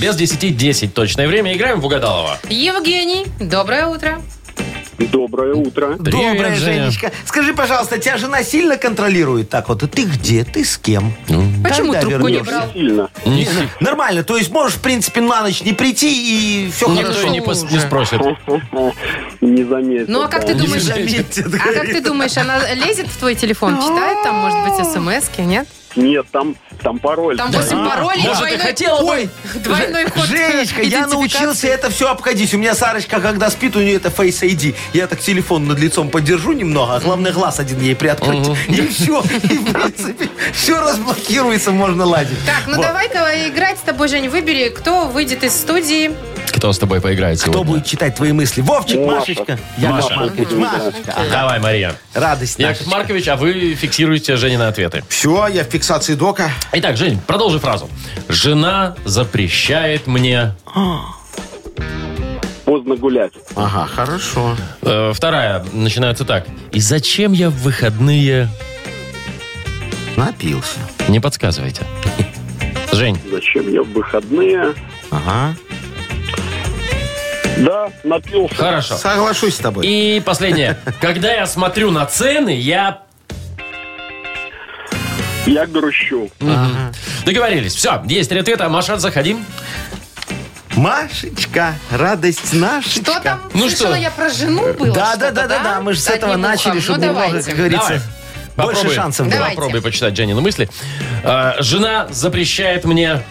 Без 0.00 0.16
10-10 0.16 0.88
точное 0.88 1.26
время. 1.26 1.54
Играем 1.54 1.80
в 1.80 1.86
«Угадалова». 1.86 2.38
Евгений, 2.48 3.26
доброе 3.40 3.86
утро. 3.86 4.20
Доброе 4.98 5.54
утро. 5.54 5.96
Привет, 5.98 6.32
Доброе, 6.36 6.54
Женя. 6.56 6.82
Женечка. 6.84 7.12
Скажи, 7.26 7.52
пожалуйста, 7.52 7.98
тебя 7.98 8.16
жена 8.16 8.42
сильно 8.42 8.76
контролирует 8.78 9.50
так 9.50 9.68
вот? 9.68 9.80
Ты 9.90 10.04
где? 10.04 10.44
Ты 10.44 10.64
с 10.64 10.78
кем? 10.78 11.12
Почему 11.62 11.92
Когда 11.92 12.00
трубку 12.00 12.28
не 12.28 12.34
вернешься? 12.36 12.44
брал? 12.44 12.72
Сильно. 12.72 13.10
Не- 13.26 13.48
Нормально, 13.80 14.24
то 14.24 14.36
есть 14.38 14.50
можешь, 14.50 14.78
в 14.78 14.80
принципе, 14.80 15.20
на 15.20 15.42
ночь 15.42 15.62
не 15.62 15.74
прийти 15.74 16.66
и 16.66 16.70
все 16.70 16.88
Никто 16.88 17.12
хорошо. 17.12 17.28
не, 17.28 17.40
пос- 17.40 17.70
не 17.70 17.78
спросит. 17.78 18.20
Не 19.42 19.64
заметил. 19.64 20.06
Ну, 20.08 20.22
а 20.22 20.28
как 20.28 20.46
ты 20.46 20.54
думаешь, 20.54 20.88
а 20.88 21.72
как 21.74 21.86
ты 21.86 22.00
думаешь, 22.00 22.36
она 22.38 22.58
лезет 22.74 23.06
в 23.08 23.16
твой 23.18 23.34
телефон, 23.34 23.76
читает 23.80 24.18
там, 24.24 24.36
может 24.36 24.58
быть, 24.64 24.92
смс 24.92 25.28
нет? 25.38 25.68
Нет, 25.96 26.26
там, 26.30 26.56
там 26.82 26.98
пароль. 26.98 27.36
Там 27.36 27.50
8 27.50 27.68
паролей, 27.88 28.22
Может, 28.22 28.38
двойной, 28.38 28.58
хотела 28.58 29.00
бы. 29.00 29.06
Ой, 29.08 29.30
двойной 29.56 30.10
ход 30.10 30.26
Женечка, 30.26 30.82
я 30.82 31.06
научился 31.06 31.68
это 31.68 31.90
все 31.90 32.10
обходить. 32.10 32.52
У 32.54 32.58
меня 32.58 32.74
Сарочка, 32.74 33.20
когда 33.20 33.50
спит, 33.50 33.76
у 33.76 33.80
нее 33.80 33.96
это 33.96 34.08
Face 34.10 34.42
ID. 34.42 34.74
Я 34.92 35.06
так 35.06 35.20
телефон 35.20 35.66
над 35.66 35.78
лицом 35.78 36.10
подержу 36.10 36.52
немного, 36.52 36.96
а 36.96 37.00
главное 37.00 37.32
глаз 37.32 37.60
один 37.60 37.80
ей 37.80 37.96
приоткрыть. 37.96 38.46
И 38.68 38.86
все. 38.88 39.22
И, 39.42 39.58
в 39.58 39.72
принципе, 39.72 40.28
все 40.52 40.80
разблокируется, 40.80 41.70
можно 41.70 42.04
ладить. 42.04 42.38
Так, 42.44 42.64
ну 42.66 42.76
Вот. 42.76 42.82
давай-ка 42.82 43.48
играть 43.48 43.78
с 43.78 43.82
тобой, 43.82 44.08
Жень. 44.08 44.28
Выбери, 44.28 44.68
кто 44.68 45.06
выйдет 45.06 45.44
из 45.44 45.54
студии. 45.54 46.10
Кто 46.52 46.72
с 46.72 46.78
тобой 46.78 47.00
поиграет 47.00 47.40
Кто 47.40 47.52
сегодня? 47.52 47.72
будет 47.74 47.86
читать 47.86 48.14
твои 48.16 48.32
мысли? 48.32 48.60
Вовчик, 48.60 48.98
Маша. 49.00 49.18
Машечка? 49.20 49.58
Яков 49.78 50.10
Маша. 50.10 50.14
Маркович, 50.16 50.48
Машечка. 50.52 51.12
Ага. 51.14 51.30
Давай, 51.30 51.60
Мария. 51.60 51.94
Радость 52.14 52.58
Яков 52.58 52.78
Машечка. 52.78 52.96
Маркович, 52.96 53.28
а 53.28 53.36
вы 53.36 53.74
фиксируете 53.74 54.36
Женины 54.36 54.62
ответы. 54.64 55.04
Все, 55.08 55.46
я 55.48 55.64
в 55.64 55.68
фиксации 55.68 56.14
дока. 56.14 56.50
Итак, 56.72 56.96
Жень, 56.96 57.20
продолжи 57.26 57.58
фразу. 57.58 57.88
Жена 58.28 58.96
запрещает 59.04 60.06
мне... 60.06 60.54
Поздно 62.64 62.96
гулять. 62.96 63.32
Ага, 63.54 63.86
хорошо. 63.86 64.56
Э, 64.82 65.12
вторая 65.14 65.64
начинается 65.72 66.24
так. 66.24 66.46
И 66.72 66.80
зачем 66.80 67.32
я 67.32 67.48
в 67.48 67.54
выходные... 67.54 68.48
Напился. 70.16 70.78
Не 71.08 71.20
подсказывайте. 71.20 71.82
Жень, 72.92 73.20
Зачем 73.30 73.70
я 73.72 73.82
в 73.82 73.88
выходные? 73.92 74.74
Ага. 75.10 75.54
Да, 77.56 77.90
напился. 78.04 78.54
хорошо. 78.54 78.96
Соглашусь 78.96 79.54
с 79.54 79.58
тобой. 79.58 79.86
И 79.86 80.20
последнее. 80.24 80.76
Когда 81.00 81.32
я 81.32 81.46
смотрю 81.46 81.90
на 81.90 82.06
цены, 82.06 82.54
я... 82.54 83.02
Я 85.46 85.66
грущу. 85.66 86.28
Договорились. 87.24 87.74
Все, 87.74 88.02
есть 88.06 88.28
три 88.28 88.40
ответа. 88.40 88.68
Маша, 88.68 88.98
заходи. 88.98 89.36
Машечка, 90.76 91.74
радость 91.90 92.52
нашечка. 92.52 93.12
Что 93.12 93.20
там? 93.20 93.42
Ну 93.54 93.68
Слышала, 93.68 93.94
что? 93.94 94.02
я 94.02 94.10
про 94.10 94.28
жену 94.28 94.74
было 94.74 94.94
Да, 94.94 95.16
да, 95.16 95.30
да, 95.30 95.46
да, 95.46 95.62
да. 95.62 95.80
Мы 95.80 95.94
же 95.94 96.00
с 96.00 96.08
этого 96.08 96.36
начали, 96.36 96.72
ухом. 96.72 96.82
чтобы 96.82 96.98
ну, 96.98 97.06
немного, 97.06 97.42
как 97.42 97.56
говорится, 97.56 98.02
Давай. 98.56 98.74
больше 98.74 98.94
шансов 98.94 99.26
было. 99.26 99.36
Давайте. 99.36 99.56
Попробуй 99.56 99.80
почитать 99.80 100.14
Женины 100.14 100.40
мысли. 100.42 100.68
Э, 101.24 101.52
Жена 101.60 102.08
запрещает 102.10 102.84
мне... 102.84 103.22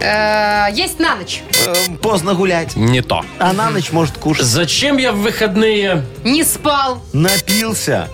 Э, 0.00 0.66
Есть 0.72 0.98
на 0.98 1.16
ночь. 1.16 1.42
Э, 1.66 1.74
Поздно 2.02 2.34
гулять. 2.34 2.76
Не 2.76 3.00
то. 3.02 3.24
А 3.38 3.52
на 3.52 3.70
ночь 3.70 3.90
может 3.92 4.18
кушать. 4.18 4.44
Зачем 4.46 4.96
я 4.98 5.12
в 5.12 5.16
выходные, 5.18 6.04
Не 6.24 6.44
спал. 6.44 7.02
Напился. 7.12 8.08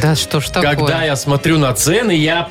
Да 0.00 0.14
что 0.16 0.40
ж 0.40 0.46
такое? 0.48 0.74
когда 0.74 1.04
я 1.04 1.16
смотрю 1.16 1.58
на 1.58 1.72
цены, 1.74 2.12
я... 2.12 2.48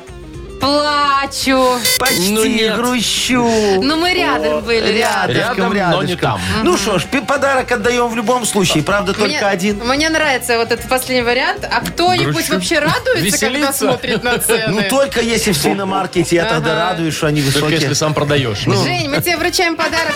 Плачу. 0.60 1.78
Почти 1.98 2.30
Ну 2.32 2.44
нет. 2.44 2.76
грущу. 2.76 3.44
Ну, 3.82 3.96
мы 3.96 4.14
рядом 4.14 4.62
были, 4.62 4.98
рядом. 4.98 5.36
Рядом, 5.36 5.56
но 5.58 6.02
не 6.02 6.10
рядышком. 6.12 6.18
там. 6.18 6.40
Ну 6.64 6.76
что 6.76 6.98
ж, 6.98 7.04
пи- 7.04 7.20
подарок 7.20 7.70
отдаем 7.72 8.08
в 8.08 8.16
любом 8.16 8.44
случае. 8.46 8.82
Правда, 8.82 9.12
только 9.12 9.26
Мне, 9.28 9.40
один. 9.40 9.78
мне 9.84 10.08
нравится 10.08 10.56
вот 10.58 10.72
этот 10.72 10.88
последний 10.88 11.22
вариант. 11.22 11.64
А 11.70 11.80
кто-нибудь 11.80 12.34
Грущу. 12.34 12.54
вообще 12.54 12.78
радуется, 12.78 13.38
когда 13.38 13.58
Веселится. 13.58 13.72
смотрит 13.88 14.22
на 14.24 14.38
цены? 14.46 14.68
Ну, 14.68 14.82
только 14.88 15.20
если 15.20 15.52
в 15.52 15.56
свиномаркете, 15.56 16.36
я 16.36 16.44
тогда 16.46 16.74
радуюсь, 16.74 17.14
что 17.14 17.26
они 17.26 17.42
Только 17.42 17.54
высокие. 17.56 17.80
если 17.80 17.94
сам 17.94 18.14
продаешь. 18.14 18.58
Жень, 18.60 19.08
мы 19.08 19.20
тебе 19.20 19.36
вручаем 19.36 19.76
подарок. 19.76 20.14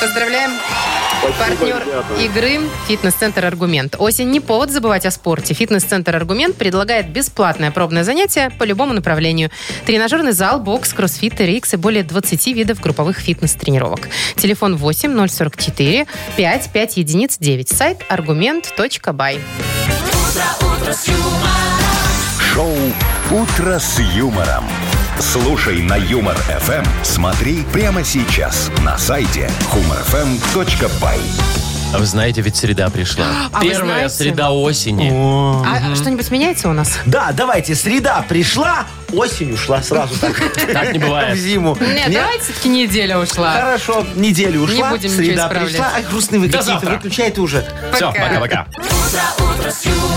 Поздравляем. 0.00 0.50
Партнер 1.38 1.82
ребята. 1.84 2.14
игры 2.22 2.60
«Фитнес-центр 2.86 3.44
Аргумент». 3.44 3.96
Осень 3.98 4.30
не 4.30 4.40
повод 4.40 4.70
забывать 4.70 5.06
о 5.06 5.10
спорте. 5.10 5.54
«Фитнес-центр 5.54 6.14
Аргумент» 6.14 6.56
предлагает 6.56 7.08
бесплатное 7.08 7.70
пробное 7.70 8.04
занятие 8.04 8.50
по 8.50 8.64
любому 8.64 8.92
направлению. 8.92 9.50
Тренажерный 9.86 10.32
зал, 10.32 10.60
бокс, 10.60 10.92
кроссфит, 10.92 11.40
TRX 11.40 11.72
и 11.74 11.76
более 11.76 12.04
20 12.04 12.46
видов 12.48 12.80
групповых 12.80 13.18
фитнес-тренировок. 13.18 14.08
Телефон 14.36 14.76
8 14.76 15.28
044 15.28 16.06
5 16.36 16.70
5 16.72 16.96
единиц 16.96 17.38
9. 17.38 17.68
Сайт 17.68 17.98
argument.by. 18.08 19.40
Шоу 22.52 22.74
«Утро 23.30 23.78
с 23.78 23.98
юмором». 23.98 24.64
Слушай 25.20 25.80
на 25.82 25.94
Юмор 25.96 26.36
FM. 26.36 26.84
Смотри 27.02 27.62
прямо 27.72 28.04
сейчас 28.04 28.70
на 28.84 28.98
сайте 28.98 29.50
humorfm.by. 29.72 31.18
А 31.94 31.98
вы 31.98 32.04
знаете, 32.04 32.40
ведь 32.42 32.56
среда 32.56 32.90
пришла. 32.90 33.24
А 33.52 33.60
вы 33.60 33.70
Первая 33.70 34.08
знаете? 34.08 34.14
среда 34.14 34.50
осени. 34.52 35.10
А 35.66 35.94
что-нибудь 35.94 36.30
меняется 36.30 36.68
у 36.68 36.72
нас? 36.72 36.98
Да, 37.06 37.30
давайте, 37.32 37.74
среда 37.74 38.24
пришла, 38.28 38.86
осень 39.12 39.52
ушла 39.54 39.82
сразу 39.82 40.14
так. 40.18 40.36
Так 40.72 40.92
не 40.92 40.98
В 40.98 41.02
бывает. 41.02 41.38
зиму. 41.38 41.76
Нет, 41.80 42.12
давайте 42.12 42.44
все-таки 42.44 42.68
неделя 42.68 43.18
ушла. 43.18 43.52
Хорошо, 43.54 44.04
неделю 44.16 44.62
ушла, 44.62 44.90
будем 44.90 45.10
ничего 45.10 45.24
среда 45.24 45.44
исправлять. 45.46 45.70
пришла. 45.72 45.90
Ай, 45.94 46.02
грустные 46.10 46.40
вы 46.40 46.48
До 46.48 46.58
какие-то, 46.58 46.80
завтра. 46.80 46.94
выключай 46.96 47.30
ты 47.30 47.40
уже. 47.40 47.64
Все, 47.94 48.08
Пока. 48.12 48.20
пока-пока. 48.28 48.66
утро, 48.76 49.44
утро 49.52 49.70
с 49.70 49.84
юмором. 49.86 50.10